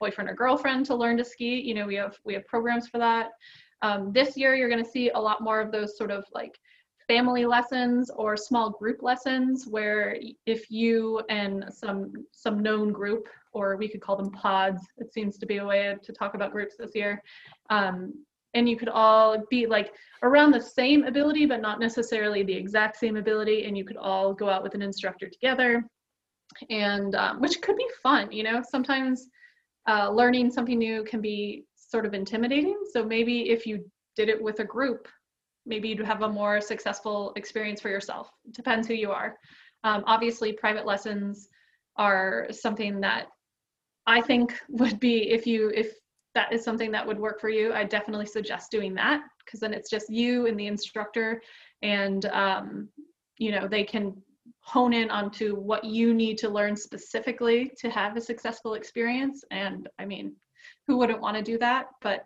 boyfriend 0.01 0.31
or 0.31 0.35
girlfriend 0.35 0.87
to 0.87 0.95
learn 0.95 1.19
to 1.19 1.25
ski 1.25 1.61
you 1.61 1.75
know 1.75 1.87
we 1.87 1.95
have 1.95 2.17
we 2.25 2.35
have 2.35 2.47
programs 2.47 2.89
for 2.89 2.99
that. 2.99 3.31
Um, 3.83 4.13
this 4.13 4.37
year 4.37 4.55
you're 4.55 4.71
going 4.71 4.85
to 4.85 4.91
see 4.91 5.11
a 5.11 5.19
lot 5.19 5.43
more 5.43 5.61
of 5.61 5.71
those 5.71 5.99
sort 5.99 6.13
of 6.13 6.25
like 6.33 6.57
family 7.09 7.45
lessons 7.45 8.11
or 8.11 8.37
small 8.37 8.71
group 8.71 9.03
lessons 9.03 9.67
where 9.67 10.17
if 10.47 10.71
you 10.71 11.21
and 11.29 11.67
some 11.69 12.13
some 12.33 12.61
known 12.61 12.91
group 12.91 13.29
or 13.53 13.77
we 13.77 13.89
could 13.89 14.01
call 14.01 14.17
them 14.17 14.31
pods 14.31 14.83
it 14.97 15.13
seems 15.13 15.37
to 15.37 15.47
be 15.47 15.59
a 15.59 15.67
way 15.67 15.95
to 16.03 16.13
talk 16.13 16.35
about 16.35 16.53
groups 16.53 16.77
this 16.79 16.95
year 16.95 17.23
um, 17.71 18.15
and 18.55 18.69
you 18.69 18.77
could 18.77 18.89
all 18.89 19.39
be 19.51 19.67
like 19.67 19.95
around 20.23 20.51
the 20.51 20.61
same 20.61 21.05
ability 21.05 21.47
but 21.47 21.61
not 21.61 21.81
necessarily 21.81 22.43
the 22.43 22.53
exact 22.53 22.97
same 22.97 23.17
ability 23.17 23.65
and 23.65 23.77
you 23.77 23.85
could 23.85 23.97
all 23.97 24.33
go 24.35 24.49
out 24.49 24.63
with 24.63 24.75
an 24.75 24.83
instructor 24.83 25.29
together. 25.29 25.85
And 26.71 27.15
um, 27.15 27.41
which 27.41 27.61
could 27.63 27.77
be 27.77 27.87
fun 28.03 28.31
you 28.31 28.43
know? 28.43 28.63
Sometimes 28.69 29.29
uh, 29.89 30.11
learning 30.11 30.51
something 30.51 30.79
new 30.79 31.03
can 31.05 31.21
be 31.21 31.65
sort 31.75 32.07
of 32.07 32.15
intimidating. 32.15 32.79
So 32.93 33.05
maybe 33.05 33.51
if 33.51 33.67
you 33.67 33.85
did 34.17 34.29
it 34.29 34.41
with 34.41 34.61
a 34.61 34.65
group 34.65 35.09
maybe 35.65 35.89
you'd 35.89 36.05
have 36.05 36.23
a 36.23 36.29
more 36.29 36.61
successful 36.61 37.33
experience 37.37 37.81
for 37.81 37.89
yourself. 37.89 38.29
Depends 38.51 38.89
who 38.89 38.95
you 38.95 39.13
are. 39.13 39.37
Um, 39.85 40.03
obviously 40.09 40.53
private 40.53 40.85
lessons 40.85 41.49
are 41.97 42.47
something 42.51 43.01
that 43.01 43.27
i 44.07 44.21
think 44.21 44.59
would 44.69 44.99
be 44.99 45.31
if 45.31 45.47
you 45.47 45.71
if 45.75 45.95
that 46.35 46.53
is 46.53 46.65
something 46.65 46.91
that 46.93 47.07
would 47.07 47.19
work 47.19 47.41
for 47.41 47.49
you, 47.49 47.73
I 47.73 47.85
definitely 47.85 48.27
suggest 48.27 48.71
doing 48.71 48.95
that 48.95 49.23
because 49.45 49.61
then 49.61 49.75
it's 49.75 49.91
just 49.91 50.11
you 50.11 50.47
and 50.47 50.59
the 50.59 50.67
instructor, 50.67 51.43
and 51.83 52.25
um, 52.27 52.89
you 53.39 53.51
know 53.51 53.69
they 53.69 53.85
can 53.85 54.15
hone 54.61 54.93
in 54.93 55.11
onto 55.11 55.57
what 55.57 55.85
you 55.85 56.15
need 56.15 56.39
to 56.39 56.49
learn 56.49 56.77
specifically 56.77 57.71
to 57.79 57.91
have 57.91 58.17
a 58.17 58.21
successful 58.21 58.75
experience. 58.75 59.45
And 59.51 59.89
I 59.99 60.05
mean, 60.05 60.35
who 60.87 60.97
wouldn't 60.97 61.21
want 61.21 61.37
to 61.37 61.43
do 61.43 61.59
that? 61.59 61.87
But 62.01 62.25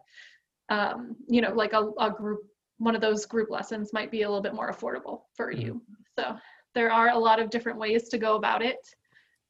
um, 0.69 1.17
you 1.29 1.41
know, 1.41 1.53
like 1.53 1.73
a, 1.73 1.91
a 1.99 2.11
group, 2.11 2.41
one 2.79 2.95
of 2.95 3.01
those 3.01 3.27
group 3.27 3.51
lessons 3.51 3.93
might 3.93 4.11
be 4.11 4.23
a 4.23 4.29
little 4.29 4.43
bit 4.43 4.55
more 4.55 4.71
affordable 4.71 5.23
for 5.35 5.53
mm-hmm. 5.53 5.63
you. 5.63 5.83
So 6.19 6.37
there 6.75 6.93
are 6.93 7.11
a 7.11 7.19
lot 7.19 7.41
of 7.41 7.51
different 7.51 7.79
ways 7.79 8.09
to 8.11 8.19
go 8.19 8.37
about 8.37 8.63
it 8.63 8.77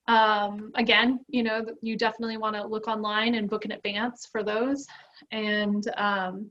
um, 0.09 0.71
again, 0.77 1.21
you 1.29 1.43
know, 1.43 1.65
you 1.83 1.97
definitely 1.97 2.37
want 2.37 2.55
to 2.55 2.67
look 2.67 2.87
online 2.87 3.35
and 3.35 3.51
book 3.51 3.65
in 3.65 3.73
advance 3.73 4.27
for 4.31 4.43
those. 4.43 4.87
And 5.33 5.89
um, 5.97 6.51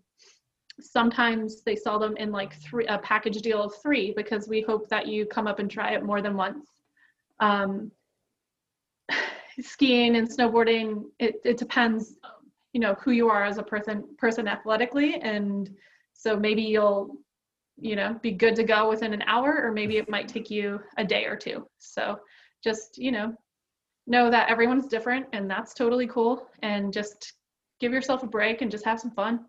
sometimes 0.82 1.64
they 1.64 1.76
sell 1.76 1.97
them 1.97 2.18
in 2.18 2.32
like 2.32 2.60
three, 2.62 2.86
a 2.88 2.97
package 2.97 3.41
deal 3.41 3.64
of 3.64 3.74
three 3.82 4.14
because 4.16 4.49
we 4.49 4.62
hope 4.62 4.89
that 4.89 5.08
you 5.08 5.26
come 5.26 5.47
up 5.47 5.60
and 5.60 5.72
try 5.72 5.93
it 5.93 6.03
more 6.03 6.22
than 6.22 6.36
once. 6.36 6.68
Um, 7.39 7.91
skiing 9.62 10.18
and 10.18 10.30
snowboarding, 10.30 11.03
it, 11.20 11.36
it 11.45 11.58
depends, 11.58 12.16
you 12.74 12.82
know, 12.82 12.95
who 12.95 13.12
you 13.12 13.30
are 13.30 13.45
as 13.45 13.58
a 13.58 13.64
person, 13.64 14.03
person 14.18 14.49
athletically. 14.49 15.16
And 15.22 15.70
so 16.12 16.38
maybe 16.38 16.62
you'll, 16.62 17.20
you 17.78 17.95
know, 17.95 18.20
be 18.22 18.32
good 18.32 18.56
to 18.58 18.64
go 18.64 18.89
within 18.89 19.14
an 19.14 19.22
hour, 19.28 19.62
or 19.64 19.72
maybe 19.72 19.95
it 19.97 20.10
might 20.10 20.28
take 20.28 20.49
you 20.49 20.82
a 20.97 21.06
day 21.06 21.24
or 21.26 21.38
two. 21.38 21.66
So 21.78 22.20
just, 22.62 22.97
you 22.97 23.12
know, 23.12 23.34
know 24.08 24.30
that 24.30 24.49
everyone's 24.49 24.88
different 24.88 25.26
and 25.34 25.49
that's 25.49 25.74
totally 25.74 26.08
cool 26.08 26.47
and 26.62 26.93
just 26.93 27.34
give 27.80 27.91
yourself 27.91 28.24
a 28.24 28.28
break 28.28 28.62
and 28.62 28.72
just 28.72 28.86
have 28.86 28.99
some 28.99 29.12
fun. 29.12 29.45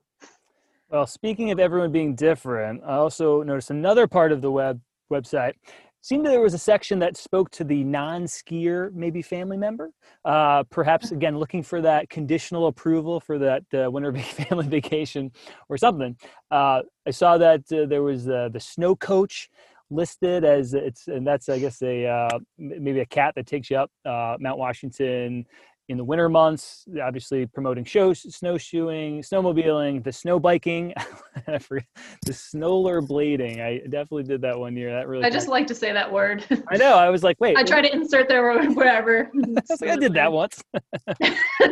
Well, 0.90 1.06
speaking 1.06 1.50
of 1.50 1.58
everyone 1.58 1.90
being 1.90 2.14
different, 2.14 2.82
I 2.84 2.94
also 2.94 3.42
noticed 3.42 3.70
another 3.70 4.06
part 4.06 4.30
of 4.30 4.40
the 4.40 4.50
web 4.50 4.80
website. 5.12 5.50
It 5.50 6.08
seemed 6.08 6.24
there 6.24 6.40
was 6.40 6.54
a 6.54 6.58
section 6.58 7.00
that 7.00 7.16
spoke 7.16 7.50
to 7.50 7.64
the 7.64 7.82
non-skier, 7.82 8.92
maybe 8.92 9.20
family 9.20 9.56
member. 9.56 9.90
Uh, 10.24 10.62
perhaps 10.70 11.10
again 11.12 11.38
looking 11.38 11.64
for 11.64 11.80
that 11.80 12.08
conditional 12.08 12.68
approval 12.68 13.18
for 13.18 13.36
that 13.38 13.64
uh, 13.74 13.90
winter 13.90 14.12
family 14.16 14.68
vacation 14.68 15.32
or 15.68 15.76
something. 15.76 16.16
Uh, 16.52 16.82
I 17.04 17.10
saw 17.10 17.36
that 17.38 17.62
uh, 17.72 17.86
there 17.86 18.04
was 18.04 18.28
uh, 18.28 18.48
the 18.52 18.60
snow 18.60 18.94
coach 18.94 19.50
listed 19.90 20.44
as 20.44 20.74
it's 20.74 21.06
and 21.06 21.26
that's 21.26 21.48
i 21.48 21.58
guess 21.58 21.80
a 21.82 22.06
uh, 22.06 22.38
maybe 22.58 23.00
a 23.00 23.06
cat 23.06 23.34
that 23.36 23.46
takes 23.46 23.70
you 23.70 23.76
up 23.76 23.90
uh, 24.04 24.36
mount 24.40 24.58
washington 24.58 25.46
in 25.88 25.96
the 25.96 26.04
winter 26.04 26.28
months, 26.28 26.84
obviously 27.00 27.46
promoting 27.46 27.84
shows, 27.84 28.22
snowshoeing, 28.34 29.22
snowmobiling, 29.22 30.02
the 30.02 30.12
snow 30.12 30.40
biking, 30.40 30.92
I 31.46 31.58
forget, 31.58 31.86
the 32.24 32.32
snowler 32.32 33.06
blading. 33.06 33.60
I 33.60 33.78
definitely 33.84 34.24
did 34.24 34.40
that 34.42 34.58
one 34.58 34.76
year. 34.76 34.90
That 34.92 35.06
really. 35.06 35.24
I 35.24 35.30
just 35.30 35.48
like 35.48 35.66
to 35.68 35.74
say 35.74 35.92
that 35.92 36.10
word. 36.10 36.44
I 36.68 36.76
know. 36.76 36.96
I 36.96 37.08
was 37.08 37.22
like, 37.22 37.36
wait. 37.40 37.56
I 37.56 37.62
try 37.62 37.80
to 37.80 37.92
insert 37.92 38.28
there 38.28 38.58
wherever. 38.70 39.30
I, 39.34 39.74
like, 39.80 39.90
I 39.90 39.96
did 39.96 40.14
that 40.14 40.32
once. 40.32 40.62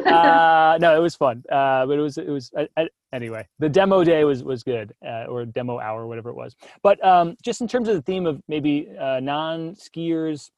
uh, 0.06 0.78
no, 0.80 0.96
it 0.96 1.00
was 1.00 1.16
fun. 1.16 1.42
Uh, 1.50 1.86
but 1.86 1.98
it 1.98 2.02
was 2.02 2.16
it 2.18 2.28
was 2.28 2.52
I, 2.56 2.68
I, 2.76 2.88
anyway. 3.12 3.46
The 3.58 3.68
demo 3.68 4.04
day 4.04 4.22
was 4.24 4.44
was 4.44 4.62
good, 4.62 4.94
uh, 5.04 5.24
or 5.24 5.44
demo 5.44 5.80
hour, 5.80 6.06
whatever 6.06 6.30
it 6.30 6.36
was. 6.36 6.54
But 6.82 7.04
um, 7.04 7.36
just 7.42 7.60
in 7.60 7.66
terms 7.66 7.88
of 7.88 7.96
the 7.96 8.02
theme 8.02 8.26
of 8.26 8.40
maybe 8.46 8.88
uh, 9.00 9.18
non 9.20 9.74
skiers, 9.74 10.50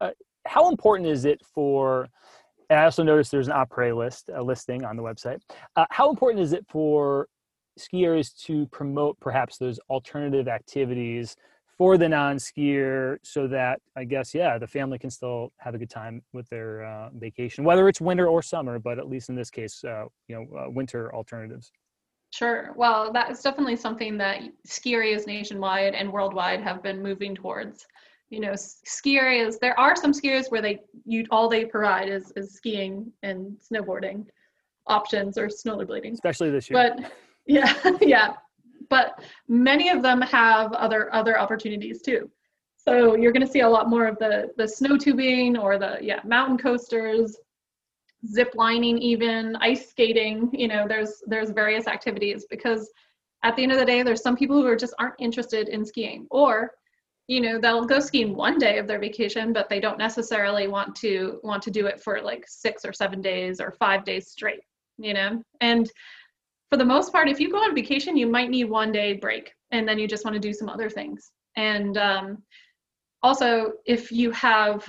uh, 0.00 0.10
how 0.46 0.70
important 0.70 1.08
is 1.08 1.26
it 1.26 1.42
for 1.54 2.08
and 2.72 2.80
I 2.80 2.84
also 2.84 3.02
noticed 3.02 3.30
there's 3.30 3.48
an 3.48 3.54
après 3.54 3.94
list, 3.94 4.30
a 4.34 4.42
listing 4.42 4.82
on 4.82 4.96
the 4.96 5.02
website. 5.02 5.40
Uh, 5.76 5.84
how 5.90 6.08
important 6.08 6.42
is 6.42 6.54
it 6.54 6.64
for 6.68 7.28
skiers 7.78 8.34
to 8.44 8.66
promote 8.68 9.20
perhaps 9.20 9.58
those 9.58 9.78
alternative 9.90 10.48
activities 10.48 11.36
for 11.76 11.98
the 11.98 12.08
non-skier 12.08 13.18
so 13.22 13.46
that 13.48 13.80
I 13.94 14.04
guess, 14.04 14.34
yeah, 14.34 14.56
the 14.56 14.66
family 14.66 14.98
can 14.98 15.10
still 15.10 15.52
have 15.58 15.74
a 15.74 15.78
good 15.78 15.90
time 15.90 16.22
with 16.32 16.48
their 16.48 16.84
uh, 16.84 17.10
vacation, 17.14 17.62
whether 17.62 17.88
it's 17.88 18.00
winter 18.00 18.26
or 18.26 18.42
summer, 18.42 18.78
but 18.78 18.98
at 18.98 19.08
least 19.08 19.28
in 19.28 19.34
this 19.34 19.50
case, 19.50 19.84
uh, 19.84 20.04
you 20.28 20.36
know, 20.36 20.58
uh, 20.58 20.70
winter 20.70 21.14
alternatives. 21.14 21.72
Sure. 22.30 22.72
Well, 22.74 23.12
that 23.12 23.30
is 23.30 23.40
definitely 23.42 23.76
something 23.76 24.16
that 24.16 24.40
ski 24.64 24.94
areas 24.94 25.26
nationwide 25.26 25.94
and 25.94 26.10
worldwide 26.10 26.62
have 26.62 26.82
been 26.82 27.02
moving 27.02 27.34
towards 27.34 27.86
you 28.32 28.40
know 28.40 28.54
ski 28.56 29.18
areas 29.18 29.58
there 29.60 29.78
are 29.78 29.94
some 29.94 30.12
ski 30.12 30.30
areas 30.30 30.48
where 30.48 30.62
they 30.62 30.80
you 31.04 31.24
all 31.30 31.48
they 31.48 31.66
provide 31.66 32.08
is 32.08 32.32
is 32.34 32.54
skiing 32.54 33.12
and 33.22 33.56
snowboarding 33.58 34.24
options 34.86 35.36
or 35.38 35.48
snowblading 35.48 36.14
especially 36.14 36.50
this 36.50 36.68
year. 36.68 36.94
But 36.96 37.12
yeah 37.46 37.74
yeah. 38.00 38.34
But 38.88 39.22
many 39.48 39.88
of 39.90 40.02
them 40.02 40.20
have 40.22 40.72
other 40.72 41.14
other 41.14 41.38
opportunities 41.38 42.02
too. 42.02 42.30
So 42.76 43.14
you're 43.14 43.32
going 43.32 43.46
to 43.46 43.52
see 43.52 43.60
a 43.60 43.68
lot 43.68 43.88
more 43.88 44.06
of 44.06 44.18
the 44.18 44.50
the 44.56 44.66
snow 44.66 44.96
tubing 44.96 45.56
or 45.56 45.78
the 45.78 45.98
yeah 46.00 46.20
mountain 46.24 46.58
coasters 46.58 47.36
zip 48.26 48.52
lining 48.54 48.98
even 48.98 49.56
ice 49.56 49.90
skating 49.90 50.48
you 50.52 50.68
know 50.68 50.86
there's 50.86 51.22
there's 51.26 51.50
various 51.50 51.86
activities 51.86 52.46
because 52.48 52.90
at 53.42 53.56
the 53.56 53.62
end 53.62 53.72
of 53.72 53.78
the 53.78 53.84
day 53.84 54.02
there's 54.04 54.22
some 54.22 54.36
people 54.36 54.56
who 54.56 54.66
are 54.66 54.76
just 54.76 54.94
aren't 55.00 55.14
interested 55.18 55.68
in 55.68 55.84
skiing 55.84 56.26
or 56.30 56.70
you 57.28 57.40
know 57.40 57.58
they'll 57.58 57.84
go 57.84 58.00
skiing 58.00 58.34
one 58.34 58.58
day 58.58 58.78
of 58.78 58.86
their 58.86 58.98
vacation 58.98 59.52
but 59.52 59.68
they 59.68 59.80
don't 59.80 59.98
necessarily 59.98 60.66
want 60.66 60.94
to 60.94 61.38
want 61.42 61.62
to 61.62 61.70
do 61.70 61.86
it 61.86 62.00
for 62.00 62.20
like 62.20 62.44
six 62.48 62.84
or 62.84 62.92
seven 62.92 63.20
days 63.20 63.60
or 63.60 63.70
five 63.72 64.04
days 64.04 64.28
straight 64.28 64.60
you 64.98 65.14
know? 65.14 65.42
And 65.60 65.90
for 66.70 66.76
the 66.76 66.84
most 66.84 67.12
part 67.12 67.28
if 67.28 67.40
you 67.40 67.50
go 67.50 67.58
on 67.58 67.74
vacation 67.74 68.16
you 68.16 68.26
might 68.26 68.50
need 68.50 68.64
one 68.64 68.92
day 68.92 69.14
break 69.14 69.52
and 69.70 69.86
then 69.86 69.98
you 69.98 70.08
just 70.08 70.24
want 70.24 70.34
to 70.34 70.40
do 70.40 70.52
some 70.52 70.68
other 70.68 70.88
things. 70.88 71.32
And 71.56 71.98
um, 71.98 72.42
also 73.22 73.72
if 73.86 74.10
you 74.10 74.30
have 74.32 74.88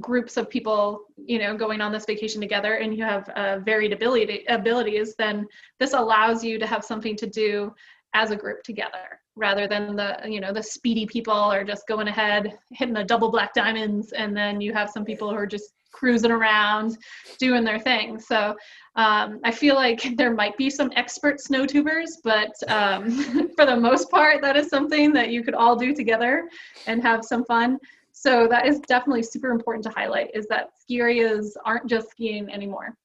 groups 0.00 0.36
of 0.36 0.50
people 0.50 1.04
you 1.16 1.38
know 1.38 1.56
going 1.56 1.80
on 1.80 1.92
this 1.92 2.06
vacation 2.06 2.40
together 2.40 2.74
and 2.74 2.96
you 2.96 3.04
have 3.04 3.28
uh, 3.30 3.60
varied 3.60 3.92
ability 3.92 4.44
abilities 4.48 5.14
then 5.16 5.46
this 5.78 5.92
allows 5.92 6.42
you 6.42 6.58
to 6.58 6.66
have 6.66 6.84
something 6.84 7.14
to 7.14 7.24
do 7.28 7.72
as 8.12 8.32
a 8.32 8.36
group 8.36 8.64
together 8.64 9.20
rather 9.36 9.68
than 9.68 9.94
the 9.94 10.18
you 10.26 10.40
know 10.40 10.52
the 10.52 10.62
speedy 10.62 11.06
people 11.06 11.32
are 11.32 11.64
just 11.64 11.86
going 11.86 12.08
ahead 12.08 12.58
hitting 12.72 12.94
the 12.94 13.04
double 13.04 13.30
black 13.30 13.52
diamonds 13.54 14.12
and 14.12 14.36
then 14.36 14.60
you 14.60 14.72
have 14.72 14.90
some 14.90 15.04
people 15.04 15.28
who 15.30 15.36
are 15.36 15.46
just 15.46 15.72
cruising 15.92 16.30
around 16.30 16.98
doing 17.38 17.64
their 17.64 17.78
thing. 17.78 18.18
So 18.18 18.54
um, 18.96 19.40
i 19.44 19.52
feel 19.52 19.74
like 19.74 20.08
there 20.16 20.32
might 20.32 20.56
be 20.56 20.70
some 20.70 20.90
expert 20.96 21.40
snow 21.40 21.66
tubers 21.66 22.18
but 22.24 22.52
um, 22.68 23.10
for 23.56 23.66
the 23.66 23.76
most 23.76 24.10
part 24.10 24.40
that 24.40 24.56
is 24.56 24.68
something 24.68 25.12
that 25.12 25.30
you 25.30 25.42
could 25.42 25.54
all 25.54 25.76
do 25.76 25.94
together 25.94 26.48
and 26.86 27.02
have 27.02 27.24
some 27.24 27.44
fun. 27.44 27.78
So 28.12 28.48
that 28.48 28.66
is 28.66 28.80
definitely 28.80 29.22
super 29.22 29.50
important 29.50 29.84
to 29.84 29.90
highlight 29.90 30.30
is 30.34 30.46
that 30.46 30.70
ski 30.80 31.00
areas 31.00 31.56
aren't 31.66 31.86
just 31.86 32.10
skiing 32.10 32.50
anymore 32.50 32.96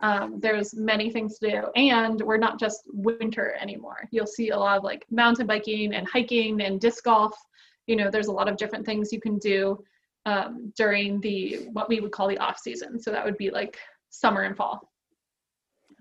um, 0.00 0.40
there's 0.40 0.74
many 0.74 1.10
things 1.10 1.38
to 1.38 1.50
do. 1.50 1.62
And 1.76 2.20
we're 2.20 2.38
not 2.38 2.58
just 2.58 2.82
winter 2.92 3.56
anymore. 3.60 4.08
You'll 4.10 4.26
see 4.26 4.50
a 4.50 4.58
lot 4.58 4.78
of 4.78 4.84
like 4.84 5.04
mountain 5.10 5.46
biking 5.46 5.94
and 5.94 6.08
hiking 6.08 6.60
and 6.62 6.80
disc 6.80 7.04
golf. 7.04 7.36
You 7.86 7.96
know 7.96 8.10
there's 8.10 8.28
a 8.28 8.32
lot 8.32 8.48
of 8.48 8.56
different 8.56 8.86
things 8.86 9.12
you 9.12 9.20
can 9.20 9.38
do 9.38 9.82
um, 10.26 10.72
during 10.76 11.20
the 11.20 11.68
what 11.72 11.88
we 11.88 12.00
would 12.00 12.12
call 12.12 12.28
the 12.28 12.38
off 12.38 12.58
season. 12.58 13.00
So 13.00 13.10
that 13.10 13.24
would 13.24 13.36
be 13.36 13.50
like 13.50 13.78
summer 14.10 14.42
and 14.42 14.56
fall 14.56 14.89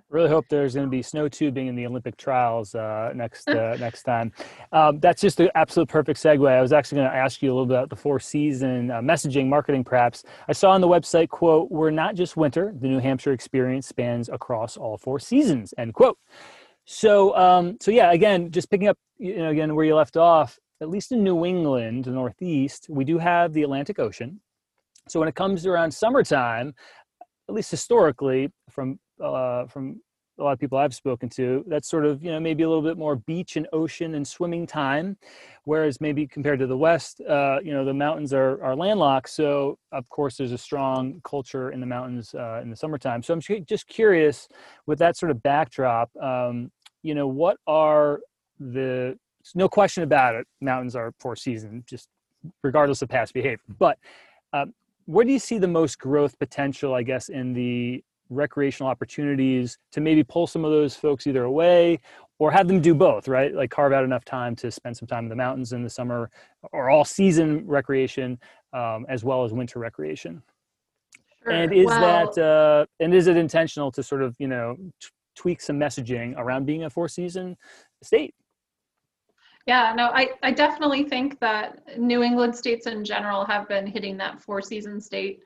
really 0.09 0.29
hope 0.29 0.45
there's 0.49 0.73
going 0.73 0.85
to 0.85 0.89
be 0.89 1.01
snow 1.01 1.27
tubing 1.29 1.67
in 1.67 1.75
the 1.75 1.85
Olympic 1.85 2.17
trials 2.17 2.75
uh, 2.75 3.11
next 3.15 3.47
uh, 3.47 3.77
next 3.79 4.03
time. 4.03 4.31
Um, 4.71 4.99
that's 4.99 5.21
just 5.21 5.37
the 5.37 5.55
absolute 5.57 5.87
perfect 5.87 6.19
segue. 6.19 6.49
I 6.49 6.61
was 6.61 6.73
actually 6.73 6.97
going 6.97 7.11
to 7.11 7.15
ask 7.15 7.41
you 7.41 7.51
a 7.51 7.53
little 7.53 7.65
bit 7.65 7.77
about 7.77 7.89
the 7.89 7.95
four 7.95 8.19
season 8.19 8.91
uh, 8.91 9.01
messaging, 9.01 9.47
marketing, 9.47 9.83
perhaps. 9.83 10.23
I 10.47 10.53
saw 10.53 10.71
on 10.71 10.81
the 10.81 10.87
website 10.87 11.29
quote: 11.29 11.69
"We're 11.71 11.91
not 11.91 12.15
just 12.15 12.35
winter. 12.35 12.73
The 12.79 12.87
New 12.87 12.99
Hampshire 12.99 13.33
experience 13.33 13.87
spans 13.87 14.29
across 14.29 14.77
all 14.77 14.97
four 14.97 15.19
seasons." 15.19 15.73
End 15.77 15.93
quote. 15.93 16.17
So, 16.85 17.35
um, 17.37 17.77
so 17.79 17.91
yeah, 17.91 18.11
again, 18.11 18.51
just 18.51 18.71
picking 18.71 18.87
up, 18.87 18.97
you 19.19 19.37
know, 19.37 19.49
again 19.49 19.75
where 19.75 19.85
you 19.85 19.95
left 19.95 20.17
off. 20.17 20.57
At 20.81 20.89
least 20.89 21.11
in 21.11 21.23
New 21.23 21.45
England, 21.45 22.05
the 22.05 22.11
Northeast, 22.11 22.87
we 22.89 23.03
do 23.03 23.17
have 23.17 23.51
the 23.51 23.63
Atlantic 23.63 23.99
Ocean. 23.99 24.39
So 25.09 25.19
when 25.19 25.27
it 25.27 25.35
comes 25.35 25.65
around 25.65 25.91
summertime, 25.91 26.73
at 27.49 27.53
least 27.53 27.69
historically, 27.69 28.51
from 28.69 28.97
uh, 29.23 29.65
from 29.65 30.01
a 30.39 30.43
lot 30.43 30.53
of 30.53 30.59
people 30.59 30.77
I've 30.77 30.95
spoken 30.95 31.27
to, 31.29 31.65
that's 31.67 31.89
sort 31.89 32.05
of, 32.05 32.23
you 32.23 32.31
know, 32.31 32.39
maybe 32.39 32.63
a 32.63 32.67
little 32.67 32.83
bit 32.83 32.97
more 32.97 33.17
beach 33.17 33.57
and 33.57 33.67
ocean 33.73 34.15
and 34.15 34.25
swimming 34.25 34.65
time. 34.65 35.17
Whereas 35.65 35.99
maybe 35.99 36.25
compared 36.25 36.59
to 36.59 36.67
the 36.67 36.77
West, 36.77 37.21
uh, 37.21 37.59
you 37.63 37.73
know, 37.73 37.83
the 37.83 37.93
mountains 37.93 38.33
are, 38.33 38.63
are 38.63 38.75
landlocked. 38.75 39.29
So, 39.29 39.77
of 39.91 40.07
course, 40.09 40.37
there's 40.37 40.53
a 40.53 40.57
strong 40.57 41.21
culture 41.23 41.71
in 41.71 41.79
the 41.79 41.85
mountains 41.85 42.33
uh, 42.33 42.61
in 42.63 42.69
the 42.69 42.75
summertime. 42.75 43.21
So, 43.21 43.33
I'm 43.33 43.41
just 43.65 43.87
curious 43.87 44.47
with 44.85 44.97
that 44.99 45.17
sort 45.17 45.29
of 45.31 45.43
backdrop, 45.43 46.09
um, 46.17 46.71
you 47.03 47.13
know, 47.13 47.27
what 47.27 47.57
are 47.67 48.21
the, 48.59 49.17
no 49.55 49.67
question 49.67 50.03
about 50.03 50.35
it, 50.35 50.47
mountains 50.61 50.95
are 50.95 51.13
four 51.19 51.35
season, 51.35 51.83
just 51.85 52.07
regardless 52.63 53.01
of 53.01 53.09
past 53.09 53.33
behavior. 53.33 53.59
But 53.77 53.97
um, 54.53 54.73
where 55.05 55.25
do 55.25 55.31
you 55.31 55.39
see 55.39 55.57
the 55.57 55.67
most 55.67 55.99
growth 55.99 56.37
potential, 56.39 56.93
I 56.93 57.03
guess, 57.03 57.29
in 57.29 57.53
the 57.53 58.03
recreational 58.29 58.89
opportunities 58.89 59.77
to 59.91 60.01
maybe 60.01 60.23
pull 60.23 60.47
some 60.47 60.65
of 60.65 60.71
those 60.71 60.95
folks 60.95 61.27
either 61.27 61.43
away 61.43 61.99
or 62.39 62.51
have 62.51 62.67
them 62.67 62.79
do 62.79 62.95
both, 62.95 63.27
right? 63.27 63.53
Like 63.53 63.69
carve 63.69 63.91
out 63.91 64.03
enough 64.03 64.23
time 64.23 64.55
to 64.57 64.71
spend 64.71 64.95
some 64.95 65.07
time 65.07 65.25
in 65.25 65.29
the 65.29 65.35
mountains 65.35 65.73
in 65.73 65.83
the 65.83 65.89
summer 65.89 66.29
or 66.71 66.89
all 66.89 67.03
season 67.03 67.65
recreation 67.67 68.39
um, 68.73 69.05
as 69.09 69.23
well 69.23 69.43
as 69.43 69.51
winter 69.51 69.79
recreation. 69.79 70.41
Sure. 71.43 71.51
And 71.53 71.73
is 71.73 71.87
that 71.87 72.37
uh, 72.37 72.85
and 72.99 73.13
is 73.13 73.27
it 73.27 73.37
intentional 73.37 73.91
to 73.93 74.03
sort 74.03 74.21
of 74.21 74.35
you 74.39 74.47
know 74.47 74.75
t- 75.01 75.09
tweak 75.35 75.61
some 75.61 75.79
messaging 75.79 76.37
around 76.37 76.65
being 76.65 76.83
a 76.83 76.89
four 76.89 77.07
season 77.07 77.55
state? 78.03 78.33
Yeah, 79.65 79.93
no, 79.95 80.05
I, 80.07 80.29
I 80.41 80.51
definitely 80.51 81.03
think 81.03 81.39
that 81.41 81.99
New 81.99 82.23
England 82.23 82.55
states 82.55 82.87
in 82.87 83.05
general 83.05 83.45
have 83.45 83.67
been 83.67 83.85
hitting 83.85 84.17
that 84.17 84.41
four 84.41 84.61
season 84.61 84.99
state 84.99 85.41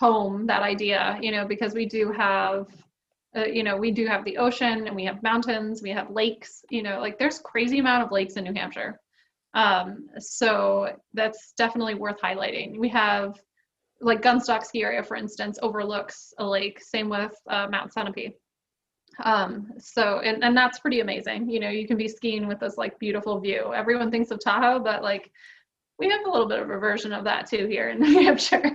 home 0.00 0.46
that 0.46 0.62
idea 0.62 1.18
you 1.22 1.32
know 1.32 1.46
because 1.46 1.74
we 1.74 1.86
do 1.86 2.12
have 2.12 2.66
uh, 3.36 3.44
you 3.44 3.62
know 3.62 3.76
we 3.76 3.90
do 3.90 4.06
have 4.06 4.24
the 4.24 4.36
ocean 4.36 4.86
and 4.86 4.96
we 4.96 5.04
have 5.04 5.22
mountains 5.22 5.82
we 5.82 5.90
have 5.90 6.10
lakes 6.10 6.64
you 6.70 6.82
know 6.82 7.00
like 7.00 7.18
there's 7.18 7.38
crazy 7.38 7.78
amount 7.78 8.02
of 8.02 8.12
lakes 8.12 8.34
in 8.34 8.44
new 8.44 8.54
hampshire. 8.54 9.00
Um, 9.54 10.08
so 10.18 10.94
that's 11.14 11.54
definitely 11.56 11.94
worth 11.94 12.20
highlighting. 12.20 12.78
We 12.78 12.90
have 12.90 13.40
like 14.02 14.20
gunstock 14.20 14.64
ski 14.64 14.84
area 14.84 15.02
for 15.02 15.16
instance 15.16 15.58
overlooks 15.62 16.34
a 16.38 16.44
lake 16.44 16.82
same 16.82 17.08
with 17.08 17.32
uh, 17.48 17.66
mount 17.70 17.92
sunapee. 17.94 18.34
Um, 19.24 19.72
so 19.78 20.20
and, 20.20 20.44
and 20.44 20.54
that's 20.54 20.78
pretty 20.78 21.00
amazing 21.00 21.48
you 21.48 21.58
know 21.58 21.70
you 21.70 21.86
can 21.86 21.96
be 21.96 22.08
skiing 22.08 22.46
with 22.46 22.60
this 22.60 22.76
like 22.76 22.98
beautiful 22.98 23.40
view. 23.40 23.72
Everyone 23.74 24.10
thinks 24.10 24.30
of 24.30 24.40
tahoe 24.40 24.78
but 24.78 25.02
like 25.02 25.30
we 25.98 26.10
have 26.10 26.26
a 26.26 26.30
little 26.30 26.46
bit 26.46 26.58
of 26.58 26.70
a 26.70 26.78
version 26.78 27.12
of 27.12 27.24
that 27.24 27.48
too 27.48 27.66
here 27.66 27.88
in 27.88 28.00
New 28.00 28.22
Hampshire. 28.22 28.70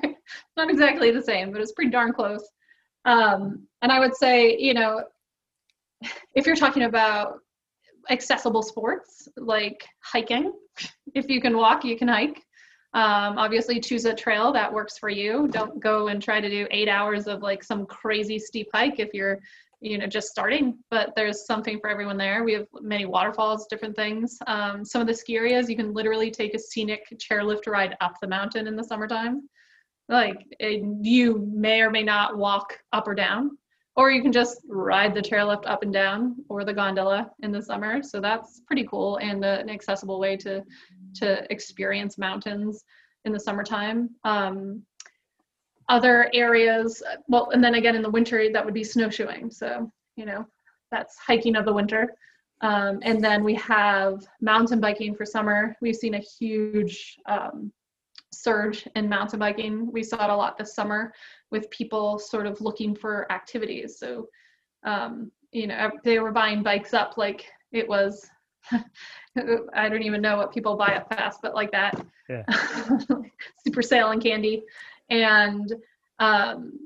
Not 0.57 0.69
exactly 0.69 1.11
the 1.11 1.21
same, 1.21 1.51
but 1.51 1.61
it's 1.61 1.73
pretty 1.73 1.91
darn 1.91 2.13
close. 2.13 2.47
Um, 3.05 3.67
and 3.81 3.91
I 3.91 3.99
would 3.99 4.15
say, 4.15 4.57
you 4.57 4.73
know, 4.73 5.03
if 6.33 6.45
you're 6.45 6.55
talking 6.55 6.83
about 6.83 7.39
accessible 8.09 8.63
sports 8.63 9.27
like 9.37 9.85
hiking, 9.99 10.53
if 11.13 11.29
you 11.29 11.41
can 11.41 11.57
walk, 11.57 11.83
you 11.83 11.97
can 11.97 12.07
hike. 12.07 12.41
Um, 12.93 13.37
obviously, 13.37 13.79
choose 13.79 14.05
a 14.05 14.13
trail 14.13 14.51
that 14.51 14.71
works 14.71 14.97
for 14.97 15.09
you. 15.09 15.47
Don't 15.47 15.79
go 15.79 16.09
and 16.09 16.21
try 16.21 16.41
to 16.41 16.49
do 16.49 16.67
eight 16.71 16.89
hours 16.89 17.27
of 17.27 17.41
like 17.41 17.63
some 17.63 17.85
crazy 17.85 18.37
steep 18.37 18.67
hike 18.73 18.99
if 18.99 19.13
you're 19.13 19.39
you 19.81 19.97
know 19.97 20.07
just 20.07 20.29
starting 20.29 20.77
but 20.89 21.11
there's 21.15 21.45
something 21.45 21.79
for 21.79 21.89
everyone 21.89 22.17
there 22.17 22.43
we 22.43 22.53
have 22.53 22.67
many 22.81 23.05
waterfalls 23.05 23.67
different 23.67 23.95
things 23.95 24.37
um, 24.47 24.85
some 24.85 25.01
of 25.01 25.07
the 25.07 25.13
ski 25.13 25.35
areas 25.35 25.69
you 25.69 25.75
can 25.75 25.93
literally 25.93 26.31
take 26.31 26.53
a 26.53 26.59
scenic 26.59 27.05
chairlift 27.17 27.67
ride 27.67 27.97
up 27.99 28.13
the 28.21 28.27
mountain 28.27 28.67
in 28.67 28.75
the 28.75 28.83
summertime 28.83 29.41
Like 30.09 30.45
it, 30.59 30.83
you 31.01 31.49
may 31.53 31.81
or 31.81 31.89
may 31.89 32.03
not 32.03 32.37
walk 32.37 32.77
up 32.91 33.07
or 33.07 33.15
down, 33.15 33.57
or 33.95 34.11
you 34.11 34.21
can 34.21 34.31
just 34.31 34.61
ride 34.67 35.15
the 35.15 35.21
chairlift 35.21 35.65
up 35.65 35.83
and 35.83 35.93
down 35.93 36.35
or 36.49 36.65
the 36.65 36.73
gondola 36.73 37.31
in 37.43 37.51
the 37.51 37.61
summer. 37.61 38.03
So 38.03 38.19
that's 38.19 38.61
pretty 38.67 38.85
cool 38.85 39.17
and 39.17 39.43
uh, 39.45 39.59
an 39.61 39.69
accessible 39.69 40.19
way 40.19 40.35
to 40.37 40.63
to 41.15 41.51
experience 41.51 42.17
mountains 42.17 42.83
in 43.25 43.33
the 43.33 43.39
summertime. 43.39 44.09
Um, 44.23 44.83
other 45.91 46.31
areas, 46.33 47.03
well, 47.27 47.49
and 47.51 47.61
then 47.61 47.75
again 47.75 47.95
in 47.95 48.01
the 48.01 48.09
winter, 48.09 48.49
that 48.51 48.63
would 48.63 48.73
be 48.73 48.83
snowshoeing. 48.83 49.51
So, 49.51 49.91
you 50.15 50.25
know, 50.25 50.47
that's 50.89 51.17
hiking 51.19 51.57
of 51.57 51.65
the 51.65 51.73
winter. 51.73 52.15
Um, 52.61 52.99
and 53.03 53.21
then 53.21 53.43
we 53.43 53.55
have 53.55 54.25
mountain 54.39 54.79
biking 54.79 55.15
for 55.15 55.25
summer. 55.25 55.75
We've 55.81 55.95
seen 55.95 56.13
a 56.13 56.19
huge 56.19 57.17
um, 57.25 57.73
surge 58.31 58.87
in 58.95 59.09
mountain 59.09 59.39
biking. 59.39 59.91
We 59.91 60.01
saw 60.01 60.23
it 60.23 60.29
a 60.29 60.35
lot 60.35 60.57
this 60.57 60.73
summer 60.73 61.13
with 61.51 61.69
people 61.71 62.17
sort 62.19 62.47
of 62.47 62.61
looking 62.61 62.95
for 62.95 63.29
activities. 63.29 63.99
So, 63.99 64.29
um, 64.85 65.29
you 65.51 65.67
know, 65.67 65.91
they 66.05 66.19
were 66.19 66.31
buying 66.31 66.63
bikes 66.63 66.93
up 66.93 67.17
like 67.17 67.45
it 67.73 67.87
was. 67.87 68.29
I 69.75 69.89
don't 69.89 70.03
even 70.03 70.21
know 70.21 70.37
what 70.37 70.53
people 70.53 70.77
buy 70.77 70.95
up 70.95 71.09
fast, 71.09 71.39
but 71.41 71.53
like 71.53 71.71
that. 71.71 71.99
Yeah. 72.29 72.45
Super 73.65 73.81
sale 73.81 74.11
and 74.11 74.21
candy, 74.21 74.63
and 75.11 75.71
um, 76.19 76.79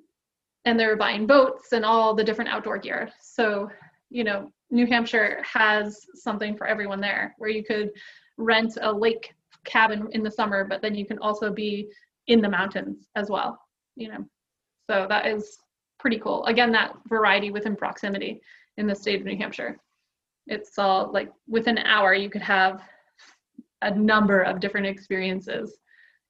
and 0.66 0.80
they 0.80 0.88
were 0.88 0.96
buying 0.96 1.28
boats 1.28 1.72
and 1.72 1.86
all 1.86 2.14
the 2.14 2.24
different 2.24 2.50
outdoor 2.50 2.80
gear. 2.80 3.10
So, 3.22 3.70
you 4.10 4.24
know, 4.24 4.52
New 4.72 4.88
Hampshire 4.88 5.42
has 5.44 6.02
something 6.16 6.58
for 6.58 6.68
everyone 6.68 7.00
there 7.00 7.36
where 7.38 7.52
you 7.52 7.64
could 7.64 7.92
rent 8.38 8.78
a 8.82 8.92
lake 8.92 9.32
cabin 9.64 10.08
in 10.12 10.24
the 10.24 10.32
summer, 10.32 10.66
but 10.66 10.82
then 10.82 10.96
you 10.96 11.06
can 11.06 11.20
also 11.20 11.52
be 11.52 11.90
in 12.28 12.42
the 12.42 12.50
mountains 12.50 13.08
as 13.16 13.30
well, 13.30 13.60
you 13.96 14.10
know. 14.10 14.26
So 14.90 15.06
that 15.08 15.28
is 15.28 15.58
pretty 16.00 16.18
cool. 16.18 16.44
Again, 16.46 16.72
that 16.72 16.96
variety 17.08 17.52
within 17.52 17.76
proximity 17.76 18.42
in 18.78 18.88
the 18.88 18.96
state 18.96 19.22
of 19.22 19.26
New 19.28 19.38
Hampshire. 19.38 19.78
It's 20.48 20.78
all 20.80 21.12
like 21.12 21.32
within 21.48 21.78
an 21.78 21.86
hour 21.86 22.14
you 22.14 22.30
could 22.30 22.42
have 22.42 22.82
a 23.82 23.92
number 23.92 24.42
of 24.42 24.60
different 24.60 24.88
experiences. 24.88 25.78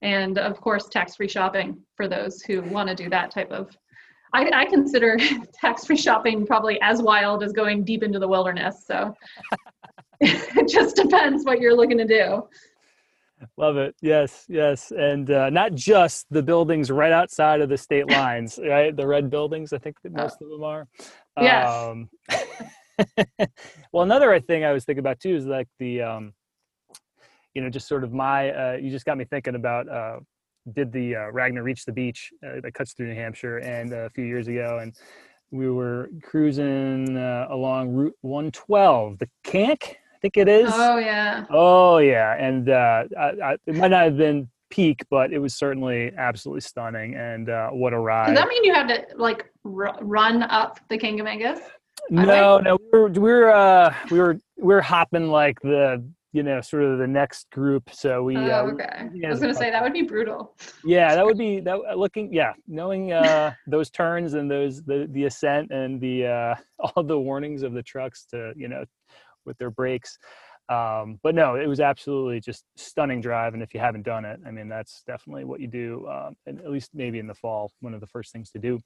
And 0.06 0.38
of 0.38 0.62
course, 0.62 0.88
tax-free 0.88 1.28
shopping 1.28 1.82
for 1.96 2.08
those 2.08 2.44
who 2.44 2.62
want 2.62 2.90
to 2.90 2.96
do 2.96 3.10
that 3.10 3.32
type 3.32 3.52
of 3.52 3.76
I, 4.36 4.50
I 4.54 4.66
consider 4.66 5.18
tax-free 5.54 5.98
shopping 5.98 6.46
probably 6.46 6.80
as 6.82 7.02
wild 7.02 7.42
as 7.42 7.54
going 7.54 7.84
deep 7.84 8.04
into 8.04 8.20
the 8.20 8.28
wilderness. 8.28 8.84
So 8.86 9.16
it 10.20 10.68
just 10.68 10.98
depends 10.98 11.46
what 11.46 11.62
you're 11.62 11.76
looking 11.76 11.98
to 11.98 12.06
do. 12.06 12.48
Love 13.58 13.78
it. 13.78 13.96
Yes, 14.02 14.46
yes, 14.48 14.92
and 14.92 15.30
uh, 15.32 15.50
not 15.50 15.74
just 15.74 16.26
the 16.32 16.42
buildings 16.44 16.90
right 16.92 17.12
outside 17.12 17.62
of 17.62 17.70
the 17.70 17.78
state 17.78 18.10
lines, 18.10 18.60
right? 18.68 18.96
The 18.96 19.08
red 19.08 19.30
buildings. 19.30 19.74
I 19.74 19.78
think 19.78 20.02
that 20.04 20.12
oh. 20.16 20.24
most 20.24 20.42
of 20.42 20.50
them 20.50 20.64
are. 20.64 20.88
Yes. 21.40 21.70
Um, 21.70 22.10
well, 23.92 24.04
another 24.04 24.40
thing 24.40 24.66
I 24.66 24.72
was 24.72 24.86
thinking 24.86 25.00
about 25.00 25.20
too 25.20 25.36
is 25.36 25.46
like 25.46 25.68
the, 25.80 26.02
um, 26.02 26.34
you 27.56 27.62
know, 27.62 27.70
just 27.70 27.88
sort 27.88 28.04
of 28.04 28.14
my. 28.14 28.52
Uh, 28.52 28.78
you 28.80 28.92
just 28.92 29.06
got 29.06 29.18
me 29.18 29.26
thinking 29.26 29.56
about 29.56 29.90
uh, 29.90 30.20
did 30.74 30.92
the 30.92 31.16
uh, 31.16 31.32
Ragnar 31.32 31.64
Reach 31.64 31.86
the 31.86 31.94
Beach 31.94 32.32
uh, 32.46 32.60
that 32.62 32.74
cuts 32.74 32.94
through 32.94 33.08
New 33.08 33.16
Hampshire, 33.16 33.58
and 33.60 33.94
uh, 33.94 33.98
a 33.98 34.10
few 34.10 34.26
years 34.26 34.48
ago, 34.48 34.80
and 34.82 34.94
we 35.52 35.70
were 35.70 36.10
cruising 36.22 37.18
uh, 37.18 37.48
along 37.50 37.90
Route 37.90 38.16
112, 38.22 39.20
the 39.20 39.30
Kanc, 39.46 39.78
I 39.84 40.18
think 40.22 40.38
it 40.38 40.50
is. 40.50 40.70
Oh 40.74 40.98
yeah. 40.98 41.46
Oh 41.50 41.98
yeah, 42.00 42.36
and 42.36 42.70
uh, 42.70 43.06
I, 43.18 43.24
I, 43.24 43.58
it 43.66 43.76
might 43.76 43.92
not 43.92 44.04
have 44.04 44.18
been 44.18 44.50
peak, 44.70 45.04
but 45.10 45.32
it 45.32 45.40
was 45.40 45.56
certainly 45.56 46.12
absolutely 46.18 46.62
stunning, 46.62 47.16
and 47.16 47.50
uh, 47.50 47.70
what 47.70 47.94
a 47.94 48.00
ride! 48.00 48.28
Does 48.28 48.38
that 48.38 48.50
mean 48.50 48.64
you 48.66 48.74
had 48.74 48.88
to 48.90 49.06
like 49.16 49.46
r- 49.64 49.98
run 50.02 50.44
up 50.44 50.80
the 50.90 50.98
Kancamagus? 50.98 51.60
No, 52.10 52.60
no, 52.60 52.78
we 52.92 53.00
were 53.00 53.08
we 53.08 53.20
were 53.20 53.52
uh, 53.52 53.94
we 54.12 54.20
were 54.20 54.38
we 54.58 54.74
were 54.74 54.82
hopping 54.82 55.30
like 55.30 55.60
the 55.62 56.04
you 56.36 56.44
know, 56.44 56.60
sort 56.60 56.84
of 56.84 57.00
the 57.00 57.08
next 57.08 57.50
group. 57.50 57.90
So 57.94 58.22
we. 58.22 58.36
Oh, 58.36 58.42
uh, 58.42 58.72
okay. 58.74 59.10
I 59.26 59.30
was 59.30 59.40
going 59.40 59.54
to 59.54 59.58
say 59.58 59.72
that 59.72 59.82
would 59.82 59.94
be 59.94 60.02
brutal. 60.02 60.54
Yeah, 60.84 61.16
that 61.16 61.26
would 61.26 61.38
be 61.38 61.62
that. 61.62 61.80
Uh, 61.90 61.96
looking, 61.96 62.34
yeah, 62.34 62.52
knowing 62.68 63.14
uh, 63.14 63.54
those 63.68 63.90
turns 63.90 64.34
and 64.34 64.52
those 64.52 64.84
the 64.84 65.08
the 65.12 65.24
ascent 65.24 65.72
and 65.72 66.02
the 66.02 66.28
uh, 66.28 66.56
all 66.80 67.04
the 67.04 67.18
warnings 67.18 67.64
of 67.64 67.72
the 67.72 67.82
trucks 67.82 68.26
to 68.32 68.52
you 68.58 68.68
know, 68.68 68.84
with 69.46 69.58
their 69.60 69.72
brakes. 69.72 70.18
Um, 70.68 71.20
but 71.24 71.36
no, 71.36 71.56
it 71.56 71.68
was 71.68 71.80
absolutely 71.80 72.42
just 72.42 72.66
stunning 72.76 73.22
drive. 73.22 73.54
And 73.54 73.64
if 73.64 73.74
you 73.74 73.80
haven't 73.80 74.04
done 74.04 74.26
it, 74.26 74.42
I 74.46 74.52
mean, 74.52 74.68
that's 74.68 75.04
definitely 75.08 75.46
what 75.46 75.62
you 75.62 75.68
do. 75.68 76.06
Um, 76.10 76.36
and 76.48 76.60
at 76.60 76.70
least 76.70 76.90
maybe 76.94 77.20
in 77.20 77.28
the 77.28 77.36
fall, 77.36 77.72
one 77.80 77.94
of 77.94 78.02
the 78.02 78.08
first 78.08 78.34
things 78.34 78.50
to 78.52 78.60
do 78.60 78.82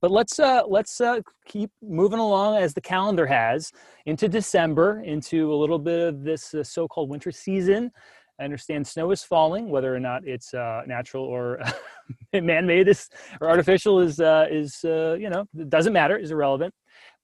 but 0.00 0.10
let's 0.10 0.38
uh, 0.38 0.62
let's 0.66 1.00
uh, 1.00 1.20
keep 1.46 1.70
moving 1.82 2.18
along 2.18 2.56
as 2.56 2.74
the 2.74 2.80
calendar 2.80 3.26
has 3.26 3.72
into 4.04 4.28
December, 4.28 5.02
into 5.04 5.52
a 5.52 5.56
little 5.56 5.78
bit 5.78 6.08
of 6.08 6.22
this 6.22 6.54
uh, 6.54 6.62
so-called 6.62 7.08
winter 7.08 7.30
season. 7.30 7.90
I 8.38 8.44
understand 8.44 8.86
snow 8.86 9.10
is 9.12 9.22
falling, 9.22 9.70
whether 9.70 9.94
or 9.94 10.00
not 10.00 10.26
it's 10.26 10.52
uh, 10.52 10.82
natural 10.86 11.24
or 11.24 11.58
man-made 12.32 12.86
is, 12.86 13.08
or 13.40 13.48
artificial 13.48 14.00
is 14.00 14.20
uh, 14.20 14.46
is 14.50 14.84
uh, 14.84 15.16
you 15.18 15.30
know 15.30 15.46
doesn't 15.68 15.92
matter, 15.92 16.16
is 16.16 16.30
irrelevant. 16.30 16.74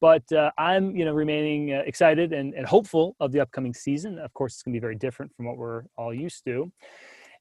But 0.01 0.25
I'm 0.59 0.97
you 0.97 1.05
know 1.05 1.13
remaining 1.13 1.69
excited 1.69 2.33
and, 2.33 2.55
and 2.55 2.67
hopeful 2.67 3.15
of 3.21 3.31
the 3.31 3.41
upcoming 3.41 3.73
season. 3.73 4.19
Of 4.19 4.33
course, 4.35 4.55
it's 4.55 4.63
going 4.63 4.73
to 4.73 4.77
be 4.77 4.81
very 4.81 4.97
different 4.97 5.33
from 5.37 5.47
what 5.47 5.57
we're 5.57 5.85
all 5.97 6.13
used 6.13 6.45
to. 6.47 6.73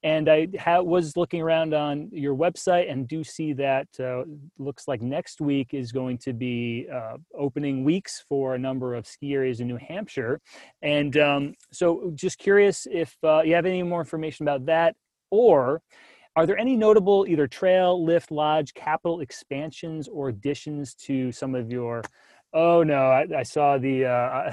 And 0.04 0.30
I 0.30 0.48
ha- 0.60 0.82
was 0.82 1.16
looking 1.16 1.42
around 1.42 1.74
on 1.74 2.10
your 2.12 2.36
website 2.36 2.92
and 2.92 3.08
do 3.08 3.24
see 3.24 3.54
that 3.54 3.88
uh, 4.00 4.24
looks 4.58 4.88
like 4.88 5.02
next 5.02 5.42
week 5.42 5.74
is 5.74 5.92
going 5.92 6.18
to 6.20 6.34
be 6.34 6.88
uh, 6.92 7.18
opening 7.38 7.84
weeks 7.84 8.24
for 8.28 8.56
a 8.56 8.60
number 8.60 8.96
of 8.96 9.06
ski 9.06 9.34
areas 9.34 9.60
in 9.60 9.68
New 9.68 9.78
Hampshire. 9.78 10.42
And 10.82 11.16
um, 11.18 11.54
so, 11.72 12.12
just 12.16 12.40
curious 12.40 12.88
if 12.92 13.16
uh, 13.24 13.42
you 13.44 13.54
have 13.54 13.66
any 13.66 13.84
more 13.84 14.00
information 14.00 14.44
about 14.48 14.66
that, 14.66 14.96
or 15.30 15.82
are 16.36 16.46
there 16.46 16.58
any 16.58 16.78
notable 16.78 17.26
either 17.28 17.46
trail, 17.46 18.04
lift, 18.04 18.32
lodge, 18.32 18.74
capital 18.74 19.20
expansions 19.20 20.08
or 20.08 20.30
additions 20.30 20.94
to 20.96 21.32
some 21.32 21.56
of 21.56 21.72
your 21.72 22.04
Oh 22.54 22.84
no, 22.84 22.96
I, 22.96 23.28
I 23.38 23.44
saw 23.44 23.78
the. 23.78 24.06
Uh, 24.06 24.52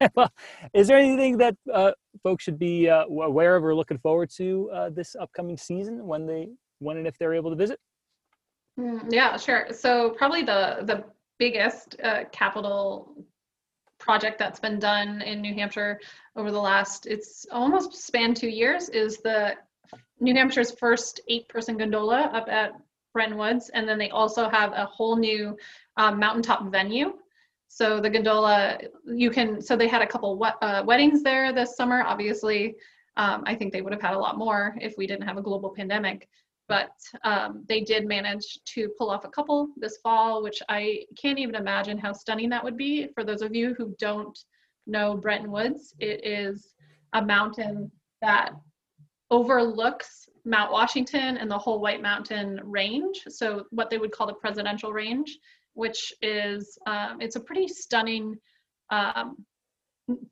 well, 0.14 0.32
is 0.74 0.88
there 0.88 0.98
anything 0.98 1.38
that 1.38 1.56
uh, 1.72 1.92
folks 2.22 2.44
should 2.44 2.58
be 2.58 2.88
uh, 2.88 3.04
aware 3.04 3.56
of 3.56 3.64
or 3.64 3.74
looking 3.74 3.98
forward 3.98 4.30
to 4.36 4.70
uh, 4.72 4.90
this 4.90 5.16
upcoming 5.16 5.56
season 5.56 6.06
when 6.06 6.26
they 6.26 6.48
when 6.78 6.96
and 6.96 7.06
if 7.06 7.16
they're 7.18 7.34
able 7.34 7.50
to 7.50 7.56
visit? 7.56 7.78
Mm, 8.78 9.06
yeah, 9.10 9.36
sure. 9.36 9.68
So 9.72 10.10
probably 10.10 10.42
the 10.42 10.78
the 10.82 11.04
biggest 11.38 11.96
uh, 12.02 12.24
capital 12.32 13.14
project 13.98 14.38
that's 14.38 14.60
been 14.60 14.78
done 14.78 15.22
in 15.22 15.40
New 15.40 15.54
Hampshire 15.54 16.00
over 16.36 16.50
the 16.50 16.60
last 16.60 17.06
it's 17.06 17.46
almost 17.50 17.94
spanned 17.94 18.36
two 18.36 18.48
years 18.48 18.88
is 18.88 19.18
the 19.18 19.54
New 20.20 20.34
Hampshire's 20.34 20.70
first 20.72 21.20
eight 21.28 21.48
person 21.48 21.76
gondola 21.76 22.30
up 22.32 22.48
at 22.48 22.72
Bretton 23.12 23.36
Woods, 23.36 23.70
and 23.70 23.88
then 23.88 23.98
they 23.98 24.10
also 24.10 24.48
have 24.48 24.72
a 24.72 24.86
whole 24.86 25.16
new 25.16 25.56
um, 25.96 26.18
mountaintop 26.18 26.70
venue. 26.70 27.14
So 27.68 28.00
the 28.00 28.10
gondola, 28.10 28.78
you 29.06 29.30
can. 29.30 29.62
So 29.62 29.76
they 29.76 29.86
had 29.86 30.02
a 30.02 30.06
couple 30.06 30.36
wet, 30.36 30.54
uh, 30.60 30.82
weddings 30.84 31.22
there 31.22 31.52
this 31.52 31.76
summer. 31.76 32.02
Obviously, 32.02 32.74
um, 33.16 33.44
I 33.46 33.54
think 33.54 33.72
they 33.72 33.80
would 33.80 33.92
have 33.92 34.02
had 34.02 34.14
a 34.14 34.18
lot 34.18 34.38
more 34.38 34.76
if 34.80 34.94
we 34.98 35.06
didn't 35.06 35.26
have 35.26 35.36
a 35.36 35.42
global 35.42 35.70
pandemic. 35.70 36.28
But 36.68 36.92
um, 37.24 37.64
they 37.68 37.80
did 37.80 38.06
manage 38.06 38.60
to 38.74 38.90
pull 38.96 39.10
off 39.10 39.24
a 39.24 39.28
couple 39.28 39.70
this 39.76 39.98
fall, 39.98 40.42
which 40.42 40.62
I 40.68 41.04
can't 41.20 41.38
even 41.38 41.56
imagine 41.56 41.98
how 41.98 42.12
stunning 42.12 42.48
that 42.50 42.62
would 42.62 42.76
be. 42.76 43.08
For 43.14 43.24
those 43.24 43.42
of 43.42 43.54
you 43.54 43.74
who 43.74 43.94
don't 43.98 44.38
know 44.86 45.16
Bretton 45.16 45.50
Woods, 45.50 45.94
it 45.98 46.24
is 46.24 46.74
a 47.12 47.22
mountain 47.22 47.90
that 48.22 48.50
overlooks 49.30 50.28
Mount 50.44 50.72
Washington 50.72 51.36
and 51.36 51.50
the 51.50 51.58
whole 51.58 51.80
White 51.80 52.02
Mountain 52.02 52.60
range. 52.64 53.22
So 53.28 53.64
what 53.70 53.90
they 53.90 53.98
would 53.98 54.12
call 54.12 54.26
the 54.26 54.34
presidential 54.34 54.92
range, 54.92 55.38
which 55.74 56.12
is 56.22 56.78
um, 56.86 57.18
it's 57.20 57.36
a 57.36 57.40
pretty 57.40 57.68
stunning, 57.68 58.36
um, 58.90 59.36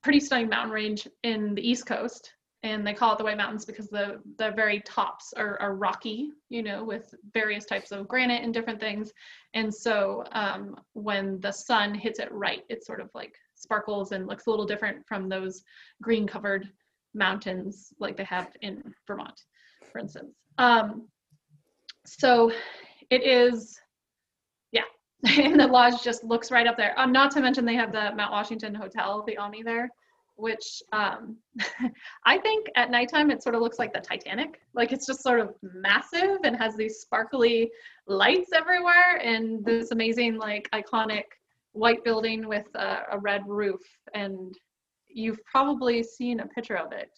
pretty 0.03 0.21
stunning 0.21 0.49
mountain 0.49 0.73
range 0.73 1.09
in 1.23 1.55
the 1.55 1.69
East 1.69 1.87
Coast. 1.87 2.33
And 2.65 2.85
they 2.85 2.93
call 2.93 3.13
it 3.13 3.19
the 3.19 3.25
White 3.25 3.37
Mountains 3.37 3.65
because 3.65 3.89
the 3.89 4.21
the 4.37 4.51
very 4.51 4.81
tops 4.81 5.33
are, 5.37 5.61
are 5.61 5.77
rocky, 5.77 6.31
you 6.49 6.65
know, 6.65 6.83
with 6.83 7.15
various 7.33 7.65
types 7.65 7.93
of 7.93 8.09
granite 8.09 8.43
and 8.43 8.53
different 8.53 8.81
things. 8.81 9.13
And 9.55 9.73
so 9.73 10.25
um, 10.33 10.75
when 10.95 11.39
the 11.41 11.53
sun 11.53 11.95
hits 11.95 12.19
it 12.19 12.33
right, 12.33 12.65
it 12.69 12.85
sort 12.85 13.01
of 13.01 13.11
like 13.15 13.37
sparkles 13.55 14.11
and 14.11 14.27
looks 14.27 14.47
a 14.47 14.51
little 14.51 14.67
different 14.67 15.07
from 15.07 15.29
those 15.29 15.63
green 16.03 16.27
covered 16.27 16.69
mountains 17.15 17.93
like 18.01 18.17
they 18.17 18.25
have 18.25 18.49
in 18.61 18.83
Vermont 19.07 19.41
for 19.91 19.99
instance. 19.99 20.35
Um, 20.59 21.09
so 22.07 22.53
it 23.11 23.23
is, 23.23 23.79
and 25.39 25.59
the 25.59 25.67
lodge 25.67 26.03
just 26.03 26.23
looks 26.23 26.51
right 26.51 26.67
up 26.67 26.77
there. 26.77 26.99
Um, 26.99 27.11
not 27.11 27.31
to 27.33 27.41
mention 27.41 27.65
they 27.65 27.75
have 27.75 27.93
the 27.93 28.13
Mount 28.15 28.31
Washington 28.31 28.75
Hotel, 28.75 29.25
the 29.27 29.37
Omni 29.37 29.63
there, 29.65 29.91
which 30.37 30.81
um, 30.93 31.37
I 32.25 32.39
think 32.39 32.69
at 32.77 32.91
nighttime 32.91 33.31
it 33.31 33.43
sort 33.43 33.57
of 33.57 33.61
looks 33.61 33.81
like 33.81 33.93
the 33.93 34.01
Titanic. 34.01 34.61
Like 34.75 34.93
it's 34.93 35.07
just 35.07 35.23
sort 35.23 35.41
of 35.41 35.55
massive 35.63 36.39
and 36.45 36.57
has 36.57 36.77
these 36.77 37.01
sparkly 37.01 37.71
lights 38.07 38.51
everywhere 38.55 39.17
and 39.23 39.65
this 39.65 39.91
amazing, 39.91 40.39
like 40.39 40.69
iconic 40.73 41.25
white 41.73 42.05
building 42.05 42.47
with 42.47 42.67
a, 42.77 42.99
a 43.13 43.19
red 43.19 43.43
roof. 43.49 43.81
And 44.15 44.57
you've 45.09 45.45
probably 45.45 46.05
seen 46.05 46.39
a 46.39 46.47
picture 46.47 46.77
of 46.77 46.93
it, 46.93 47.11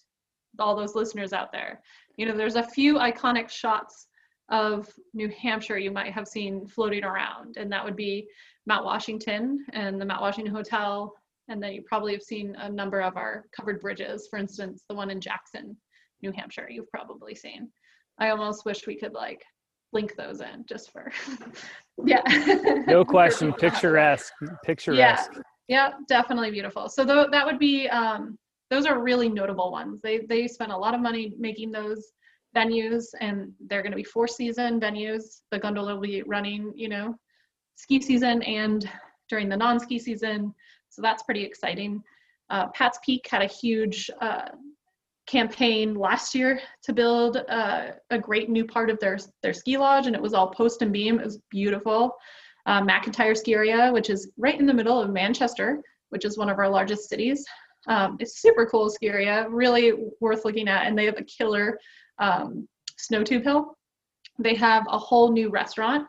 all 0.58 0.74
those 0.74 0.94
listeners 0.94 1.34
out 1.34 1.52
there. 1.52 1.82
You 2.16 2.24
know, 2.24 2.36
there's 2.36 2.56
a 2.56 2.62
few 2.62 2.94
iconic 2.94 3.50
shots 3.50 4.06
of 4.50 4.88
New 5.14 5.28
Hampshire 5.28 5.78
you 5.78 5.90
might 5.90 6.12
have 6.12 6.26
seen 6.26 6.66
floating 6.66 7.04
around, 7.04 7.56
and 7.56 7.70
that 7.72 7.84
would 7.84 7.96
be 7.96 8.28
Mount 8.66 8.84
Washington 8.84 9.64
and 9.72 10.00
the 10.00 10.04
Mount 10.04 10.20
Washington 10.20 10.54
Hotel. 10.54 11.12
And 11.48 11.62
then 11.62 11.72
you 11.72 11.82
probably 11.82 12.12
have 12.12 12.22
seen 12.22 12.54
a 12.56 12.68
number 12.68 13.00
of 13.00 13.16
our 13.16 13.46
covered 13.56 13.80
bridges, 13.80 14.28
for 14.28 14.38
instance, 14.38 14.84
the 14.88 14.94
one 14.94 15.10
in 15.10 15.20
Jackson, 15.20 15.76
New 16.22 16.32
Hampshire, 16.32 16.68
you've 16.70 16.90
probably 16.90 17.34
seen. 17.34 17.68
I 18.18 18.30
almost 18.30 18.64
wish 18.64 18.86
we 18.86 18.96
could 18.96 19.14
like 19.14 19.42
link 19.92 20.14
those 20.16 20.40
in 20.40 20.64
just 20.68 20.92
for, 20.92 21.10
yeah. 22.04 22.22
no 22.86 23.04
question, 23.04 23.52
picturesque, 23.58 24.32
picturesque. 24.64 25.32
Yeah, 25.34 25.42
yeah, 25.68 25.90
definitely 26.08 26.50
beautiful. 26.50 26.88
So 26.88 27.04
th- 27.04 27.28
that 27.32 27.46
would 27.46 27.58
be, 27.58 27.88
um, 27.88 28.38
those 28.70 28.86
are 28.86 29.02
really 29.02 29.28
notable 29.28 29.72
ones. 29.72 30.00
They, 30.02 30.18
they 30.28 30.46
spent 30.46 30.70
a 30.70 30.76
lot 30.76 30.94
of 30.94 31.00
money 31.00 31.32
making 31.38 31.72
those 31.72 32.12
venues 32.56 33.06
and 33.20 33.52
they're 33.68 33.82
going 33.82 33.92
to 33.92 33.96
be 33.96 34.04
four 34.04 34.26
season 34.26 34.80
venues. 34.80 35.40
The 35.50 35.58
gondola 35.58 35.94
will 35.94 36.02
be 36.02 36.22
running, 36.22 36.72
you 36.74 36.88
know, 36.88 37.14
ski 37.76 38.00
season 38.00 38.42
and 38.42 38.88
during 39.28 39.48
the 39.48 39.56
non-ski 39.56 39.98
season. 39.98 40.54
So 40.88 41.02
that's 41.02 41.22
pretty 41.22 41.44
exciting. 41.44 42.02
Uh, 42.50 42.68
Pat's 42.68 42.98
Peak 43.04 43.26
had 43.30 43.42
a 43.42 43.46
huge 43.46 44.10
uh, 44.20 44.48
campaign 45.26 45.94
last 45.94 46.34
year 46.34 46.60
to 46.82 46.92
build 46.92 47.36
uh, 47.48 47.92
a 48.10 48.18
great 48.18 48.50
new 48.50 48.64
part 48.64 48.90
of 48.90 48.98
their, 48.98 49.18
their 49.42 49.52
ski 49.52 49.78
lodge 49.78 50.06
and 50.06 50.16
it 50.16 50.22
was 50.22 50.34
all 50.34 50.48
post 50.48 50.82
and 50.82 50.92
beam. 50.92 51.20
It 51.20 51.24
was 51.24 51.38
beautiful. 51.50 52.14
Uh, 52.66 52.82
McIntyre 52.82 53.36
Ski 53.36 53.54
Area, 53.54 53.90
which 53.92 54.10
is 54.10 54.32
right 54.36 54.58
in 54.58 54.66
the 54.66 54.74
middle 54.74 55.00
of 55.00 55.10
Manchester, 55.10 55.80
which 56.10 56.24
is 56.24 56.36
one 56.36 56.50
of 56.50 56.58
our 56.58 56.68
largest 56.68 57.08
cities. 57.08 57.46
Um, 57.88 58.16
it's 58.20 58.42
super 58.42 58.66
cool 58.66 58.90
ski 58.90 59.08
area, 59.08 59.46
really 59.48 59.94
worth 60.20 60.44
looking 60.44 60.68
at, 60.68 60.86
and 60.86 60.98
they 60.98 61.06
have 61.06 61.18
a 61.18 61.24
killer 61.24 61.78
um, 62.20 62.68
snow 62.96 63.24
tube 63.24 63.42
hill. 63.42 63.76
They 64.38 64.54
have 64.54 64.84
a 64.88 64.98
whole 64.98 65.32
new 65.32 65.50
restaurant 65.50 66.06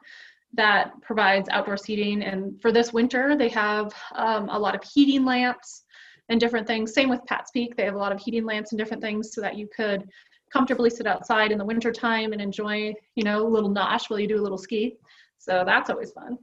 that 0.54 0.92
provides 1.02 1.50
outdoor 1.50 1.78
seating, 1.78 2.24
and 2.24 2.62
for 2.62 2.72
this 2.72 2.94
winter, 2.94 3.38
they 3.38 3.50
have 3.50 3.94
um, 4.16 4.50
a 4.50 4.60
lot 4.60 4.76
of 4.76 4.84
heating 4.84 5.26
lamps 5.26 5.84
and 6.30 6.40
different 6.40 6.68
things. 6.68 6.94
Same 6.94 7.10
with 7.10 7.26
Pat's 7.26 7.52
Peak, 7.52 7.76
they 7.76 7.86
have 7.86 7.96
a 7.96 7.98
lot 7.98 8.12
of 8.12 8.20
heating 8.20 8.46
lamps 8.46 8.72
and 8.72 8.80
different 8.80 9.02
things 9.02 9.34
so 9.34 9.42
that 9.42 9.58
you 9.58 9.68
could 9.76 10.08
comfortably 10.52 10.90
sit 10.90 11.08
outside 11.08 11.52
in 11.52 11.58
the 11.58 11.66
winter 11.66 11.92
time 11.92 12.34
and 12.34 12.42
enjoy, 12.42 12.94
you 13.16 13.24
know, 13.24 13.46
a 13.46 13.48
little 13.48 13.74
nosh 13.74 14.10
while 14.10 14.20
you 14.20 14.28
do 14.28 14.40
a 14.40 14.44
little 14.44 14.58
ski. 14.58 14.98
So 15.38 15.64
that's 15.66 15.90
always 15.90 16.12
fun. 16.12 16.38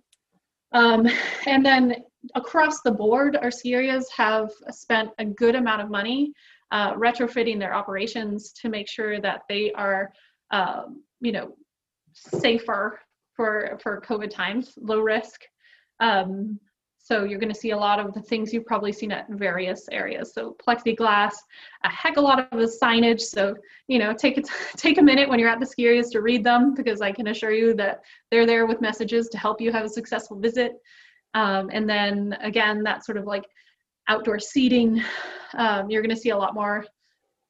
Um, 0.73 1.07
and 1.47 1.65
then 1.65 1.97
across 2.35 2.81
the 2.81 2.91
board, 2.91 3.37
our 3.37 3.51
ski 3.51 3.75
areas 3.75 4.09
have 4.17 4.51
spent 4.71 5.11
a 5.19 5.25
good 5.25 5.55
amount 5.55 5.83
of 5.83 5.91
money 5.91 6.33
uh, 6.71 6.95
retrofitting 6.95 7.59
their 7.59 7.75
operations 7.75 8.53
to 8.53 8.69
make 8.69 8.89
sure 8.89 9.21
that 9.21 9.43
they 9.49 9.73
are, 9.73 10.13
um, 10.51 11.03
you 11.21 11.33
know, 11.33 11.55
safer 12.15 13.01
for 13.35 13.79
for 13.83 14.01
COVID 14.01 14.31
times, 14.31 14.75
low 14.81 15.01
risk. 15.01 15.43
Um, 16.01 16.59
so 17.09 17.25
you're 17.25 17.39
going 17.39 17.53
to 17.53 17.59
see 17.59 17.71
a 17.71 17.77
lot 17.77 18.01
of 18.01 18.13
the 18.13 18.21
things 18.21 18.53
you've 18.53 18.67
probably 18.67 18.93
seen 18.93 19.13
at 19.13 19.31
various 19.31 19.89
areas. 19.91 20.35
So 20.35 20.55
plexiglass, 20.63 21.33
a 21.83 21.89
heck 21.89 22.19
a 22.19 22.21
lot 22.21 22.39
of 22.39 22.59
the 22.59 22.71
signage. 22.83 23.23
So 23.23 23.55
you 23.87 23.99
know, 23.99 24.13
take 24.13 24.37
a 24.37 24.43
take 24.77 24.99
a 24.99 25.03
minute 25.03 25.29
when 25.29 25.39
you're 25.39 25.49
at 25.49 25.61
the 25.61 25.67
ski 25.67 25.87
areas 25.87 26.11
to 26.11 26.21
read 26.21 26.45
them 26.45 26.75
because 26.75 27.01
I 27.01 27.13
can 27.13 27.29
assure 27.29 27.53
you 27.53 27.73
that 27.75 28.03
they're 28.31 28.47
there 28.47 28.67
with 28.67 28.83
messages 28.83 29.29
to 29.29 29.39
help 29.39 29.61
you 29.61 29.73
have 29.73 29.87
a 29.87 29.89
successful 29.89 30.39
visit. 30.39 30.73
Um, 31.35 31.71
and 31.73 31.89
then 31.89 32.37
again, 32.43 32.83
that 32.83 33.05
sort 33.05 33.17
of 33.17 33.25
like 33.25 33.45
outdoor 34.09 34.39
seating. 34.39 35.03
Um, 35.57 35.91
you're 35.91 36.03
going 36.03 36.15
to 36.15 36.21
see 36.21 36.31
a 36.31 36.37
lot 36.37 36.55
more 36.55 36.85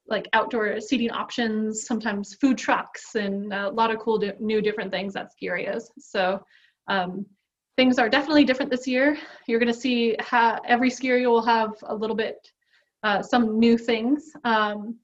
like 0.07 0.27
outdoor 0.33 0.79
seating 0.81 1.11
options, 1.11 1.85
sometimes 1.85 2.35
food 2.35 2.57
trucks, 2.57 3.15
and 3.15 3.53
a 3.53 3.69
lot 3.69 3.91
of 3.91 3.99
cool 3.99 4.17
di- 4.17 4.33
new 4.39 4.61
different 4.61 4.91
things 4.91 5.15
at 5.15 5.31
ski 5.31 5.47
areas. 5.47 5.91
So 5.99 6.41
um, 6.87 7.25
things 7.77 7.99
are 7.99 8.09
definitely 8.09 8.43
different 8.43 8.71
this 8.71 8.87
year. 8.87 9.17
You're 9.47 9.59
going 9.59 9.73
to 9.73 9.79
see 9.79 10.15
how 10.19 10.59
every 10.65 10.89
ski 10.89 11.09
area 11.09 11.29
will 11.29 11.45
have 11.45 11.71
a 11.83 11.95
little 11.95 12.15
bit 12.15 12.35
uh, 13.03 13.21
some 13.21 13.59
new 13.59 13.77
things. 13.77 14.31
Um, 14.43 14.97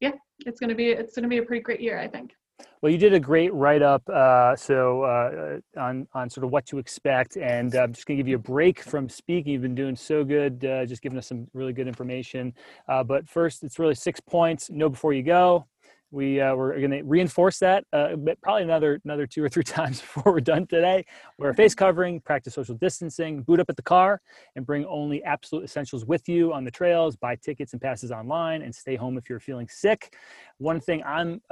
yeah, 0.00 0.12
it's 0.40 0.60
going 0.60 0.70
to 0.70 0.74
be 0.76 0.90
it's 0.90 1.14
going 1.14 1.22
to 1.22 1.28
be 1.28 1.38
a 1.38 1.42
pretty 1.42 1.62
great 1.62 1.80
year, 1.80 1.98
I 1.98 2.08
think. 2.08 2.32
Well, 2.80 2.92
you 2.92 2.98
did 2.98 3.12
a 3.12 3.18
great 3.18 3.52
write 3.52 3.82
up, 3.82 4.08
uh, 4.08 4.54
so 4.54 5.02
uh, 5.02 5.58
on 5.76 6.06
on 6.14 6.30
sort 6.30 6.44
of 6.44 6.50
what 6.50 6.64
to 6.66 6.78
expect, 6.78 7.36
and 7.36 7.74
I'm 7.74 7.92
just 7.92 8.06
gonna 8.06 8.18
give 8.18 8.28
you 8.28 8.36
a 8.36 8.38
break 8.38 8.80
from 8.80 9.08
speaking. 9.08 9.52
You've 9.52 9.62
been 9.62 9.74
doing 9.74 9.96
so 9.96 10.22
good, 10.24 10.64
uh, 10.64 10.86
just 10.86 11.02
giving 11.02 11.18
us 11.18 11.26
some 11.26 11.48
really 11.54 11.72
good 11.72 11.88
information. 11.88 12.54
Uh, 12.88 13.02
but 13.02 13.28
first, 13.28 13.64
it's 13.64 13.80
really 13.80 13.96
six 13.96 14.20
points. 14.20 14.70
Know 14.70 14.88
before 14.88 15.12
you 15.12 15.24
go. 15.24 15.66
We 16.10 16.40
uh, 16.40 16.54
we're 16.54 16.78
going 16.78 16.92
to 16.92 17.02
reinforce 17.02 17.58
that, 17.58 17.84
uh, 17.92 18.16
but 18.16 18.40
probably 18.40 18.62
another 18.62 19.00
another 19.04 19.26
two 19.26 19.42
or 19.42 19.48
three 19.48 19.64
times 19.64 20.00
before 20.00 20.32
we're 20.32 20.40
done 20.40 20.66
today. 20.66 21.04
Wear 21.36 21.50
a 21.50 21.54
face 21.54 21.74
covering, 21.74 22.20
practice 22.20 22.54
social 22.54 22.76
distancing, 22.76 23.42
boot 23.42 23.60
up 23.60 23.68
at 23.68 23.76
the 23.76 23.82
car, 23.82 24.20
and 24.56 24.64
bring 24.64 24.86
only 24.86 25.22
absolute 25.24 25.64
essentials 25.64 26.06
with 26.06 26.28
you 26.28 26.52
on 26.52 26.64
the 26.64 26.70
trails. 26.70 27.16
Buy 27.16 27.36
tickets 27.36 27.72
and 27.72 27.82
passes 27.82 28.10
online, 28.10 28.62
and 28.62 28.74
stay 28.74 28.96
home 28.96 29.18
if 29.18 29.28
you're 29.28 29.40
feeling 29.40 29.68
sick. 29.68 30.16
One 30.58 30.80
thing 30.80 31.02
I'm 31.04 31.42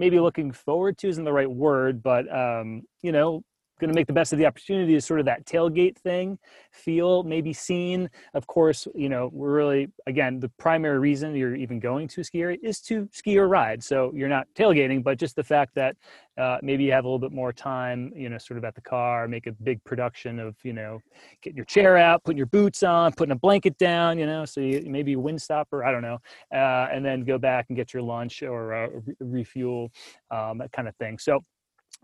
maybe 0.00 0.18
looking 0.18 0.50
forward 0.50 0.98
to 0.98 1.08
isn't 1.08 1.24
the 1.24 1.32
right 1.32 1.50
word, 1.50 2.02
but 2.02 2.24
um, 2.34 2.82
you 3.02 3.12
know, 3.12 3.42
going 3.80 3.90
to 3.90 3.94
make 3.94 4.06
the 4.06 4.12
best 4.12 4.32
of 4.32 4.38
the 4.38 4.46
opportunity 4.46 4.94
is 4.94 5.04
sort 5.04 5.20
of 5.20 5.26
that 5.26 5.44
tailgate 5.46 5.96
thing 5.96 6.38
feel 6.72 7.22
maybe 7.22 7.52
seen. 7.52 8.08
Of 8.34 8.46
course 8.46 8.86
you 8.94 9.08
know 9.08 9.30
we're 9.32 9.52
really 9.52 9.88
again 10.06 10.40
the 10.40 10.48
primary 10.50 10.98
reason 10.98 11.34
you're 11.34 11.56
even 11.56 11.80
going 11.80 12.08
to 12.08 12.20
a 12.20 12.24
ski 12.24 12.42
area 12.42 12.58
is 12.62 12.80
to 12.82 13.08
ski 13.12 13.38
or 13.38 13.48
ride. 13.48 13.82
So 13.82 14.12
you're 14.14 14.28
not 14.28 14.46
tailgating 14.54 15.02
but 15.02 15.18
just 15.18 15.36
the 15.36 15.44
fact 15.44 15.74
that 15.74 15.96
uh, 16.38 16.58
maybe 16.62 16.84
you 16.84 16.92
have 16.92 17.04
a 17.04 17.08
little 17.08 17.18
bit 17.18 17.32
more 17.32 17.52
time 17.52 18.12
you 18.16 18.28
know 18.28 18.38
sort 18.38 18.56
of 18.56 18.64
at 18.64 18.74
the 18.74 18.80
car 18.80 19.28
make 19.28 19.46
a 19.46 19.52
big 19.52 19.82
production 19.84 20.38
of 20.38 20.56
you 20.62 20.72
know 20.72 21.00
getting 21.42 21.56
your 21.56 21.66
chair 21.66 21.96
out 21.96 22.22
putting 22.24 22.38
your 22.38 22.46
boots 22.46 22.82
on 22.82 23.12
putting 23.12 23.32
a 23.32 23.36
blanket 23.36 23.76
down 23.76 24.18
you 24.18 24.24
know 24.24 24.44
so 24.46 24.60
you, 24.60 24.82
maybe 24.86 25.12
a 25.12 25.18
wind 25.18 25.40
stopper 25.42 25.84
i 25.84 25.92
don't 25.92 26.00
know 26.00 26.18
uh, 26.54 26.88
and 26.90 27.04
then 27.04 27.24
go 27.24 27.36
back 27.36 27.66
and 27.68 27.76
get 27.76 27.92
your 27.92 28.02
lunch 28.02 28.42
or 28.42 28.72
uh, 28.72 28.88
refuel 29.20 29.90
um, 30.30 30.58
that 30.58 30.72
kind 30.72 30.88
of 30.88 30.96
thing. 30.96 31.18
So 31.18 31.40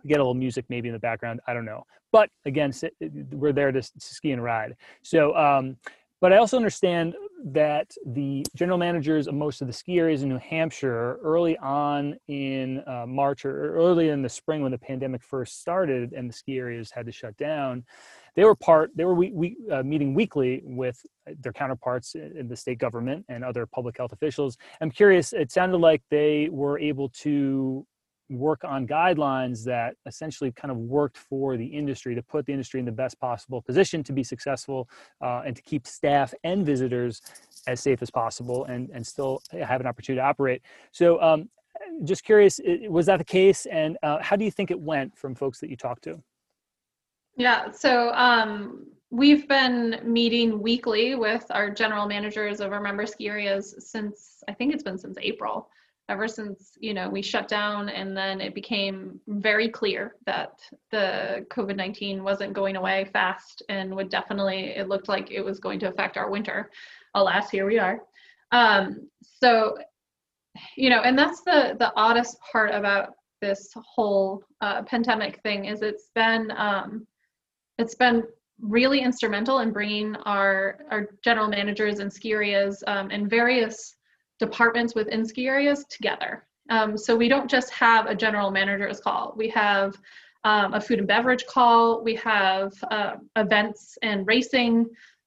get 0.06 0.18
a 0.18 0.22
little 0.22 0.34
music 0.34 0.64
maybe 0.68 0.88
in 0.88 0.94
the 0.94 1.00
background. 1.00 1.40
I 1.46 1.54
don't 1.54 1.64
know. 1.64 1.84
But 2.12 2.30
again, 2.44 2.72
we're 3.32 3.52
there 3.52 3.72
to, 3.72 3.82
ski 3.82 4.32
and 4.32 4.42
ride. 4.42 4.74
So, 5.02 5.36
um, 5.36 5.76
but 6.20 6.32
I 6.32 6.38
also 6.38 6.56
understand 6.56 7.14
that 7.44 7.90
the 8.06 8.44
general 8.54 8.78
managers 8.78 9.28
of 9.28 9.34
most 9.34 9.60
of 9.60 9.66
the 9.66 9.72
ski 9.72 9.98
areas 9.98 10.22
in 10.22 10.30
New 10.30 10.38
Hampshire, 10.38 11.18
early 11.22 11.58
on 11.58 12.16
in 12.28 12.82
uh, 12.86 13.04
March 13.06 13.44
or 13.44 13.74
early 13.74 14.08
in 14.08 14.22
the 14.22 14.28
spring 14.28 14.62
when 14.62 14.72
the 14.72 14.78
pandemic 14.78 15.22
first 15.22 15.60
started 15.60 16.12
and 16.12 16.28
the 16.28 16.32
ski 16.32 16.58
areas 16.58 16.90
had 16.90 17.04
to 17.04 17.12
shut 17.12 17.36
down, 17.36 17.84
they 18.34 18.44
were 18.44 18.54
part. 18.54 18.90
They 18.94 19.04
were 19.04 19.14
we, 19.14 19.30
we 19.30 19.56
uh, 19.70 19.82
meeting 19.82 20.14
weekly 20.14 20.62
with 20.64 21.04
their 21.40 21.52
counterparts 21.52 22.14
in 22.14 22.48
the 22.48 22.56
state 22.56 22.78
government 22.78 23.24
and 23.28 23.44
other 23.44 23.66
public 23.66 23.96
health 23.98 24.12
officials. 24.12 24.56
I'm 24.80 24.90
curious. 24.90 25.32
It 25.32 25.52
sounded 25.52 25.78
like 25.78 26.02
they 26.10 26.48
were 26.50 26.78
able 26.78 27.10
to 27.20 27.86
work 28.30 28.64
on 28.64 28.86
guidelines 28.86 29.64
that 29.64 29.96
essentially 30.06 30.50
kind 30.52 30.70
of 30.70 30.78
worked 30.78 31.16
for 31.16 31.56
the 31.56 31.66
industry 31.66 32.14
to 32.14 32.22
put 32.22 32.46
the 32.46 32.52
industry 32.52 32.80
in 32.80 32.86
the 32.86 32.92
best 32.92 33.18
possible 33.20 33.62
position 33.62 34.02
to 34.02 34.12
be 34.12 34.22
successful 34.22 34.88
uh, 35.22 35.42
and 35.46 35.56
to 35.56 35.62
keep 35.62 35.86
staff 35.86 36.34
and 36.44 36.66
visitors 36.66 37.20
as 37.66 37.80
safe 37.80 38.02
as 38.02 38.10
possible 38.10 38.64
and, 38.64 38.90
and 38.90 39.06
still 39.06 39.40
have 39.52 39.80
an 39.80 39.86
opportunity 39.86 40.20
to 40.20 40.26
operate. 40.26 40.62
So, 40.92 41.20
um, 41.22 41.48
just 42.04 42.24
curious, 42.24 42.58
was 42.88 43.06
that 43.06 43.18
the 43.18 43.24
case? 43.24 43.66
And 43.66 43.98
uh, 44.02 44.18
how 44.20 44.36
do 44.36 44.44
you 44.44 44.50
think 44.50 44.70
it 44.70 44.80
went 44.80 45.16
from 45.16 45.34
folks 45.34 45.60
that 45.60 45.70
you 45.70 45.76
talked 45.76 46.04
to? 46.04 46.22
Yeah, 47.36 47.70
so 47.70 48.12
um, 48.14 48.86
we've 49.10 49.46
been 49.46 50.00
meeting 50.02 50.60
weekly 50.60 51.14
with 51.14 51.44
our 51.50 51.70
general 51.70 52.06
managers 52.06 52.60
of 52.60 52.72
our 52.72 52.80
member 52.80 53.06
ski 53.06 53.28
areas 53.28 53.74
since 53.78 54.42
I 54.48 54.52
think 54.52 54.72
it's 54.72 54.82
been 54.82 54.98
since 54.98 55.16
April 55.20 55.68
ever 56.08 56.28
since 56.28 56.76
you 56.80 56.94
know 56.94 57.08
we 57.08 57.20
shut 57.20 57.48
down 57.48 57.88
and 57.88 58.16
then 58.16 58.40
it 58.40 58.54
became 58.54 59.20
very 59.26 59.68
clear 59.68 60.14
that 60.24 60.60
the 60.90 61.44
covid-19 61.50 62.22
wasn't 62.22 62.52
going 62.52 62.76
away 62.76 63.08
fast 63.12 63.62
and 63.68 63.94
would 63.94 64.08
definitely 64.08 64.72
it 64.76 64.88
looked 64.88 65.08
like 65.08 65.30
it 65.30 65.44
was 65.44 65.58
going 65.58 65.78
to 65.80 65.88
affect 65.88 66.16
our 66.16 66.30
winter. 66.30 66.70
Alas 67.14 67.50
here 67.50 67.66
we 67.66 67.78
are. 67.78 68.00
Um, 68.52 69.08
so 69.22 69.76
you 70.76 70.90
know 70.90 71.00
and 71.00 71.18
that's 71.18 71.42
the 71.42 71.76
the 71.78 71.92
oddest 71.96 72.38
part 72.52 72.74
about 72.74 73.14
this 73.40 73.72
whole 73.76 74.42
uh, 74.60 74.82
pandemic 74.82 75.40
thing 75.42 75.66
is 75.66 75.82
it's 75.82 76.10
been 76.14 76.52
um, 76.56 77.06
it's 77.78 77.94
been 77.94 78.22
really 78.60 79.00
instrumental 79.00 79.58
in 79.60 79.72
bringing 79.72 80.16
our, 80.24 80.78
our 80.90 81.10
general 81.22 81.48
managers 81.48 81.98
and 81.98 82.12
ski 82.12 82.32
areas 82.32 82.82
um, 82.86 83.10
and 83.10 83.28
various 83.28 83.96
departments 84.38 84.94
within 84.94 85.26
ski 85.26 85.48
areas 85.48 85.84
together. 85.88 86.46
Um, 86.68 86.96
so 86.96 87.16
we 87.16 87.28
don't 87.28 87.50
just 87.50 87.70
have 87.70 88.06
a 88.06 88.14
general 88.14 88.50
manager's 88.50 89.00
call. 89.00 89.34
We 89.36 89.48
have 89.50 89.96
um, 90.44 90.74
a 90.74 90.80
food 90.80 90.98
and 90.98 91.08
beverage 91.08 91.46
call. 91.46 92.02
We 92.02 92.14
have 92.16 92.72
uh, 92.90 93.14
events 93.36 93.98
and 94.02 94.26
racing. 94.26 94.86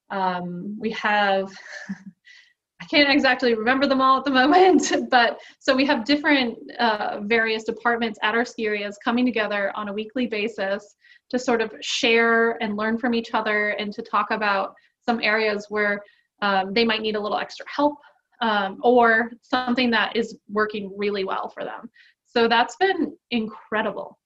Um, 0.09 0.77
we 0.79 0.91
have, 0.91 1.51
I 2.81 2.85
can't 2.85 3.09
exactly 3.09 3.53
remember 3.53 3.85
them 3.87 4.01
all 4.01 4.19
at 4.19 4.25
the 4.25 4.31
moment, 4.43 4.91
but 5.09 5.39
so 5.59 5.75
we 5.75 5.85
have 5.85 6.05
different 6.05 6.57
uh, 6.79 7.19
various 7.23 7.63
departments 7.63 8.19
at 8.23 8.35
our 8.35 8.45
ski 8.45 8.67
areas 8.67 8.97
coming 9.03 9.25
together 9.25 9.71
on 9.75 9.89
a 9.89 9.93
weekly 9.93 10.27
basis 10.27 10.95
to 11.29 11.37
sort 11.37 11.61
of 11.61 11.73
share 11.81 12.61
and 12.63 12.75
learn 12.75 12.97
from 12.97 13.13
each 13.13 13.33
other 13.33 13.69
and 13.71 13.93
to 13.93 14.01
talk 14.01 14.31
about 14.31 14.73
some 15.05 15.21
areas 15.21 15.67
where 15.69 16.01
um, 16.41 16.73
they 16.73 16.85
might 16.85 17.01
need 17.01 17.15
a 17.15 17.19
little 17.19 17.37
extra 17.37 17.65
help 17.69 17.95
um, 18.41 18.79
or 18.81 19.31
something 19.41 19.89
that 19.91 20.15
is 20.15 20.37
working 20.49 20.91
really 20.95 21.23
well 21.23 21.49
for 21.49 21.63
them. 21.63 21.89
So 22.25 22.47
that's 22.47 22.75
been 22.77 23.15
incredible, 23.31 24.17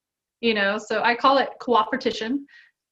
you 0.41 0.53
know. 0.53 0.77
So 0.77 1.01
I 1.01 1.15
call 1.15 1.37
it 1.37 1.49
cooperation. 1.59 2.45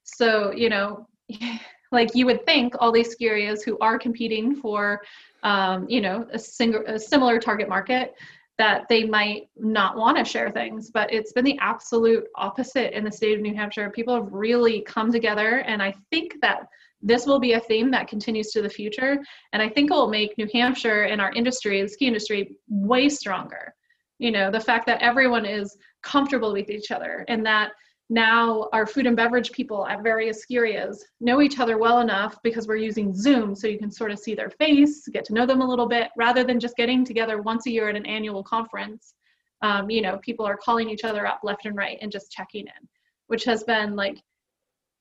So, 0.04 0.52
you 0.52 0.68
know, 0.68 1.06
like 1.92 2.14
you 2.14 2.26
would 2.26 2.44
think 2.46 2.74
all 2.80 2.90
these 2.90 3.10
ski 3.10 3.28
areas 3.28 3.62
who 3.62 3.78
are 3.80 3.98
competing 3.98 4.56
for, 4.56 5.02
um, 5.42 5.86
you 5.88 6.00
know, 6.00 6.26
a, 6.32 6.38
single, 6.38 6.82
a 6.86 6.98
similar 6.98 7.38
target 7.38 7.68
market 7.68 8.14
that 8.58 8.88
they 8.88 9.04
might 9.04 9.48
not 9.56 9.96
want 9.96 10.16
to 10.16 10.24
share 10.24 10.50
things, 10.50 10.90
but 10.90 11.12
it's 11.12 11.32
been 11.32 11.44
the 11.44 11.58
absolute 11.60 12.24
opposite 12.36 12.96
in 12.96 13.04
the 13.04 13.12
state 13.12 13.36
of 13.36 13.40
New 13.40 13.54
Hampshire. 13.54 13.90
People 13.90 14.14
have 14.14 14.32
really 14.32 14.82
come 14.82 15.10
together, 15.10 15.58
and 15.66 15.82
I 15.82 15.94
think 16.10 16.34
that 16.42 16.68
this 17.02 17.26
will 17.26 17.40
be 17.40 17.54
a 17.54 17.60
theme 17.60 17.90
that 17.90 18.08
continues 18.08 18.50
to 18.52 18.62
the 18.62 18.68
future. 18.68 19.18
And 19.52 19.62
I 19.62 19.68
think 19.68 19.90
it 19.90 19.94
will 19.94 20.08
make 20.08 20.38
New 20.38 20.48
Hampshire 20.52 21.04
and 21.04 21.20
our 21.20 21.32
industry, 21.32 21.82
the 21.82 21.88
ski 21.88 22.06
industry, 22.06 22.56
way 22.68 23.08
stronger. 23.08 23.74
You 24.18 24.30
know, 24.30 24.50
the 24.50 24.60
fact 24.60 24.86
that 24.86 25.02
everyone 25.02 25.44
is 25.44 25.76
comfortable 26.02 26.52
with 26.52 26.70
each 26.70 26.90
other 26.90 27.24
and 27.28 27.44
that 27.44 27.72
now 28.08 28.68
our 28.72 28.86
food 28.86 29.06
and 29.06 29.16
beverage 29.16 29.52
people 29.52 29.86
at 29.86 30.02
various 30.02 30.42
ski 30.42 30.56
areas 30.56 31.04
know 31.20 31.40
each 31.40 31.58
other 31.58 31.78
well 31.78 32.00
enough 32.00 32.36
because 32.42 32.68
we're 32.68 32.76
using 32.76 33.14
Zoom 33.14 33.54
so 33.54 33.66
you 33.66 33.78
can 33.78 33.90
sort 33.90 34.10
of 34.10 34.18
see 34.18 34.34
their 34.34 34.50
face, 34.50 35.08
get 35.08 35.24
to 35.24 35.34
know 35.34 35.46
them 35.46 35.62
a 35.62 35.68
little 35.68 35.88
bit, 35.88 36.10
rather 36.16 36.44
than 36.44 36.60
just 36.60 36.76
getting 36.76 37.04
together 37.04 37.40
once 37.40 37.66
a 37.66 37.70
year 37.70 37.88
at 37.88 37.96
an 37.96 38.06
annual 38.06 38.42
conference. 38.42 39.14
Um, 39.62 39.88
you 39.88 40.02
know, 40.02 40.18
people 40.18 40.44
are 40.44 40.56
calling 40.56 40.90
each 40.90 41.04
other 41.04 41.26
up 41.26 41.40
left 41.42 41.66
and 41.66 41.76
right 41.76 41.96
and 42.02 42.12
just 42.12 42.30
checking 42.30 42.66
in, 42.66 42.88
which 43.28 43.44
has 43.44 43.64
been 43.64 43.96
like 43.96 44.18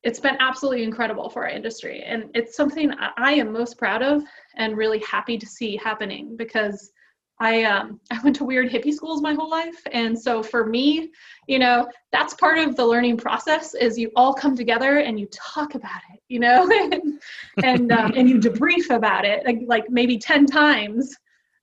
it's 0.04 0.20
been 0.20 0.38
absolutely 0.40 0.84
incredible 0.84 1.30
for 1.30 1.44
our 1.44 1.50
industry. 1.50 2.04
And 2.04 2.30
it's 2.34 2.56
something 2.56 2.92
i 3.18 3.34
am 3.34 3.52
most 3.52 3.78
proud 3.78 4.02
of 4.02 4.24
and 4.56 4.78
really 4.78 5.00
happy 5.00 5.38
to 5.38 5.46
see 5.46 5.78
happening 5.78 6.36
because 6.36 6.92
i 7.40 7.64
um, 7.64 8.00
i 8.12 8.20
went 8.24 8.36
to 8.38 8.44
weird 8.44 8.70
hippie 8.70 8.94
schools 8.94 9.22
my 9.22 9.34
whole 9.34 9.50
life. 9.50 9.82
And 9.92 10.18
so 10.18 10.42
for 10.42 10.66
me 10.66 11.12
you 11.48 11.60
know 11.60 11.88
that's 12.12 12.34
part 12.36 12.58
of 12.58 12.76
the 12.76 12.86
learning 12.86 13.18
process 13.18 13.74
is 13.74 13.98
you 13.98 14.12
all 14.16 14.34
come 14.34 14.56
together 14.56 14.98
and 15.00 15.20
you 15.20 15.28
talk 15.32 15.76
about 15.76 16.02
it 16.14 16.20
you 16.28 16.40
know 16.40 16.70
and 16.92 17.22
and, 17.64 17.92
um, 17.92 18.14
and 18.16 18.30
you 18.30 18.40
debrief 18.40 18.90
about 18.90 19.26
it 19.26 19.46
like, 19.46 19.60
like 19.68 19.90
maybe 19.90 20.18
10 20.18 20.46
times. 20.46 21.16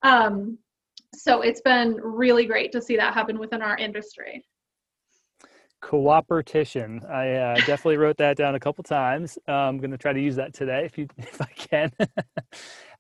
Um, 0.03 0.59
so 1.15 1.41
it's 1.41 1.63
been 1.63 1.95
really 2.03 2.47
great 2.47 2.71
to 2.73 2.83
see 2.83 2.97
that 2.97 3.15
happen 3.15 3.39
within 3.39 3.63
our 3.63 3.77
industry 3.77 4.45
cooperation 5.81 7.01
i 7.11 7.31
uh, 7.31 7.55
definitely 7.57 7.97
wrote 7.97 8.17
that 8.17 8.37
down 8.37 8.55
a 8.55 8.61
couple 8.61 8.83
times. 8.83 9.39
Uh, 9.49 9.53
i'm 9.53 9.79
going 9.79 9.91
to 9.91 9.99
try 9.99 10.13
to 10.13 10.21
use 10.21 10.37
that 10.37 10.53
today 10.53 10.85
if 10.85 10.99
you 10.99 11.07
if 11.19 11.41
i 11.41 11.47
can. 11.57 11.91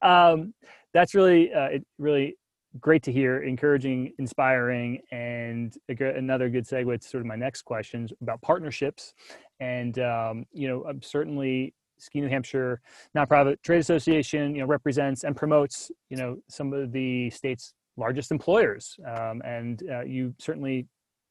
Um, 0.01 0.55
that's 0.95 1.14
really 1.14 1.53
uh, 1.53 1.70
really 1.99 2.37
great 2.81 3.03
to 3.03 3.12
hear 3.12 3.43
encouraging 3.43 4.12
inspiring 4.18 5.01
and 5.11 5.76
another 5.89 6.49
good 6.49 6.64
segue 6.64 7.01
to 7.01 7.09
sort 7.09 7.20
of 7.20 7.26
my 7.26 7.35
next 7.35 7.62
questions 7.62 8.12
about 8.22 8.41
partnerships. 8.43 9.14
And 9.61 9.99
um, 9.99 10.45
you 10.53 10.68
know 10.68 10.85
i'm 10.89 11.03
certainly 11.03 11.74
ski 11.99 12.20
new 12.20 12.29
hampshire 12.29 12.81
nonprofit 13.16 13.57
trade 13.62 13.81
association 13.81 14.55
you 14.55 14.61
know 14.61 14.68
represents 14.68 15.24
and 15.24 15.35
promotes 15.35 15.91
you 16.11 16.16
know 16.16 16.37
some 16.49 16.72
of 16.72 16.93
the 16.93 17.29
state's 17.31 17.74
largest 17.99 18.31
employers. 18.31 18.97
Um, 19.07 19.43
and 19.45 19.83
uh, 19.91 20.05
you 20.05 20.35
certainly 20.39 20.87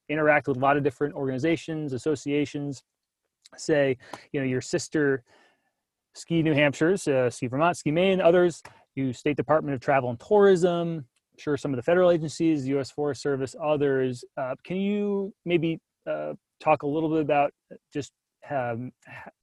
interact 0.08 0.48
with 0.48 0.56
a 0.56 0.60
lot 0.60 0.76
of 0.76 0.82
different 0.82 1.14
organizations, 1.14 1.92
associations. 1.92 2.82
Say, 3.56 3.96
you 4.32 4.40
know, 4.40 4.46
your 4.46 4.60
sister 4.60 5.24
Ski 6.14 6.42
New 6.42 6.54
Hampshire's, 6.54 7.06
uh, 7.06 7.30
Ski 7.30 7.46
Vermont, 7.46 7.76
Ski 7.76 7.90
Maine, 7.90 8.20
others. 8.20 8.62
You 8.94 9.12
State 9.12 9.36
Department 9.36 9.74
of 9.74 9.80
Travel 9.80 10.10
and 10.10 10.18
Tourism. 10.18 10.96
I'm 10.98 11.38
sure 11.38 11.56
some 11.56 11.72
of 11.72 11.76
the 11.76 11.82
federal 11.82 12.10
agencies, 12.10 12.66
U.S. 12.68 12.90
Forest 12.90 13.22
Service, 13.22 13.54
others. 13.62 14.24
Uh, 14.36 14.56
can 14.64 14.76
you 14.76 15.32
maybe 15.44 15.78
uh, 16.08 16.34
talk 16.60 16.82
a 16.82 16.86
little 16.86 17.08
bit 17.08 17.20
about 17.20 17.52
just 17.92 18.12
um, 18.50 18.90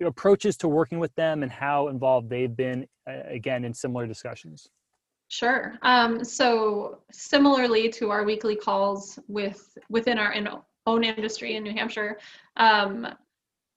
approaches 0.03 0.57
to 0.57 0.67
working 0.67 0.99
with 0.99 1.15
them 1.15 1.41
and 1.41 1.51
how 1.51 1.87
involved 1.87 2.29
they've 2.29 2.55
been, 2.55 2.85
uh, 3.09 3.21
again, 3.29 3.63
in 3.63 3.73
similar 3.73 4.05
discussions? 4.05 4.67
Sure. 5.27 5.73
Um, 5.81 6.23
so 6.23 6.99
similarly 7.11 7.89
to 7.89 8.11
our 8.11 8.23
weekly 8.23 8.55
calls 8.55 9.17
with 9.27 9.77
within 9.89 10.19
our 10.19 10.33
in, 10.33 10.47
own 10.85 11.03
industry 11.03 11.55
in 11.55 11.63
New 11.63 11.73
Hampshire, 11.73 12.19
um, 12.57 13.07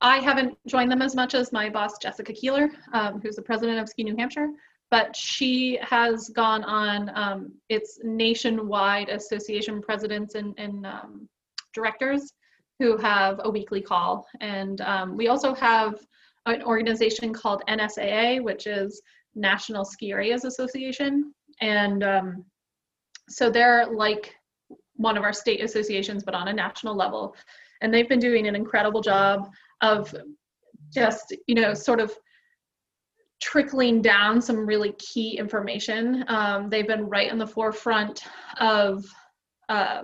I 0.01 0.19
haven't 0.19 0.57
joined 0.67 0.91
them 0.91 1.03
as 1.03 1.17
much 1.17 1.35
as 1.35 1.53
my 1.53 1.69
boss 1.69 1.99
Jessica 1.99 2.33
Keeler, 2.33 2.71
um, 2.93 3.21
who's 3.21 3.37
the 3.37 3.43
president 3.43 3.79
of 3.81 3.89
Ski 3.89 4.05
New 4.05 4.15
Hampshire, 4.17 4.51
but 4.91 5.17
she 5.17 5.79
has 5.83 6.29
gone 6.29 6.63
on 6.65 7.11
um, 7.15 7.53
its 7.69 7.99
nationwide 8.05 9.09
association 9.09 9.81
presidents 9.83 10.35
and, 10.35 10.55
and 10.59 10.87
um, 10.87 11.29
directors 11.75 12.33
who 12.79 12.97
have 12.97 13.41
a 13.43 13.51
weekly 13.51 13.81
call, 13.81 14.27
and 14.41 14.81
um, 14.83 15.17
we 15.17 15.27
also 15.29 15.53
have 15.55 15.99
an 16.47 16.63
organization 16.63 17.33
called 17.33 17.63
NSAA, 17.69 18.41
which 18.41 18.69
is 18.69 19.03
National 19.35 19.85
Ski 19.85 20.13
Areas 20.13 20.45
Association, 20.45 21.35
and 21.61 22.05
um, 22.05 22.45
so 23.29 23.51
they're 23.51 23.87
like 23.87 24.35
one 24.99 25.17
of 25.17 25.23
our 25.23 25.33
state 25.33 25.63
associations, 25.63 26.25
but 26.25 26.35
on 26.35 26.49
a 26.49 26.53
national 26.53 26.95
level. 26.95 27.35
And 27.81 27.95
they've 27.95 28.09
been 28.09 28.19
doing 28.19 28.49
an 28.49 28.57
incredible 28.57 29.01
job 29.01 29.49
of 29.81 30.15
just, 30.93 31.37
you 31.47 31.55
know, 31.55 31.75
sort 31.75 32.01
of 32.01 32.13
trickling 33.41 34.03
down 34.03 34.41
some 34.41 34.67
really 34.67 34.93
key 34.99 35.39
information. 35.39 36.25
Um, 36.29 36.69
they've 36.69 36.87
been 36.87 37.09
right 37.09 37.31
in 37.31 37.39
the 37.39 37.47
forefront 37.47 38.25
of, 38.59 39.05
uh, 39.69 40.03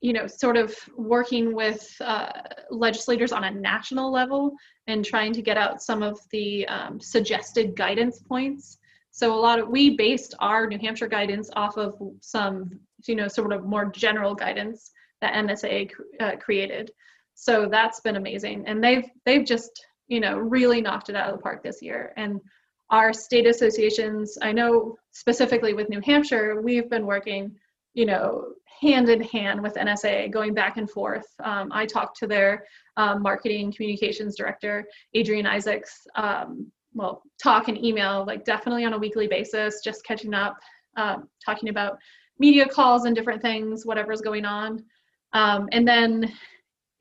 you 0.00 0.12
know, 0.12 0.26
sort 0.26 0.56
of 0.56 0.74
working 0.96 1.54
with 1.54 1.94
uh, 2.00 2.32
legislators 2.70 3.30
on 3.30 3.44
a 3.44 3.50
national 3.52 4.10
level 4.10 4.52
and 4.88 5.04
trying 5.04 5.32
to 5.34 5.42
get 5.42 5.56
out 5.56 5.80
some 5.80 6.02
of 6.02 6.18
the 6.32 6.66
um, 6.66 6.98
suggested 7.00 7.76
guidance 7.76 8.18
points 8.18 8.78
so 9.12 9.34
a 9.34 9.36
lot 9.36 9.58
of 9.58 9.68
we 9.68 9.94
based 9.94 10.34
our 10.40 10.66
New 10.66 10.78
Hampshire 10.78 11.06
guidance 11.06 11.50
off 11.54 11.76
of 11.76 11.94
some, 12.20 12.70
you 13.06 13.14
know, 13.14 13.28
sort 13.28 13.52
of 13.52 13.64
more 13.64 13.84
general 13.84 14.34
guidance 14.34 14.90
that 15.20 15.34
NSAA 15.34 15.90
uh, 16.18 16.36
created. 16.36 16.90
So 17.34 17.68
that's 17.70 18.00
been 18.00 18.16
amazing, 18.16 18.64
and 18.66 18.82
they've 18.82 19.04
they've 19.26 19.44
just 19.44 19.86
you 20.08 20.18
know 20.18 20.38
really 20.38 20.80
knocked 20.80 21.10
it 21.10 21.16
out 21.16 21.28
of 21.28 21.36
the 21.36 21.42
park 21.42 21.62
this 21.62 21.82
year. 21.82 22.14
And 22.16 22.40
our 22.88 23.12
state 23.12 23.46
associations, 23.46 24.38
I 24.40 24.52
know 24.52 24.96
specifically 25.12 25.74
with 25.74 25.90
New 25.90 26.00
Hampshire, 26.00 26.60
we've 26.60 26.88
been 26.88 27.06
working, 27.06 27.54
you 27.94 28.06
know, 28.06 28.52
hand 28.80 29.10
in 29.10 29.22
hand 29.22 29.62
with 29.62 29.74
NSAA, 29.74 30.30
going 30.30 30.54
back 30.54 30.78
and 30.78 30.90
forth. 30.90 31.26
Um, 31.42 31.70
I 31.72 31.84
talked 31.84 32.18
to 32.18 32.26
their 32.26 32.66
um, 32.96 33.22
marketing 33.22 33.72
communications 33.72 34.36
director, 34.36 34.86
Adrienne 35.16 35.46
Isaacs, 35.46 36.06
um, 36.14 36.70
well, 36.94 37.22
talk 37.42 37.68
and 37.68 37.82
email, 37.82 38.24
like 38.26 38.44
definitely 38.44 38.84
on 38.84 38.92
a 38.92 38.98
weekly 38.98 39.26
basis, 39.26 39.80
just 39.82 40.04
catching 40.04 40.34
up, 40.34 40.56
um, 40.96 41.28
talking 41.44 41.68
about 41.68 41.98
media 42.38 42.66
calls 42.66 43.04
and 43.04 43.14
different 43.14 43.42
things, 43.42 43.86
whatever's 43.86 44.20
going 44.20 44.44
on. 44.44 44.84
Um, 45.32 45.68
and 45.72 45.86
then 45.86 46.32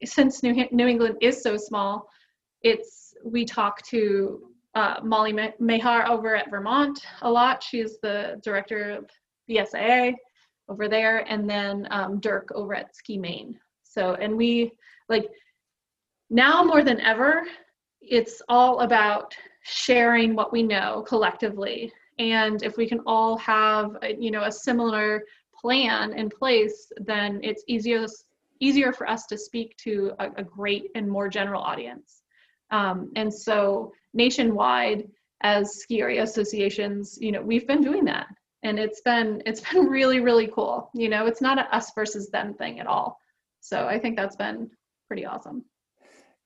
since 0.03 0.43
New, 0.43 0.65
New 0.71 0.87
England 0.87 1.17
is 1.21 1.41
so 1.41 1.57
small, 1.57 2.07
it's 2.61 3.13
we 3.23 3.45
talk 3.45 3.85
to 3.87 4.51
uh, 4.75 4.95
Molly 5.03 5.33
Mahar 5.59 6.07
over 6.07 6.35
at 6.35 6.49
Vermont 6.49 6.99
a 7.21 7.29
lot. 7.29 7.61
She's 7.61 7.99
the 8.01 8.39
director 8.43 8.91
of 8.91 9.09
VSAA 9.49 10.13
over 10.69 10.87
there, 10.87 11.29
and 11.29 11.49
then 11.49 11.87
um, 11.91 12.19
Dirk 12.19 12.49
over 12.55 12.73
at 12.73 12.95
Ski 12.95 13.17
Maine. 13.17 13.59
So, 13.83 14.15
and 14.15 14.37
we 14.37 14.71
like 15.09 15.29
now 16.29 16.63
more 16.63 16.83
than 16.83 17.01
ever, 17.01 17.43
it's 17.99 18.41
all 18.47 18.79
about 18.79 19.35
sharing 19.61 20.35
what 20.35 20.51
we 20.51 20.63
know 20.63 21.03
collectively 21.07 21.91
and 22.19 22.63
if 22.63 22.77
we 22.77 22.87
can 22.87 22.99
all 23.05 23.37
have 23.37 23.97
a, 24.03 24.15
you 24.15 24.31
know 24.31 24.43
a 24.43 24.51
similar 24.51 25.23
plan 25.59 26.13
in 26.13 26.29
place 26.29 26.91
then 26.97 27.39
it's 27.43 27.63
easier 27.67 28.05
easier 28.59 28.93
for 28.93 29.09
us 29.09 29.25
to 29.27 29.37
speak 29.37 29.75
to 29.77 30.13
a, 30.19 30.29
a 30.37 30.43
great 30.43 30.91
and 30.95 31.09
more 31.09 31.29
general 31.29 31.61
audience 31.61 32.21
Um, 32.71 33.11
and 33.15 33.33
so 33.33 33.93
nationwide, 34.13 35.09
as 35.43 35.81
ski 35.81 36.01
area 36.01 36.23
associations, 36.23 37.17
you 37.21 37.31
know, 37.31 37.41
we've 37.41 37.67
been 37.67 37.81
doing 37.81 38.05
that, 38.05 38.27
and 38.63 38.79
it's 38.79 39.01
been 39.01 39.41
it's 39.45 39.61
been 39.71 39.85
really 39.87 40.19
really 40.19 40.47
cool. 40.47 40.89
You 40.93 41.09
know, 41.09 41.27
it's 41.27 41.41
not 41.41 41.59
a 41.59 41.75
us 41.75 41.91
versus 41.95 42.29
them 42.29 42.53
thing 42.55 42.79
at 42.79 42.87
all. 42.87 43.19
So 43.61 43.87
I 43.87 43.99
think 43.99 44.15
that's 44.17 44.35
been 44.35 44.69
pretty 45.07 45.25
awesome. 45.25 45.65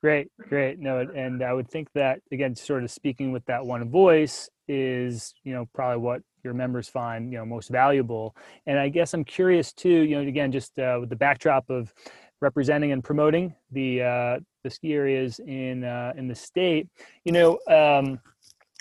Great, 0.05 0.27
great. 0.49 0.77
No, 0.77 0.99
and 0.99 1.41
I 1.41 1.51
would 1.51 1.67
think 1.67 1.87
that 1.95 2.19
again, 2.31 2.55
sort 2.55 2.83
of 2.83 2.91
speaking 2.91 3.31
with 3.31 3.43
that 3.47 3.65
one 3.65 3.89
voice 3.89 4.47
is, 4.67 5.33
you 5.43 5.51
know, 5.51 5.67
probably 5.73 5.97
what 5.97 6.21
your 6.43 6.53
members 6.53 6.87
find, 6.87 7.31
you 7.31 7.39
know, 7.39 7.45
most 7.47 7.71
valuable. 7.71 8.35
And 8.67 8.77
I 8.77 8.87
guess 8.89 9.15
I'm 9.15 9.23
curious 9.23 9.73
too, 9.73 9.89
you 9.89 10.15
know, 10.15 10.21
again, 10.21 10.51
just 10.51 10.77
uh, 10.77 10.97
with 10.99 11.09
the 11.09 11.15
backdrop 11.15 11.71
of 11.71 11.91
representing 12.39 12.91
and 12.91 13.03
promoting 13.03 13.55
the 13.71 14.03
uh, 14.03 14.39
the 14.63 14.69
ski 14.69 14.93
areas 14.93 15.39
in 15.39 15.83
uh, 15.83 16.13
in 16.15 16.27
the 16.27 16.35
state, 16.35 16.87
you 17.23 17.31
know, 17.31 17.57
um, 17.67 18.19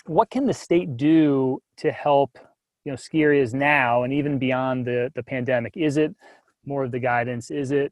what 0.05 0.29
can 0.29 0.45
the 0.45 0.53
state 0.53 0.95
do 0.95 1.59
to 1.77 1.91
help, 1.91 2.37
you 2.83 2.91
know, 2.91 2.95
ski 2.95 3.23
areas 3.23 3.51
now 3.51 4.03
and 4.03 4.13
even 4.13 4.37
beyond 4.37 4.85
the 4.85 5.11
the 5.15 5.23
pandemic? 5.23 5.73
Is 5.75 5.97
it 5.97 6.13
more 6.67 6.83
of 6.83 6.91
the 6.91 6.99
guidance? 6.99 7.49
Is 7.49 7.71
it 7.71 7.91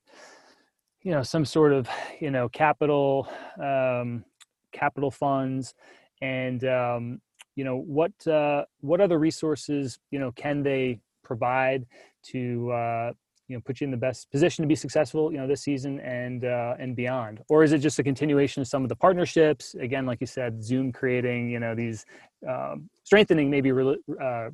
you 1.03 1.11
know 1.11 1.21
some 1.21 1.45
sort 1.45 1.73
of 1.73 1.87
you 2.19 2.31
know 2.31 2.49
capital 2.49 3.27
um, 3.61 4.23
capital 4.71 5.11
funds 5.11 5.73
and 6.21 6.63
um, 6.63 7.21
you 7.55 7.63
know 7.63 7.77
what 7.77 8.11
uh, 8.27 8.63
what 8.81 9.01
other 9.01 9.19
resources 9.19 9.99
you 10.11 10.19
know 10.19 10.31
can 10.31 10.63
they 10.63 10.99
provide 11.23 11.85
to 12.23 12.71
uh, 12.71 13.11
you 13.47 13.55
know 13.55 13.61
put 13.65 13.81
you 13.81 13.85
in 13.85 13.91
the 13.91 13.97
best 13.97 14.31
position 14.31 14.63
to 14.63 14.67
be 14.67 14.75
successful 14.75 15.31
you 15.31 15.37
know 15.37 15.47
this 15.47 15.61
season 15.61 15.99
and 15.99 16.45
uh, 16.45 16.75
and 16.79 16.95
beyond? 16.95 17.41
Or 17.49 17.63
is 17.63 17.73
it 17.73 17.79
just 17.79 17.99
a 17.99 18.03
continuation 18.03 18.61
of 18.61 18.67
some 18.67 18.83
of 18.83 18.89
the 18.89 18.95
partnerships? 18.95 19.75
Again 19.75 20.05
like 20.05 20.21
you 20.21 20.27
said 20.27 20.63
zoom 20.63 20.91
creating 20.91 21.49
you 21.49 21.59
know 21.59 21.75
these 21.75 22.05
um, 22.47 22.89
strengthening 23.03 23.49
maybe 23.49 23.71
re- 23.71 23.97
uh, 24.21 24.49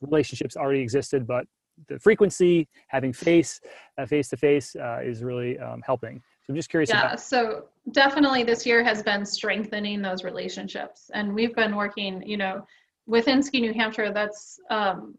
relationships 0.00 0.56
already 0.56 0.80
existed 0.80 1.26
but 1.26 1.46
the 1.88 1.98
frequency, 1.98 2.68
having 2.88 3.12
face 3.12 3.60
face 4.06 4.28
to 4.28 4.36
face 4.36 4.76
is 5.02 5.22
really 5.22 5.58
um, 5.58 5.82
helping. 5.84 6.22
So 6.42 6.52
I'm 6.52 6.56
just 6.56 6.70
curious. 6.70 6.90
Yeah, 6.90 7.06
about- 7.06 7.20
so 7.20 7.66
definitely 7.92 8.44
this 8.44 8.64
year 8.66 8.84
has 8.84 9.02
been 9.02 9.24
strengthening 9.24 10.02
those 10.02 10.24
relationships, 10.24 11.10
and 11.14 11.34
we've 11.34 11.54
been 11.54 11.74
working, 11.74 12.22
you 12.22 12.36
know, 12.36 12.66
within 13.06 13.42
Ski 13.42 13.60
New 13.60 13.72
Hampshire. 13.74 14.12
That's 14.12 14.58
um, 14.70 15.16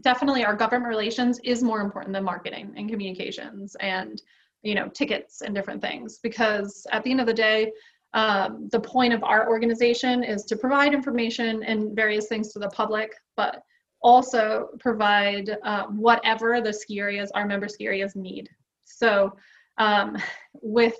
definitely 0.00 0.44
our 0.44 0.54
government 0.54 0.88
relations 0.88 1.40
is 1.44 1.62
more 1.62 1.80
important 1.80 2.12
than 2.12 2.24
marketing 2.24 2.72
and 2.76 2.88
communications 2.88 3.76
and 3.80 4.22
you 4.62 4.74
know 4.74 4.88
tickets 4.88 5.42
and 5.42 5.54
different 5.54 5.80
things 5.80 6.18
because 6.22 6.86
at 6.92 7.02
the 7.04 7.10
end 7.10 7.20
of 7.20 7.26
the 7.26 7.34
day 7.34 7.70
um, 8.14 8.68
the 8.72 8.80
point 8.80 9.12
of 9.12 9.22
our 9.22 9.48
organization 9.48 10.24
is 10.24 10.44
to 10.44 10.56
provide 10.56 10.94
information 10.94 11.62
and 11.62 11.94
various 11.94 12.26
things 12.26 12.52
to 12.52 12.58
the 12.58 12.68
public 12.70 13.12
but 13.36 13.62
also 14.02 14.68
provide 14.78 15.56
uh, 15.64 15.84
whatever 15.86 16.60
the 16.60 16.72
ski 16.72 17.00
areas, 17.00 17.30
our 17.32 17.46
member 17.46 17.68
ski 17.68 17.86
areas 17.86 18.14
need. 18.14 18.48
So 18.84 19.34
um, 19.78 20.16
with 20.54 20.96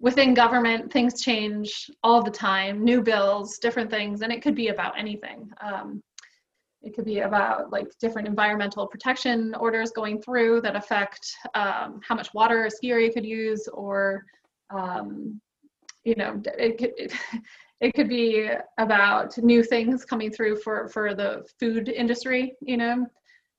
within 0.00 0.34
government, 0.34 0.92
things 0.92 1.22
change 1.22 1.88
all 2.02 2.22
the 2.22 2.30
time, 2.30 2.82
new 2.82 3.00
bills, 3.00 3.58
different 3.58 3.88
things, 3.88 4.22
and 4.22 4.32
it 4.32 4.42
could 4.42 4.56
be 4.56 4.68
about 4.68 4.98
anything. 4.98 5.48
Um, 5.60 6.02
it 6.82 6.94
could 6.94 7.04
be 7.04 7.20
about 7.20 7.70
like 7.70 7.86
different 8.00 8.26
environmental 8.26 8.86
protection 8.86 9.54
orders 9.54 9.92
going 9.92 10.20
through 10.20 10.60
that 10.62 10.74
affect 10.74 11.32
um, 11.54 12.00
how 12.06 12.16
much 12.16 12.34
water 12.34 12.64
a 12.64 12.70
ski 12.70 12.90
area 12.90 13.12
could 13.12 13.24
use 13.24 13.68
or 13.72 14.24
um, 14.70 15.40
you 16.04 16.16
know 16.16 16.40
it 16.58 16.80
it, 16.80 17.12
it 17.82 17.94
could 17.94 18.08
be 18.08 18.48
about 18.78 19.36
new 19.38 19.62
things 19.62 20.04
coming 20.04 20.30
through 20.30 20.56
for 20.56 20.88
for 20.88 21.14
the 21.14 21.44
food 21.60 21.88
industry 21.88 22.54
you 22.62 22.76
know? 22.76 23.06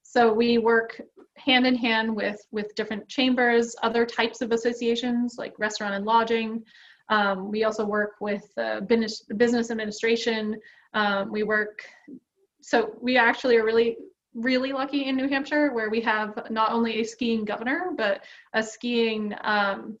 So 0.02 0.32
we 0.32 0.58
work 0.58 1.00
hand 1.36 1.66
in 1.66 1.74
hand 1.74 2.14
with 2.14 2.40
with 2.50 2.74
different 2.74 3.08
chambers 3.08 3.76
other 3.82 4.04
types 4.06 4.40
of 4.40 4.52
associations 4.52 5.36
like 5.38 5.58
restaurant 5.58 5.94
and 5.94 6.04
lodging. 6.04 6.64
Um, 7.08 7.50
we 7.50 7.64
also 7.64 7.84
work 7.84 8.12
with 8.20 8.46
uh, 8.56 8.80
business, 8.80 9.22
business 9.36 9.70
administration. 9.70 10.56
Um, 10.94 11.30
we 11.30 11.42
work 11.42 11.82
so 12.60 12.94
we 13.00 13.16
actually 13.18 13.56
are 13.56 13.64
really 13.64 13.96
really 14.34 14.72
lucky 14.72 15.04
in 15.06 15.16
new 15.16 15.28
hampshire 15.28 15.72
where 15.72 15.90
we 15.90 16.00
have 16.00 16.50
not 16.50 16.72
only 16.72 17.00
a 17.00 17.04
skiing 17.04 17.44
governor 17.44 17.92
but 17.96 18.24
a 18.54 18.62
skiing 18.62 19.34
um, 19.42 19.98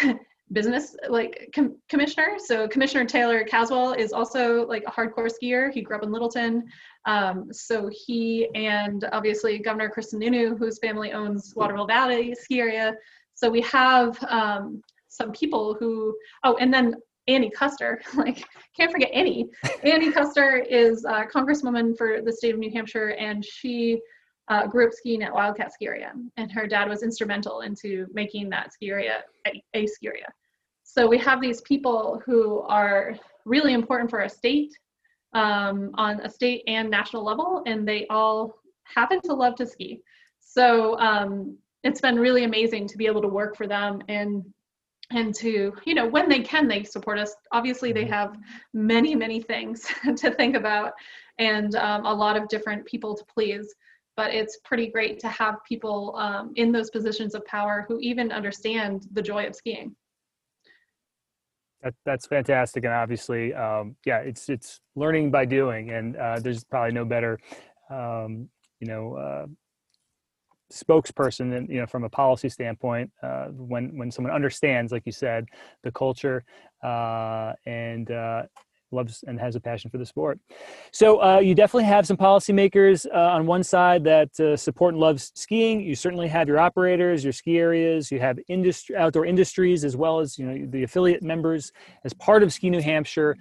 business 0.52 0.96
like 1.08 1.50
com- 1.54 1.76
commissioner. 1.88 2.36
So 2.38 2.68
Commissioner 2.68 3.04
Taylor 3.04 3.42
Caswell 3.44 3.92
is 3.92 4.12
also 4.12 4.66
like 4.66 4.84
a 4.86 4.90
hardcore 4.90 5.30
skier. 5.30 5.72
He 5.72 5.82
grew 5.82 5.96
up 5.96 6.02
in 6.02 6.12
Littleton. 6.12 6.64
Um, 7.04 7.48
so 7.52 7.90
he 7.92 8.48
and 8.54 9.08
obviously 9.12 9.58
Governor 9.58 9.88
Chris 9.88 10.14
Sununu, 10.14 10.58
whose 10.58 10.78
family 10.78 11.12
owns 11.12 11.52
Waterville 11.56 11.86
Valley 11.86 12.34
ski 12.34 12.60
area. 12.60 12.94
So 13.34 13.50
we 13.50 13.60
have 13.62 14.16
um, 14.28 14.82
some 15.08 15.32
people 15.32 15.74
who, 15.78 16.16
oh, 16.44 16.56
and 16.56 16.72
then 16.72 16.94
Annie 17.28 17.50
Kuster, 17.50 17.98
like 18.14 18.44
can't 18.76 18.92
forget 18.92 19.10
Annie. 19.12 19.48
Annie 19.82 20.12
Kuster 20.12 20.64
is 20.68 21.04
a 21.04 21.24
congresswoman 21.24 21.96
for 21.96 22.22
the 22.22 22.32
state 22.32 22.54
of 22.54 22.60
New 22.60 22.70
Hampshire 22.70 23.10
and 23.10 23.44
she 23.44 24.00
uh, 24.48 24.66
grew 24.66 24.86
up 24.86 24.92
skiing 24.92 25.22
at 25.22 25.32
Wildcat 25.32 25.72
Ski 25.72 25.86
Area, 25.86 26.12
and 26.36 26.52
her 26.52 26.66
dad 26.66 26.88
was 26.88 27.02
instrumental 27.02 27.60
into 27.60 28.06
making 28.12 28.48
that 28.50 28.72
ski 28.72 28.90
area 28.90 29.24
a, 29.46 29.62
a 29.74 29.86
ski 29.86 30.06
area. 30.06 30.32
So 30.84 31.06
we 31.06 31.18
have 31.18 31.40
these 31.40 31.60
people 31.62 32.22
who 32.24 32.60
are 32.60 33.16
really 33.44 33.74
important 33.74 34.08
for 34.08 34.20
a 34.20 34.28
state 34.28 34.72
um, 35.32 35.90
on 35.94 36.20
a 36.20 36.30
state 36.30 36.62
and 36.66 36.88
national 36.88 37.24
level, 37.24 37.62
and 37.66 37.86
they 37.86 38.06
all 38.08 38.54
happen 38.84 39.20
to 39.22 39.34
love 39.34 39.56
to 39.56 39.66
ski. 39.66 40.00
So 40.40 40.98
um, 41.00 41.58
it's 41.82 42.00
been 42.00 42.18
really 42.18 42.44
amazing 42.44 42.86
to 42.88 42.96
be 42.96 43.06
able 43.06 43.22
to 43.22 43.28
work 43.28 43.56
for 43.56 43.66
them 43.66 44.02
and 44.08 44.44
and 45.10 45.34
to 45.36 45.72
you 45.84 45.94
know 45.94 46.06
when 46.06 46.28
they 46.28 46.40
can 46.40 46.66
they 46.66 46.82
support 46.82 47.18
us 47.18 47.34
obviously 47.52 47.92
they 47.92 48.02
mm-hmm. 48.02 48.12
have 48.12 48.36
many 48.74 49.14
many 49.14 49.40
things 49.40 49.86
to 50.16 50.32
think 50.32 50.56
about 50.56 50.92
and 51.38 51.76
um, 51.76 52.04
a 52.06 52.12
lot 52.12 52.36
of 52.36 52.48
different 52.48 52.84
people 52.86 53.14
to 53.14 53.24
please 53.26 53.72
but 54.16 54.32
it's 54.34 54.58
pretty 54.64 54.88
great 54.88 55.18
to 55.20 55.28
have 55.28 55.56
people 55.68 56.16
um, 56.16 56.52
in 56.56 56.72
those 56.72 56.90
positions 56.90 57.34
of 57.34 57.44
power 57.44 57.84
who 57.86 57.98
even 58.00 58.32
understand 58.32 59.06
the 59.12 59.22
joy 59.22 59.46
of 59.46 59.54
skiing. 59.54 59.94
That, 61.82 61.94
that's 62.04 62.26
fantastic, 62.26 62.84
and 62.84 62.92
obviously, 62.92 63.52
um, 63.54 63.96
yeah, 64.06 64.18
it's 64.18 64.48
it's 64.48 64.80
learning 64.94 65.30
by 65.30 65.44
doing, 65.44 65.90
and 65.90 66.16
uh, 66.16 66.38
there's 66.40 66.64
probably 66.64 66.92
no 66.92 67.04
better, 67.04 67.38
um, 67.90 68.48
you 68.80 68.88
know, 68.88 69.14
uh, 69.14 69.46
spokesperson, 70.72 71.50
than, 71.50 71.66
you 71.70 71.78
know, 71.78 71.86
from 71.86 72.04
a 72.04 72.08
policy 72.08 72.48
standpoint, 72.48 73.12
uh, 73.22 73.48
when 73.48 73.96
when 73.96 74.10
someone 74.10 74.32
understands, 74.32 74.90
like 74.90 75.02
you 75.04 75.12
said, 75.12 75.46
the 75.84 75.92
culture 75.92 76.44
uh, 76.82 77.52
and 77.66 78.10
uh, 78.10 78.42
loves 78.90 79.24
and 79.26 79.38
has 79.40 79.56
a 79.56 79.60
passion 79.60 79.90
for 79.90 79.98
the 79.98 80.06
sport. 80.06 80.38
So 80.92 81.22
uh, 81.22 81.38
you 81.38 81.54
definitely 81.54 81.84
have 81.84 82.06
some 82.06 82.16
policymakers 82.16 83.06
uh, 83.12 83.18
on 83.18 83.46
one 83.46 83.62
side 83.62 84.04
that 84.04 84.38
uh, 84.40 84.56
support 84.56 84.94
and 84.94 85.00
love 85.00 85.20
skiing. 85.20 85.80
You 85.80 85.94
certainly 85.94 86.28
have 86.28 86.48
your 86.48 86.58
operators, 86.58 87.24
your 87.24 87.32
ski 87.32 87.58
areas. 87.58 88.10
You 88.10 88.20
have 88.20 88.38
industry, 88.48 88.96
outdoor 88.96 89.26
industries, 89.26 89.84
as 89.84 89.96
well 89.96 90.20
as 90.20 90.38
you 90.38 90.46
know 90.46 90.66
the 90.70 90.82
affiliate 90.82 91.22
members 91.22 91.72
as 92.04 92.12
part 92.14 92.42
of 92.42 92.52
Ski 92.52 92.70
New 92.70 92.82
Hampshire. 92.82 93.36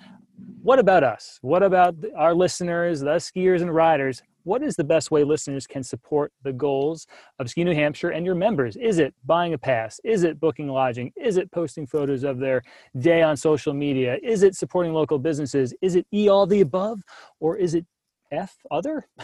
What 0.66 0.80
about 0.80 1.04
us? 1.04 1.38
What 1.44 1.62
about 1.62 1.94
our 2.18 2.34
listeners, 2.34 3.00
the 3.00 3.18
skiers 3.18 3.62
and 3.62 3.72
riders? 3.74 4.24
what 4.46 4.62
is 4.62 4.76
the 4.76 4.84
best 4.84 5.10
way 5.12 5.24
listeners 5.24 5.66
can 5.68 5.84
support 5.84 6.32
the 6.44 6.54
goals 6.54 7.08
of 7.40 7.50
Ski 7.50 7.64
New 7.64 7.74
Hampshire 7.74 8.12
and 8.12 8.26
your 8.26 8.36
members? 8.36 8.76
Is 8.76 9.00
it 9.00 9.14
buying 9.26 9.54
a 9.54 9.58
pass? 9.58 10.00
Is 10.04 10.24
it 10.24 10.40
booking 10.40 10.68
lodging? 10.68 11.12
Is 11.18 11.38
it 11.38 11.52
posting 11.52 11.88
photos 11.88 12.24
of 12.24 12.38
their 12.38 12.62
day 13.00 13.24
on 13.24 13.36
social 13.36 13.74
media? 13.74 14.18
Is 14.24 14.44
it 14.44 14.56
supporting 14.56 14.94
local 14.94 15.18
businesses? 15.18 15.74
Is 15.82 15.96
it 15.96 16.06
E 16.14 16.30
all 16.30 16.46
the 16.46 16.62
above? 16.62 17.02
Or 17.40 17.58
is 17.58 17.74
it 17.74 17.86
F 18.32 18.56
other? 18.70 19.08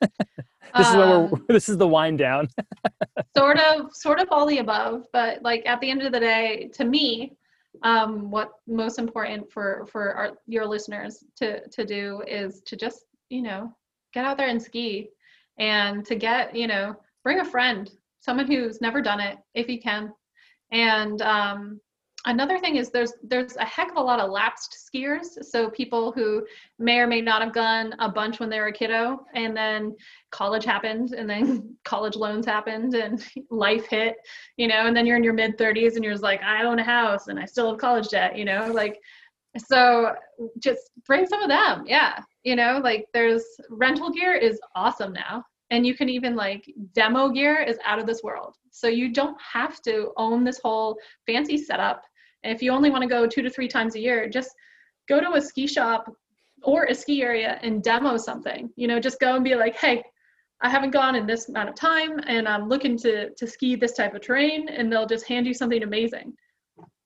this 0.00 0.10
um, 0.74 0.82
is 0.82 0.94
where 0.94 1.20
we're, 1.20 1.38
this 1.48 1.70
is 1.70 1.78
the 1.78 1.88
wind 1.88 2.18
down. 2.18 2.48
sort 3.36 3.58
of, 3.58 3.94
sort 3.94 4.20
of 4.20 4.28
all 4.30 4.44
the 4.44 4.58
above, 4.58 5.06
but 5.10 5.42
like 5.42 5.64
at 5.64 5.80
the 5.80 5.90
end 5.90 6.02
of 6.02 6.12
the 6.12 6.20
day, 6.20 6.70
to 6.74 6.84
me, 6.84 7.32
um, 7.82 8.30
what 8.30 8.52
most 8.66 8.98
important 8.98 9.50
for 9.50 9.86
for 9.90 10.12
our, 10.14 10.32
your 10.46 10.66
listeners 10.66 11.24
to 11.36 11.66
to 11.68 11.84
do 11.84 12.22
is 12.26 12.60
to 12.62 12.76
just 12.76 13.04
you 13.30 13.42
know 13.42 13.72
get 14.12 14.24
out 14.24 14.36
there 14.36 14.48
and 14.48 14.60
ski 14.60 15.08
and 15.58 16.04
to 16.06 16.14
get 16.14 16.54
you 16.54 16.66
know 16.66 16.94
bring 17.24 17.40
a 17.40 17.44
friend 17.44 17.90
someone 18.20 18.46
who's 18.46 18.80
never 18.80 19.00
done 19.00 19.20
it 19.20 19.38
if 19.54 19.68
you 19.68 19.80
can. 19.80 20.12
And 20.72 21.22
um, 21.22 21.80
another 22.28 22.58
thing 22.58 22.76
is 22.76 22.90
there's 22.90 23.14
there's 23.22 23.56
a 23.56 23.64
heck 23.64 23.90
of 23.90 23.96
a 23.96 24.00
lot 24.00 24.20
of 24.20 24.30
lapsed 24.30 24.76
skiers 24.86 25.42
so 25.42 25.70
people 25.70 26.12
who 26.12 26.44
may 26.78 26.98
or 26.98 27.06
may 27.06 27.20
not 27.20 27.42
have 27.42 27.52
gone 27.52 27.94
a 27.98 28.08
bunch 28.08 28.38
when 28.38 28.50
they 28.50 28.60
were 28.60 28.66
a 28.66 28.72
kiddo 28.72 29.24
and 29.34 29.56
then 29.56 29.96
college 30.30 30.64
happened 30.64 31.12
and 31.12 31.28
then 31.28 31.74
college 31.84 32.16
loans 32.16 32.46
happened 32.46 32.94
and 32.94 33.26
life 33.50 33.86
hit 33.86 34.16
you 34.58 34.68
know 34.68 34.86
and 34.86 34.96
then 34.96 35.06
you're 35.06 35.16
in 35.16 35.24
your 35.24 35.32
mid 35.32 35.56
30s 35.58 35.96
and 35.96 36.04
you're 36.04 36.12
just 36.12 36.22
like 36.22 36.42
i 36.42 36.64
own 36.64 36.78
a 36.78 36.84
house 36.84 37.28
and 37.28 37.40
i 37.40 37.44
still 37.46 37.70
have 37.70 37.80
college 37.80 38.08
debt 38.08 38.36
you 38.36 38.44
know 38.44 38.70
like 38.72 39.00
so 39.56 40.14
just 40.58 40.90
bring 41.06 41.26
some 41.26 41.42
of 41.42 41.48
them 41.48 41.82
yeah 41.86 42.20
you 42.44 42.54
know 42.54 42.78
like 42.84 43.06
there's 43.14 43.44
rental 43.70 44.10
gear 44.10 44.34
is 44.34 44.60
awesome 44.76 45.12
now 45.14 45.42
and 45.70 45.86
you 45.86 45.94
can 45.94 46.08
even 46.08 46.34
like 46.34 46.72
demo 46.94 47.28
gear 47.28 47.60
is 47.60 47.78
out 47.84 47.98
of 47.98 48.06
this 48.06 48.22
world. 48.22 48.54
So 48.70 48.88
you 48.88 49.12
don't 49.12 49.36
have 49.40 49.82
to 49.82 50.12
own 50.16 50.44
this 50.44 50.60
whole 50.62 50.98
fancy 51.26 51.58
setup 51.58 52.02
and 52.44 52.54
if 52.54 52.62
you 52.62 52.72
only 52.72 52.90
want 52.90 53.02
to 53.02 53.08
go 53.08 53.26
two 53.26 53.42
to 53.42 53.50
three 53.50 53.68
times 53.68 53.94
a 53.94 54.00
year 54.00 54.28
just 54.28 54.50
go 55.08 55.20
to 55.20 55.32
a 55.32 55.40
ski 55.40 55.66
shop 55.66 56.12
or 56.62 56.84
a 56.84 56.94
ski 56.94 57.22
area 57.22 57.58
and 57.62 57.82
demo 57.82 58.16
something. 58.16 58.70
You 58.76 58.88
know 58.88 59.00
just 59.00 59.20
go 59.20 59.34
and 59.34 59.44
be 59.44 59.54
like 59.54 59.76
hey 59.76 60.02
i 60.60 60.68
haven't 60.68 60.90
gone 60.90 61.14
in 61.14 61.26
this 61.26 61.48
amount 61.48 61.68
of 61.68 61.76
time 61.76 62.18
and 62.26 62.48
i'm 62.48 62.68
looking 62.68 62.96
to 62.98 63.30
to 63.30 63.46
ski 63.46 63.76
this 63.76 63.92
type 63.92 64.14
of 64.14 64.22
terrain 64.22 64.68
and 64.68 64.92
they'll 64.92 65.06
just 65.06 65.26
hand 65.26 65.46
you 65.46 65.54
something 65.54 65.82
amazing. 65.82 66.32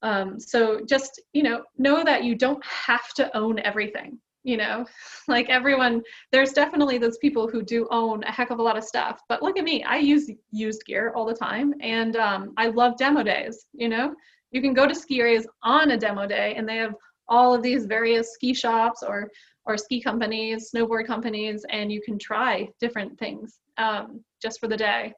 Um, 0.02 0.40
so 0.40 0.80
just 0.88 1.20
you 1.32 1.42
know 1.42 1.62
know 1.78 2.02
that 2.04 2.24
you 2.24 2.34
don't 2.34 2.64
have 2.64 3.12
to 3.14 3.34
own 3.36 3.58
everything 3.60 4.18
you 4.44 4.56
know? 4.56 4.84
Like 5.28 5.48
everyone 5.50 6.02
there's 6.32 6.52
definitely 6.52 6.98
those 6.98 7.16
people 7.18 7.46
who 7.46 7.62
do 7.62 7.86
own 7.92 8.24
a 8.24 8.32
heck 8.32 8.50
of 8.50 8.58
a 8.58 8.62
lot 8.62 8.76
of 8.76 8.82
stuff 8.82 9.20
but 9.28 9.40
look 9.40 9.56
at 9.56 9.64
me 9.64 9.84
i 9.84 9.96
use 9.96 10.28
used 10.50 10.84
gear 10.84 11.12
all 11.14 11.24
the 11.24 11.32
time 11.32 11.72
and 11.80 12.16
um, 12.16 12.52
i 12.56 12.66
love 12.66 12.96
demo 12.96 13.22
days 13.22 13.66
you 13.72 13.88
know 13.88 14.12
you 14.52 14.60
can 14.60 14.74
go 14.74 14.86
to 14.86 14.94
ski 14.94 15.20
areas 15.20 15.46
on 15.62 15.90
a 15.90 15.96
demo 15.96 16.26
day 16.26 16.54
and 16.56 16.68
they 16.68 16.76
have 16.76 16.94
all 17.28 17.54
of 17.54 17.62
these 17.62 17.86
various 17.86 18.32
ski 18.34 18.54
shops 18.54 19.02
or 19.02 19.30
or 19.64 19.76
ski 19.76 20.00
companies 20.00 20.70
snowboard 20.74 21.06
companies 21.06 21.64
and 21.70 21.90
you 21.90 22.00
can 22.02 22.18
try 22.18 22.68
different 22.80 23.18
things 23.18 23.58
um, 23.78 24.22
just 24.40 24.60
for 24.60 24.68
the 24.68 24.76
day 24.76 25.12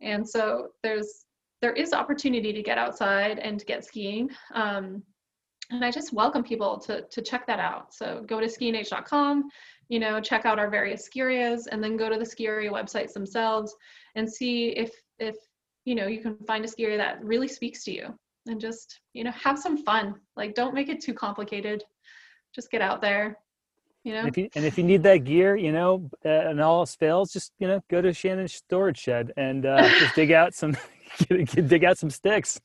and 0.00 0.28
so 0.28 0.68
there's 0.82 1.24
there 1.62 1.72
is 1.72 1.92
opportunity 1.92 2.52
to 2.52 2.62
get 2.62 2.78
outside 2.78 3.38
and 3.38 3.58
to 3.58 3.64
get 3.64 3.84
skiing 3.84 4.28
um, 4.54 5.02
and 5.70 5.84
I 5.84 5.90
just 5.90 6.12
welcome 6.12 6.42
people 6.42 6.78
to 6.80 7.02
to 7.02 7.22
check 7.22 7.46
that 7.46 7.58
out. 7.58 7.92
So 7.92 8.24
go 8.26 8.40
to 8.40 8.46
skianh.com, 8.46 9.48
you 9.88 9.98
know, 9.98 10.20
check 10.20 10.44
out 10.44 10.58
our 10.58 10.70
various 10.70 11.04
ski 11.04 11.20
areas, 11.20 11.66
and 11.66 11.82
then 11.82 11.96
go 11.96 12.08
to 12.08 12.18
the 12.18 12.24
ski 12.24 12.46
area 12.46 12.70
websites 12.70 13.12
themselves 13.12 13.74
and 14.14 14.30
see 14.30 14.68
if 14.70 14.92
if 15.18 15.36
you 15.84 15.94
know 15.94 16.06
you 16.06 16.20
can 16.20 16.36
find 16.46 16.64
a 16.64 16.68
ski 16.68 16.84
area 16.84 16.98
that 16.98 17.24
really 17.24 17.48
speaks 17.48 17.84
to 17.84 17.92
you, 17.92 18.16
and 18.46 18.60
just 18.60 19.00
you 19.12 19.24
know 19.24 19.32
have 19.32 19.58
some 19.58 19.76
fun. 19.78 20.14
Like 20.36 20.54
don't 20.54 20.74
make 20.74 20.88
it 20.88 21.00
too 21.00 21.14
complicated. 21.14 21.82
Just 22.54 22.70
get 22.70 22.80
out 22.80 23.00
there. 23.00 23.38
You 24.04 24.12
know? 24.12 24.20
And 24.20 24.28
if 24.28 24.38
you, 24.38 24.48
and 24.54 24.64
if 24.64 24.78
you 24.78 24.84
need 24.84 25.02
that 25.02 25.24
gear, 25.24 25.56
you 25.56 25.72
know, 25.72 26.08
uh, 26.24 26.28
and 26.28 26.60
all 26.60 26.80
else 26.80 26.94
fails, 26.94 27.32
just 27.32 27.52
you 27.58 27.66
know, 27.66 27.82
go 27.90 28.00
to 28.00 28.12
Shannon's 28.12 28.54
storage 28.54 28.98
shed 28.98 29.32
and 29.36 29.66
uh, 29.66 29.88
just 29.98 30.14
dig 30.14 30.30
out 30.30 30.54
some 30.54 30.76
dig 31.66 31.84
out 31.84 31.98
some 31.98 32.10
sticks. 32.10 32.60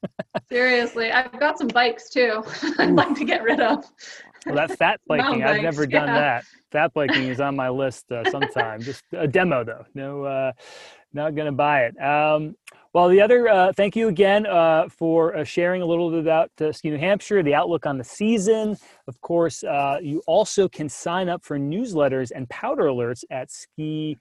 Seriously, 0.49 1.11
I've 1.11 1.39
got 1.39 1.57
some 1.57 1.67
bikes 1.67 2.09
too. 2.09 2.43
I'd 2.77 2.91
like 2.91 3.15
to 3.15 3.25
get 3.25 3.43
rid 3.43 3.59
of. 3.59 3.85
Well, 4.45 4.55
that 4.55 4.77
fat 4.77 4.99
biking, 5.07 5.43
I've 5.43 5.61
never 5.61 5.85
done 5.85 6.07
yeah. 6.07 6.19
that. 6.19 6.45
Fat 6.71 6.93
biking 6.93 7.27
is 7.27 7.39
on 7.39 7.55
my 7.55 7.69
list 7.69 8.11
uh, 8.11 8.29
sometime. 8.29 8.81
Just 8.81 9.03
a 9.13 9.27
demo 9.27 9.63
though. 9.63 9.85
No, 9.93 10.23
uh, 10.23 10.51
not 11.13 11.35
gonna 11.35 11.51
buy 11.51 11.85
it. 11.85 12.01
Um, 12.01 12.55
well, 12.93 13.07
the 13.07 13.21
other, 13.21 13.47
uh, 13.47 13.71
thank 13.71 13.95
you 13.95 14.09
again 14.09 14.45
uh, 14.45 14.89
for 14.89 15.37
uh, 15.37 15.45
sharing 15.45 15.81
a 15.81 15.85
little 15.85 16.09
bit 16.09 16.19
about 16.19 16.51
uh, 16.59 16.73
Ski 16.73 16.89
New 16.89 16.97
Hampshire, 16.97 17.41
the 17.41 17.53
outlook 17.53 17.85
on 17.85 17.97
the 17.97 18.03
season. 18.03 18.75
Of 19.07 19.21
course, 19.21 19.63
uh, 19.63 19.99
you 20.01 20.21
also 20.27 20.67
can 20.67 20.89
sign 20.89 21.29
up 21.29 21.41
for 21.41 21.57
newsletters 21.57 22.31
and 22.35 22.49
powder 22.49 22.83
alerts 22.83 23.23
at 23.31 23.49
Ski 23.49 24.17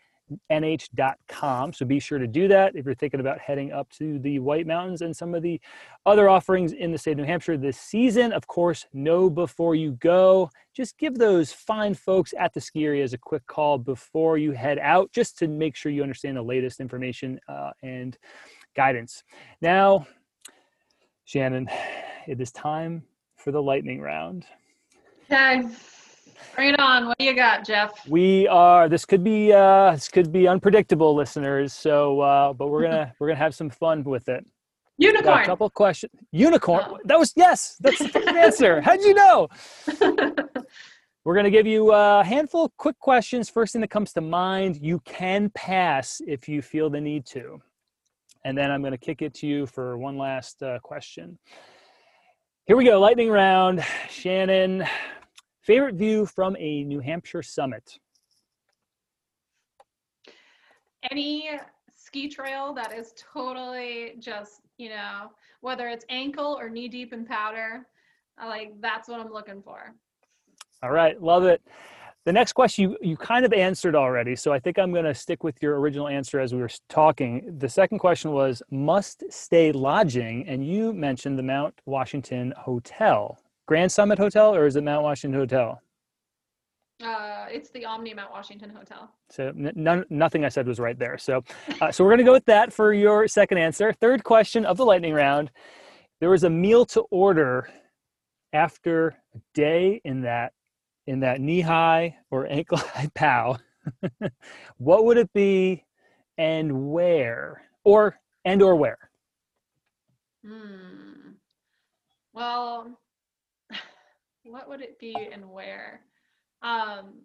nh.com. 0.50 1.72
So 1.72 1.84
be 1.84 2.00
sure 2.00 2.18
to 2.18 2.26
do 2.26 2.48
that 2.48 2.76
if 2.76 2.84
you're 2.84 2.94
thinking 2.94 3.20
about 3.20 3.38
heading 3.38 3.72
up 3.72 3.88
to 3.90 4.18
the 4.18 4.38
White 4.38 4.66
Mountains 4.66 5.02
and 5.02 5.16
some 5.16 5.34
of 5.34 5.42
the 5.42 5.60
other 6.06 6.28
offerings 6.28 6.72
in 6.72 6.92
the 6.92 6.98
state 6.98 7.12
of 7.12 7.18
New 7.18 7.24
Hampshire 7.24 7.56
this 7.56 7.78
season. 7.78 8.32
Of 8.32 8.46
course, 8.46 8.86
know 8.92 9.30
before 9.30 9.74
you 9.74 9.92
go. 9.92 10.50
Just 10.74 10.98
give 10.98 11.16
those 11.16 11.52
fine 11.52 11.94
folks 11.94 12.32
at 12.38 12.54
the 12.54 12.60
ski 12.60 12.84
areas 12.84 13.12
a 13.12 13.18
quick 13.18 13.46
call 13.46 13.78
before 13.78 14.38
you 14.38 14.52
head 14.52 14.78
out, 14.78 15.10
just 15.12 15.36
to 15.38 15.48
make 15.48 15.76
sure 15.76 15.90
you 15.92 16.02
understand 16.02 16.36
the 16.36 16.42
latest 16.42 16.80
information 16.80 17.40
uh, 17.48 17.70
and 17.82 18.16
guidance. 18.76 19.24
Now, 19.60 20.06
Shannon, 21.24 21.68
it 22.26 22.40
is 22.40 22.52
time 22.52 23.04
for 23.36 23.50
the 23.52 23.62
lightning 23.62 24.00
round. 24.00 24.46
Okay. 25.30 25.62
Bring 26.54 26.74
it 26.74 26.80
on. 26.80 27.06
What 27.06 27.18
do 27.18 27.24
you 27.24 27.34
got, 27.34 27.64
Jeff? 27.64 28.06
We 28.08 28.46
are. 28.48 28.88
This 28.88 29.04
could 29.04 29.24
be. 29.24 29.52
Uh, 29.52 29.92
this 29.92 30.08
could 30.08 30.32
be 30.32 30.46
unpredictable, 30.48 31.14
listeners. 31.14 31.72
So, 31.72 32.20
uh, 32.20 32.52
but 32.52 32.68
we're 32.68 32.82
gonna 32.82 33.14
we're 33.18 33.28
gonna 33.28 33.38
have 33.38 33.54
some 33.54 33.70
fun 33.70 34.04
with 34.04 34.28
it. 34.28 34.46
Unicorn. 34.98 35.42
a 35.42 35.46
couple 35.46 35.70
questions. 35.70 36.12
Unicorn. 36.32 36.84
Oh. 36.86 36.98
That 37.04 37.18
was 37.18 37.32
yes. 37.34 37.76
That's 37.80 37.98
the 37.98 38.28
answer. 38.36 38.80
How'd 38.84 39.00
you 39.00 39.14
know? 39.14 39.48
we're 41.24 41.34
gonna 41.34 41.50
give 41.50 41.66
you 41.66 41.92
a 41.92 42.22
handful 42.22 42.66
of 42.66 42.76
quick 42.76 42.98
questions. 42.98 43.48
First 43.48 43.72
thing 43.72 43.80
that 43.80 43.90
comes 43.90 44.12
to 44.12 44.20
mind. 44.20 44.78
You 44.82 45.00
can 45.00 45.50
pass 45.50 46.20
if 46.26 46.48
you 46.48 46.60
feel 46.60 46.90
the 46.90 47.00
need 47.00 47.24
to, 47.26 47.62
and 48.44 48.56
then 48.56 48.70
I'm 48.70 48.82
gonna 48.82 48.98
kick 48.98 49.22
it 49.22 49.32
to 49.34 49.46
you 49.46 49.66
for 49.66 49.96
one 49.96 50.18
last 50.18 50.62
uh, 50.62 50.78
question. 50.80 51.38
Here 52.66 52.76
we 52.76 52.84
go. 52.84 53.00
Lightning 53.00 53.30
round. 53.30 53.84
Shannon. 54.10 54.84
Favorite 55.70 55.94
view 55.94 56.26
from 56.26 56.56
a 56.58 56.82
New 56.82 56.98
Hampshire 56.98 57.44
summit? 57.44 58.00
Any 61.12 61.48
ski 61.96 62.28
trail 62.28 62.74
that 62.74 62.92
is 62.92 63.14
totally 63.16 64.16
just, 64.18 64.62
you 64.78 64.88
know, 64.88 65.30
whether 65.60 65.86
it's 65.86 66.04
ankle 66.08 66.58
or 66.58 66.68
knee 66.68 66.88
deep 66.88 67.12
in 67.12 67.24
powder, 67.24 67.86
like 68.44 68.72
that's 68.80 69.08
what 69.08 69.20
I'm 69.20 69.32
looking 69.32 69.62
for. 69.62 69.94
All 70.82 70.90
right, 70.90 71.22
love 71.22 71.44
it. 71.44 71.62
The 72.24 72.32
next 72.32 72.54
question 72.54 72.90
you, 72.90 72.98
you 73.00 73.16
kind 73.16 73.44
of 73.44 73.52
answered 73.52 73.94
already, 73.94 74.34
so 74.34 74.52
I 74.52 74.58
think 74.58 74.76
I'm 74.76 74.90
going 74.90 75.04
to 75.04 75.14
stick 75.14 75.44
with 75.44 75.62
your 75.62 75.78
original 75.78 76.08
answer 76.08 76.40
as 76.40 76.52
we 76.52 76.60
were 76.60 76.70
talking. 76.88 77.58
The 77.60 77.68
second 77.68 78.00
question 78.00 78.32
was 78.32 78.60
must 78.72 79.22
stay 79.30 79.70
lodging, 79.70 80.48
and 80.48 80.66
you 80.66 80.92
mentioned 80.92 81.38
the 81.38 81.44
Mount 81.44 81.80
Washington 81.86 82.54
Hotel. 82.58 83.38
Grand 83.70 83.92
Summit 83.92 84.18
Hotel 84.18 84.52
or 84.52 84.66
is 84.66 84.74
it 84.74 84.82
Mount 84.82 85.04
Washington 85.04 85.38
Hotel? 85.38 85.80
Uh, 87.00 87.46
it's 87.48 87.70
the 87.70 87.84
Omni 87.84 88.12
Mount 88.14 88.32
Washington 88.32 88.68
Hotel. 88.68 89.08
So 89.30 89.52
none, 89.54 90.04
nothing 90.10 90.44
I 90.44 90.48
said 90.48 90.66
was 90.66 90.80
right 90.80 90.98
there. 90.98 91.16
So, 91.16 91.44
uh, 91.80 91.92
so 91.92 92.02
we're 92.02 92.10
gonna 92.10 92.24
go 92.24 92.32
with 92.32 92.46
that 92.46 92.72
for 92.72 92.92
your 92.92 93.28
second 93.28 93.58
answer. 93.58 93.92
Third 93.92 94.24
question 94.24 94.64
of 94.64 94.76
the 94.76 94.84
lightning 94.84 95.14
round: 95.14 95.52
There 96.18 96.30
was 96.30 96.42
a 96.42 96.50
meal 96.50 96.84
to 96.86 97.02
order 97.12 97.70
after 98.52 99.16
a 99.36 99.38
day 99.54 100.00
in 100.04 100.22
that 100.22 100.52
in 101.06 101.20
that 101.20 101.40
knee 101.40 101.60
high 101.60 102.16
or 102.32 102.48
ankle 102.48 102.78
high 102.78 103.08
pow. 103.14 103.56
what 104.78 105.04
would 105.04 105.16
it 105.16 105.32
be, 105.32 105.84
and 106.38 106.90
where, 106.90 107.62
or 107.84 108.18
and 108.44 108.62
or 108.62 108.74
where? 108.74 108.98
Hmm. 110.44 111.34
Well, 112.32 112.98
what 114.50 114.68
would 114.68 114.80
it 114.80 114.98
be 114.98 115.14
and 115.32 115.48
where? 115.48 116.00
Um, 116.62 117.22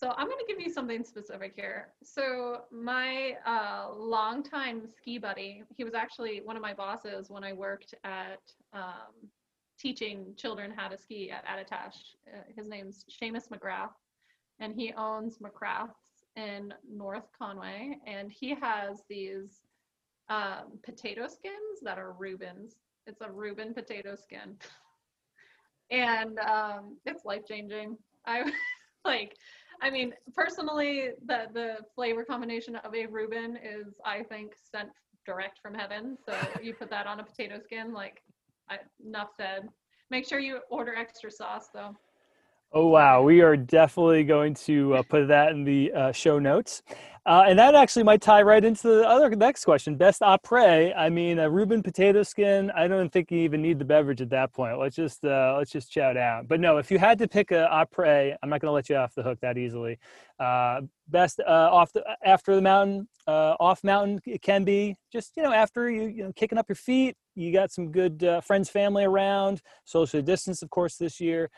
so 0.00 0.14
I'm 0.16 0.28
going 0.28 0.38
to 0.38 0.46
give 0.48 0.58
you 0.58 0.72
something 0.72 1.04
specific 1.04 1.52
here. 1.54 1.88
So 2.02 2.62
my 2.72 3.34
uh, 3.44 3.88
longtime 3.94 4.88
ski 4.88 5.18
buddy, 5.18 5.62
he 5.76 5.84
was 5.84 5.92
actually 5.92 6.40
one 6.42 6.56
of 6.56 6.62
my 6.62 6.72
bosses 6.72 7.28
when 7.28 7.44
I 7.44 7.52
worked 7.52 7.94
at 8.02 8.40
um, 8.72 9.28
teaching 9.78 10.32
children 10.38 10.72
how 10.74 10.88
to 10.88 10.96
ski 10.96 11.30
at 11.30 11.44
Attitash. 11.44 11.96
Uh, 12.26 12.40
his 12.56 12.66
name's 12.66 13.04
Seamus 13.10 13.48
McGrath, 13.48 13.92
and 14.58 14.74
he 14.74 14.94
owns 14.94 15.38
McGrath's 15.38 16.24
in 16.34 16.72
North 16.90 17.28
Conway, 17.38 17.98
and 18.06 18.32
he 18.32 18.54
has 18.54 19.02
these 19.10 19.60
um, 20.30 20.78
potato 20.82 21.26
skins 21.26 21.80
that 21.82 21.98
are 21.98 22.12
Reubens. 22.12 22.76
It's 23.06 23.20
a 23.20 23.30
Reuben 23.30 23.74
potato 23.74 24.14
skin. 24.14 24.56
and 25.90 26.38
um, 26.38 26.96
it's 27.06 27.24
life 27.24 27.42
changing. 27.46 27.96
I 28.26 28.50
like, 29.04 29.34
I 29.82 29.90
mean, 29.90 30.12
personally, 30.34 31.10
the 31.26 31.46
the 31.52 31.76
flavor 31.94 32.24
combination 32.24 32.76
of 32.76 32.94
a 32.94 33.06
Reuben 33.06 33.56
is, 33.56 33.94
I 34.04 34.22
think, 34.24 34.52
sent 34.70 34.90
direct 35.26 35.58
from 35.62 35.74
heaven. 35.74 36.16
So 36.26 36.34
you 36.62 36.74
put 36.74 36.90
that 36.90 37.06
on 37.06 37.20
a 37.20 37.24
potato 37.24 37.58
skin, 37.58 37.92
like, 37.92 38.22
I, 38.68 38.78
enough 39.04 39.30
said. 39.36 39.68
Make 40.10 40.26
sure 40.26 40.40
you 40.40 40.60
order 40.70 40.94
extra 40.94 41.30
sauce 41.30 41.68
though. 41.72 41.96
Oh 42.72 42.86
wow, 42.86 43.22
we 43.22 43.40
are 43.40 43.56
definitely 43.56 44.22
going 44.22 44.54
to 44.54 44.94
uh, 44.94 45.02
put 45.02 45.26
that 45.28 45.50
in 45.50 45.64
the 45.64 45.92
uh, 45.92 46.12
show 46.12 46.38
notes. 46.38 46.82
Uh, 47.26 47.44
and 47.46 47.58
that 47.58 47.74
actually 47.74 48.02
might 48.02 48.22
tie 48.22 48.40
right 48.40 48.64
into 48.64 48.88
the 48.88 49.06
other 49.06 49.28
next 49.36 49.64
question. 49.64 49.94
Best 49.94 50.22
après. 50.22 50.92
I 50.96 51.10
mean, 51.10 51.38
a 51.38 51.50
Reuben 51.50 51.82
potato 51.82 52.22
skin. 52.22 52.70
I 52.74 52.88
don't 52.88 53.12
think 53.12 53.30
you 53.30 53.38
even 53.40 53.60
need 53.60 53.78
the 53.78 53.84
beverage 53.84 54.22
at 54.22 54.30
that 54.30 54.52
point. 54.52 54.78
Let's 54.78 54.96
just 54.96 55.24
uh, 55.24 55.54
let's 55.58 55.70
just 55.70 55.92
chow 55.92 56.14
down. 56.14 56.46
But 56.46 56.60
no, 56.60 56.78
if 56.78 56.90
you 56.90 56.98
had 56.98 57.18
to 57.18 57.28
pick 57.28 57.50
a 57.50 57.68
après, 57.70 58.34
I'm 58.42 58.48
not 58.48 58.60
going 58.60 58.68
to 58.68 58.72
let 58.72 58.88
you 58.88 58.96
off 58.96 59.14
the 59.14 59.22
hook 59.22 59.38
that 59.42 59.58
easily. 59.58 59.98
Uh, 60.38 60.82
best 61.08 61.40
uh, 61.40 61.68
off 61.70 61.92
the 61.92 62.02
after 62.24 62.54
the 62.54 62.62
mountain, 62.62 63.06
uh, 63.26 63.54
off 63.60 63.84
mountain. 63.84 64.20
It 64.24 64.40
can 64.40 64.64
be 64.64 64.96
just 65.12 65.36
you 65.36 65.42
know 65.42 65.52
after 65.52 65.90
you 65.90 66.04
you 66.08 66.24
know 66.24 66.32
kicking 66.34 66.56
up 66.58 66.68
your 66.68 66.76
feet. 66.76 67.16
You 67.34 67.52
got 67.52 67.70
some 67.70 67.92
good 67.92 68.24
uh, 68.24 68.40
friends, 68.40 68.70
family 68.70 69.04
around. 69.04 69.60
Social 69.84 70.22
distance, 70.22 70.62
of 70.62 70.70
course, 70.70 70.96
this 70.96 71.20
year. 71.20 71.50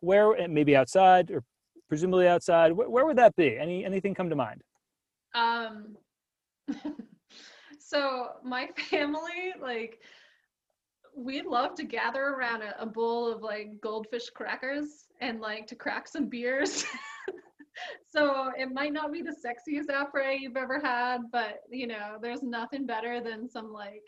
where 0.00 0.46
maybe 0.46 0.76
outside 0.76 1.30
or 1.30 1.42
presumably 1.88 2.28
outside. 2.28 2.72
Where, 2.72 2.88
where 2.88 3.06
would 3.06 3.16
that 3.18 3.34
be? 3.34 3.56
Any 3.56 3.84
anything 3.84 4.14
come 4.14 4.28
to 4.28 4.36
mind? 4.36 4.62
Um, 5.34 5.96
so 7.78 8.28
my 8.44 8.68
family, 8.90 9.52
like, 9.60 10.00
we 11.16 11.42
love 11.42 11.74
to 11.74 11.84
gather 11.84 12.22
around 12.22 12.62
a, 12.62 12.80
a, 12.80 12.86
bowl 12.86 13.30
of 13.30 13.42
like 13.42 13.80
goldfish 13.80 14.30
crackers 14.30 15.08
and 15.20 15.40
like 15.40 15.66
to 15.66 15.74
crack 15.74 16.06
some 16.06 16.28
beers. 16.28 16.84
so 18.06 18.50
it 18.56 18.72
might 18.72 18.92
not 18.92 19.12
be 19.12 19.22
the 19.22 19.34
sexiest 19.34 19.88
après 19.88 20.38
you've 20.38 20.56
ever 20.56 20.80
had, 20.80 21.18
but 21.32 21.62
you 21.70 21.86
know, 21.86 22.16
there's 22.22 22.42
nothing 22.42 22.86
better 22.86 23.20
than 23.20 23.48
some 23.48 23.72
like 23.72 24.04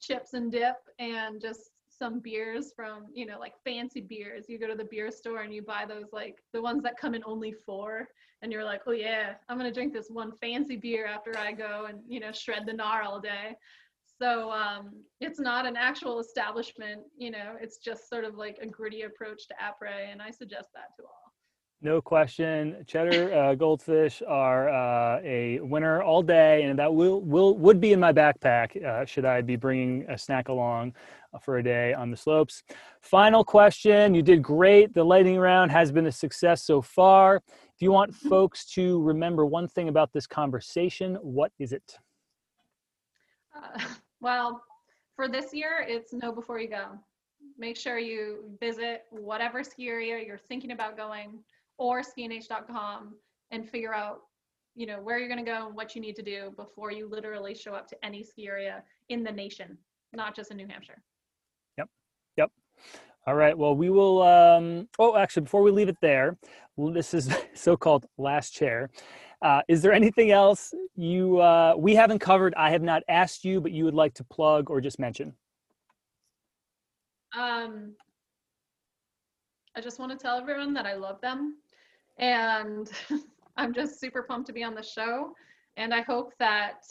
chips 0.00 0.34
and 0.34 0.52
dip 0.52 0.76
and 0.98 1.40
just 1.40 1.70
some 1.88 2.20
beers 2.20 2.72
from, 2.74 3.06
you 3.14 3.26
know, 3.26 3.38
like 3.38 3.54
fancy 3.64 4.00
beers. 4.00 4.46
You 4.48 4.58
go 4.58 4.66
to 4.66 4.74
the 4.74 4.88
beer 4.90 5.10
store 5.10 5.42
and 5.42 5.54
you 5.54 5.62
buy 5.62 5.84
those 5.86 6.12
like 6.12 6.38
the 6.52 6.62
ones 6.62 6.82
that 6.82 6.98
come 6.98 7.14
in 7.14 7.22
only 7.24 7.52
four 7.52 8.08
and 8.42 8.52
you're 8.52 8.64
like, 8.64 8.82
"Oh 8.86 8.92
yeah, 8.92 9.34
I'm 9.48 9.58
to 9.58 9.72
drink 9.72 9.92
this 9.92 10.08
one 10.10 10.32
fancy 10.40 10.76
beer 10.76 11.06
after 11.06 11.36
I 11.38 11.52
go 11.52 11.86
and, 11.88 12.00
you 12.06 12.20
know, 12.20 12.32
shred 12.32 12.66
the 12.66 12.72
gnar 12.72 13.04
all 13.04 13.20
day." 13.20 13.56
So 14.20 14.52
um, 14.52 15.02
it's 15.20 15.40
not 15.40 15.66
an 15.66 15.76
actual 15.76 16.20
establishment, 16.20 17.02
you 17.16 17.30
know, 17.30 17.56
it's 17.60 17.78
just 17.78 18.08
sort 18.08 18.24
of 18.24 18.36
like 18.36 18.58
a 18.60 18.66
gritty 18.66 19.02
approach 19.02 19.48
to 19.48 19.54
après, 19.54 20.12
and 20.12 20.22
I 20.22 20.30
suggest 20.30 20.68
that 20.74 20.94
to 20.96 21.02
all. 21.02 21.32
No 21.84 22.00
question. 22.00 22.84
Cheddar 22.86 23.34
uh, 23.34 23.54
goldfish 23.56 24.22
are 24.28 24.68
uh, 24.68 25.20
a 25.24 25.58
winner 25.58 26.00
all 26.00 26.22
day, 26.22 26.62
and 26.62 26.78
that 26.78 26.94
will, 26.94 27.20
will 27.22 27.58
would 27.58 27.80
be 27.80 27.92
in 27.92 27.98
my 27.98 28.12
backpack 28.12 28.80
uh, 28.84 29.04
should 29.04 29.24
I 29.24 29.40
be 29.40 29.56
bringing 29.56 30.08
a 30.08 30.16
snack 30.16 30.48
along 30.48 30.94
for 31.40 31.58
a 31.58 31.62
day 31.62 31.92
on 31.92 32.12
the 32.12 32.16
slopes. 32.16 32.62
Final 33.00 33.42
question. 33.42 34.14
You 34.14 34.22
did 34.22 34.42
great. 34.42 34.94
The 34.94 35.02
lightning 35.02 35.38
round 35.38 35.72
has 35.72 35.90
been 35.90 36.06
a 36.06 36.12
success 36.12 36.62
so 36.62 36.82
far. 36.82 37.42
If 37.82 37.84
you 37.86 37.90
want 37.90 38.14
folks 38.14 38.64
to 38.74 39.02
remember 39.02 39.44
one 39.44 39.66
thing 39.66 39.88
about 39.88 40.12
this 40.12 40.24
conversation, 40.24 41.16
what 41.16 41.50
is 41.58 41.72
it? 41.72 41.98
Uh, 43.56 43.80
well, 44.20 44.62
for 45.16 45.26
this 45.26 45.52
year, 45.52 45.84
it's 45.84 46.12
know 46.12 46.30
before 46.30 46.60
you 46.60 46.68
go. 46.68 46.96
Make 47.58 47.76
sure 47.76 47.98
you 47.98 48.44
visit 48.60 49.02
whatever 49.10 49.64
ski 49.64 49.88
area 49.88 50.24
you're 50.24 50.38
thinking 50.38 50.70
about 50.70 50.96
going 50.96 51.40
or 51.76 52.02
skinh.com 52.02 53.16
and 53.50 53.68
figure 53.68 53.92
out 53.92 54.20
you 54.76 54.86
know 54.86 55.00
where 55.00 55.18
you're 55.18 55.26
going 55.26 55.44
to 55.44 55.50
go 55.50 55.66
and 55.66 55.74
what 55.74 55.96
you 55.96 56.00
need 56.00 56.14
to 56.14 56.22
do 56.22 56.52
before 56.56 56.92
you 56.92 57.08
literally 57.08 57.52
show 57.52 57.74
up 57.74 57.88
to 57.88 57.96
any 58.04 58.22
ski 58.22 58.46
area 58.46 58.84
in 59.08 59.24
the 59.24 59.32
nation 59.32 59.76
not 60.12 60.36
just 60.36 60.52
in 60.52 60.56
new 60.56 60.68
hampshire 60.68 61.02
yep 61.76 61.88
yep 62.36 62.52
all 63.26 63.34
right 63.34 63.56
well 63.56 63.74
we 63.74 63.90
will 63.90 64.22
um 64.22 64.88
oh 64.98 65.16
actually 65.16 65.42
before 65.42 65.62
we 65.62 65.70
leave 65.70 65.88
it 65.88 65.96
there 66.00 66.36
this 66.92 67.14
is 67.14 67.34
so-called 67.54 68.06
last 68.18 68.50
chair 68.50 68.90
uh, 69.42 69.60
is 69.66 69.82
there 69.82 69.92
anything 69.92 70.30
else 70.30 70.72
you 70.94 71.38
uh, 71.38 71.74
we 71.76 71.94
haven't 71.94 72.18
covered 72.18 72.54
i 72.56 72.70
have 72.70 72.82
not 72.82 73.02
asked 73.08 73.44
you 73.44 73.60
but 73.60 73.72
you 73.72 73.84
would 73.84 73.94
like 73.94 74.14
to 74.14 74.24
plug 74.24 74.70
or 74.70 74.80
just 74.80 74.98
mention 74.98 75.32
um 77.36 77.92
i 79.76 79.80
just 79.80 79.98
want 79.98 80.10
to 80.12 80.18
tell 80.18 80.38
everyone 80.38 80.72
that 80.72 80.86
i 80.86 80.94
love 80.94 81.20
them 81.20 81.56
and 82.18 82.90
I'm 83.56 83.74
just 83.74 84.00
super 84.00 84.22
pumped 84.22 84.46
to 84.46 84.52
be 84.52 84.64
on 84.64 84.74
the 84.74 84.82
show. 84.82 85.34
And 85.76 85.94
I 85.94 86.02
hope 86.02 86.32
that, 86.38 86.84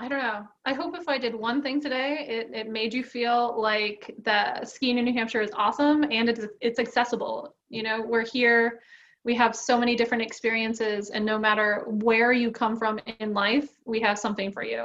I 0.00 0.06
don't 0.06 0.22
know, 0.22 0.46
I 0.64 0.74
hope 0.74 0.96
if 0.96 1.08
I 1.08 1.18
did 1.18 1.34
one 1.34 1.60
thing 1.60 1.80
today, 1.80 2.24
it, 2.28 2.54
it 2.54 2.68
made 2.68 2.94
you 2.94 3.02
feel 3.02 3.60
like 3.60 4.14
that 4.22 4.68
skiing 4.68 4.96
in 4.96 5.04
New 5.04 5.12
Hampshire 5.12 5.40
is 5.40 5.50
awesome 5.56 6.04
and 6.04 6.28
it's, 6.28 6.46
it's 6.60 6.78
accessible. 6.78 7.56
You 7.68 7.82
know, 7.82 8.00
we're 8.00 8.24
here, 8.24 8.78
we 9.24 9.34
have 9.34 9.56
so 9.56 9.76
many 9.76 9.96
different 9.96 10.22
experiences, 10.22 11.10
and 11.10 11.26
no 11.26 11.36
matter 11.36 11.84
where 11.88 12.30
you 12.30 12.52
come 12.52 12.76
from 12.76 13.00
in 13.18 13.34
life, 13.34 13.70
we 13.86 13.98
have 14.00 14.20
something 14.20 14.52
for 14.52 14.62
you. 14.62 14.84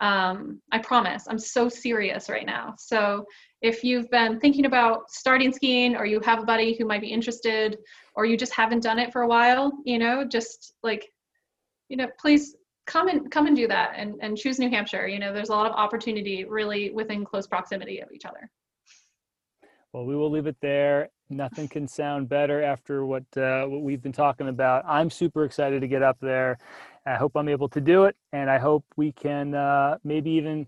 Um, 0.00 0.62
I 0.72 0.78
promise, 0.78 1.26
I'm 1.28 1.38
so 1.38 1.68
serious 1.68 2.30
right 2.30 2.46
now. 2.46 2.74
So 2.78 3.26
if 3.60 3.84
you've 3.84 4.10
been 4.10 4.40
thinking 4.40 4.64
about 4.64 5.10
starting 5.10 5.52
skiing 5.52 5.94
or 5.94 6.06
you 6.06 6.20
have 6.20 6.42
a 6.42 6.46
buddy 6.46 6.74
who 6.74 6.86
might 6.86 7.02
be 7.02 7.12
interested, 7.12 7.76
or 8.16 8.24
you 8.24 8.36
just 8.38 8.54
haven't 8.54 8.82
done 8.82 8.98
it 8.98 9.12
for 9.12 9.22
a 9.22 9.28
while, 9.28 9.72
you 9.84 9.98
know, 9.98 10.24
just 10.24 10.72
like, 10.82 11.06
you 11.90 11.98
know, 11.98 12.08
please 12.18 12.56
come 12.86 13.08
and 13.08 13.30
come 13.30 13.46
and 13.46 13.56
do 13.56 13.66
that 13.68 13.94
and, 13.96 14.16
and 14.20 14.36
choose 14.36 14.58
New 14.58 14.70
Hampshire. 14.70 15.06
You 15.06 15.18
know, 15.18 15.32
there's 15.32 15.48
a 15.48 15.52
lot 15.52 15.66
of 15.66 15.72
opportunity 15.72 16.44
really 16.44 16.90
within 16.90 17.24
close 17.24 17.46
proximity 17.46 18.00
of 18.00 18.12
each 18.12 18.24
other. 18.24 18.50
Well, 19.92 20.04
we 20.04 20.16
will 20.16 20.30
leave 20.30 20.46
it 20.46 20.56
there. 20.60 21.10
Nothing 21.30 21.68
can 21.68 21.86
sound 21.86 22.28
better 22.28 22.62
after 22.62 23.06
what 23.06 23.24
uh, 23.36 23.64
what 23.66 23.82
we've 23.82 24.02
been 24.02 24.12
talking 24.12 24.48
about. 24.48 24.84
I'm 24.86 25.08
super 25.08 25.44
excited 25.44 25.80
to 25.80 25.88
get 25.88 26.02
up 26.02 26.18
there. 26.20 26.58
I 27.06 27.14
hope 27.14 27.32
I'm 27.36 27.48
able 27.48 27.68
to 27.68 27.80
do 27.80 28.04
it, 28.04 28.16
and 28.32 28.50
I 28.50 28.58
hope 28.58 28.84
we 28.96 29.12
can 29.12 29.54
uh, 29.54 29.98
maybe 30.04 30.30
even 30.32 30.66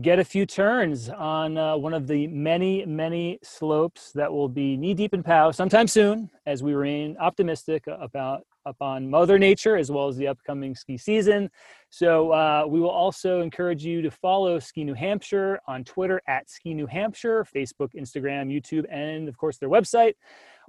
get 0.00 0.20
a 0.20 0.24
few 0.24 0.46
turns 0.46 1.08
on 1.08 1.58
uh, 1.58 1.76
one 1.76 1.94
of 1.94 2.06
the 2.06 2.28
many, 2.28 2.84
many 2.86 3.40
slopes 3.42 4.12
that 4.12 4.32
will 4.32 4.48
be 4.48 4.76
knee 4.76 4.94
deep 4.94 5.12
in 5.14 5.22
POW 5.22 5.50
sometime 5.50 5.88
soon 5.88 6.30
as 6.46 6.62
we 6.62 6.74
remain 6.74 7.16
optimistic 7.18 7.84
about 7.88 8.46
upon 8.66 9.08
Mother 9.08 9.38
Nature 9.38 9.76
as 9.76 9.90
well 9.90 10.08
as 10.08 10.16
the 10.16 10.28
upcoming 10.28 10.74
ski 10.74 10.96
season. 10.96 11.50
So 11.88 12.32
uh, 12.32 12.64
we 12.68 12.80
will 12.80 12.90
also 12.90 13.40
encourage 13.40 13.84
you 13.84 14.02
to 14.02 14.10
follow 14.10 14.58
Ski 14.58 14.84
New 14.84 14.94
Hampshire 14.94 15.60
on 15.66 15.84
Twitter 15.84 16.20
at 16.28 16.48
Ski 16.50 16.74
New 16.74 16.86
Hampshire, 16.86 17.44
Facebook, 17.44 17.94
Instagram, 17.94 18.48
YouTube, 18.48 18.84
and 18.90 19.28
of 19.28 19.36
course 19.36 19.58
their 19.58 19.70
website. 19.70 20.14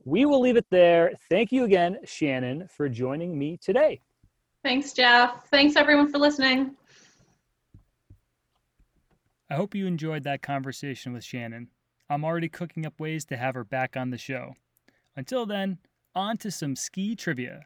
We 0.05 0.26
will 0.26 0.41
leave 0.41 0.57
it 0.57 0.65
there. 0.72 1.11
Thank 1.30 1.51
you 1.51 1.63
again, 1.63 1.97
Shannon, 2.05 2.68
for 2.68 2.89
joining 2.89 3.38
me 3.38 3.57
today. 3.61 4.01
Thanks, 4.63 4.93
Jeff. 4.93 5.47
Thanks 5.49 5.76
everyone 5.76 6.11
for 6.11 6.18
listening. 6.18 6.76
I 9.49 9.55
hope 9.55 9.76
you 9.76 9.85
enjoyed 9.85 10.23
that 10.23 10.41
conversation 10.41 11.13
with 11.13 11.23
Shannon. 11.23 11.68
I'm 12.09 12.23
already 12.23 12.49
cooking 12.49 12.85
up 12.85 12.99
ways 12.99 13.26
to 13.26 13.38
have 13.38 13.53
her 13.55 13.63
back 13.63 13.97
on 13.97 14.09
the 14.09 14.18
show. 14.18 14.53
Until 15.15 15.45
then, 15.45 15.77
on 16.15 16.38
to 16.38 16.51
some 16.51 16.76
ski 16.76 17.15
trivia. 17.15 17.65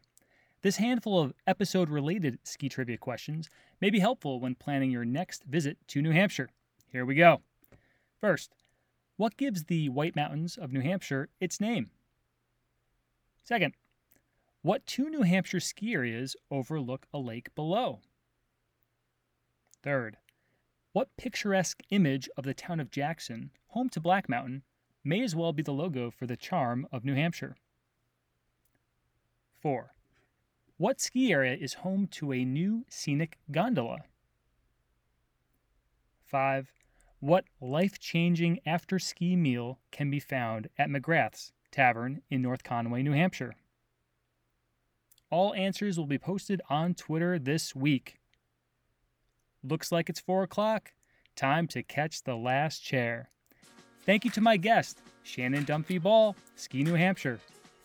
This 0.66 0.78
handful 0.78 1.20
of 1.20 1.36
episode 1.46 1.92
related 1.92 2.40
ski 2.42 2.70
trivia 2.70 2.98
questions 2.98 3.52
may 3.80 3.92
be 3.92 4.00
helpful 4.00 4.40
when 4.40 4.56
planning 4.56 4.90
your 4.90 5.06
next 5.06 5.44
visit 5.44 5.78
to 5.90 6.02
New 6.02 6.10
Hampshire. 6.10 6.50
Here 6.92 7.06
we 7.06 7.14
go. 7.14 7.42
First, 8.20 8.56
what 9.16 9.38
gives 9.38 9.66
the 9.66 9.90
White 9.90 10.16
Mountains 10.16 10.58
of 10.58 10.74
New 10.74 10.82
Hampshire 10.82 11.30
its 11.40 11.62
name? 11.62 11.92
Second, 13.44 13.76
what 14.64 14.88
two 14.88 15.08
New 15.08 15.22
Hampshire 15.22 15.60
ski 15.60 15.94
areas 15.94 16.36
overlook 16.50 17.06
a 17.14 17.20
lake 17.20 17.54
below? 17.54 18.00
Third, 19.84 20.18
what 20.94 21.16
picturesque 21.16 21.84
image 21.92 22.28
of 22.36 22.44
the 22.44 22.56
town 22.56 22.80
of 22.80 22.90
Jackson, 22.90 23.52
home 23.68 23.90
to 23.90 24.00
Black 24.00 24.28
Mountain, 24.28 24.64
may 25.04 25.22
as 25.22 25.36
well 25.36 25.54
be 25.54 25.62
the 25.62 25.72
logo 25.72 26.10
for 26.10 26.26
the 26.26 26.36
charm 26.36 26.88
of 26.92 27.06
New 27.06 27.14
Hampshire? 27.14 27.56
4. 29.62 29.92
What 30.78 31.00
ski 31.00 31.32
area 31.32 31.56
is 31.56 31.76
home 31.76 32.08
to 32.08 32.34
a 32.34 32.44
new 32.44 32.84
scenic 32.90 33.38
gondola? 33.50 34.00
5. 36.26 36.70
What 37.22 37.46
life 37.62 37.98
changing 37.98 38.60
after 38.66 39.00
ski 39.00 39.38
meal 39.38 39.80
can 39.92 40.12
be 40.12 40.20
found 40.20 40.68
at 40.78 40.90
McGrath's 40.90 41.54
Tavern 41.72 42.24
in 42.30 42.42
North 42.42 42.66
Conway, 42.66 43.04
New 43.04 43.14
Hampshire? 43.14 43.56
All 45.30 45.54
answers 45.54 45.98
will 45.98 46.08
be 46.08 46.18
posted 46.18 46.62
on 46.70 46.94
Twitter 46.94 47.40
this 47.40 47.74
week. 47.74 48.20
Looks 49.64 49.94
like 49.94 50.10
it's 50.10 50.20
4 50.20 50.44
o'clock. 50.44 50.92
Time 51.38 51.68
to 51.68 51.84
catch 51.84 52.24
the 52.24 52.36
last 52.36 52.84
chair. 52.84 53.30
Thank 54.06 54.26
you 54.26 54.32
to 54.32 54.42
my 54.42 54.58
guest, 54.58 55.02
Shannon 55.24 55.66
Dunphy 55.66 56.02
Ball, 56.02 56.36
Ski 56.58 56.84
New 56.84 56.96
Hampshire. 56.96 57.40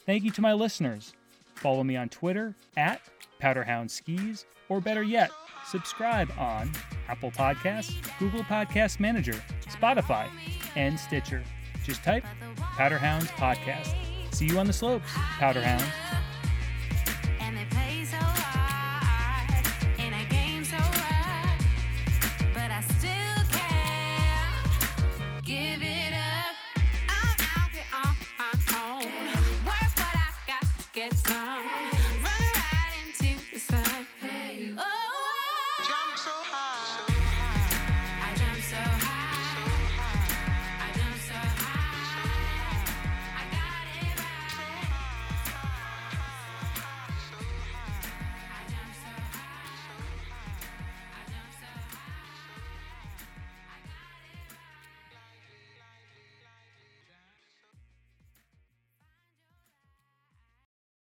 Thank 0.06 0.24
you 0.24 0.32
to 0.32 0.42
my 0.42 0.52
listeners. 0.52 1.14
Follow 1.61 1.85
me 1.85 1.97
on 1.97 2.09
Twitter 2.09 2.55
at 2.77 3.03
Powderhound 3.41 3.91
Skis, 3.91 4.47
or 4.69 4.81
better 4.81 5.03
yet, 5.03 5.31
subscribe 5.66 6.31
on 6.39 6.70
Apple 7.09 7.31
Podcasts, 7.31 7.95
Google 8.19 8.43
Podcast 8.45 8.99
Manager, 8.99 9.41
Spotify, 9.66 10.28
and 10.74 10.99
Stitcher. 10.99 11.43
Just 11.85 12.03
type 12.03 12.24
Powderhounds 12.57 13.28
Podcast. 13.28 13.95
See 14.35 14.47
you 14.47 14.59
on 14.59 14.66
the 14.66 14.73
slopes, 14.73 15.11
Powderhounds. 15.39 16.19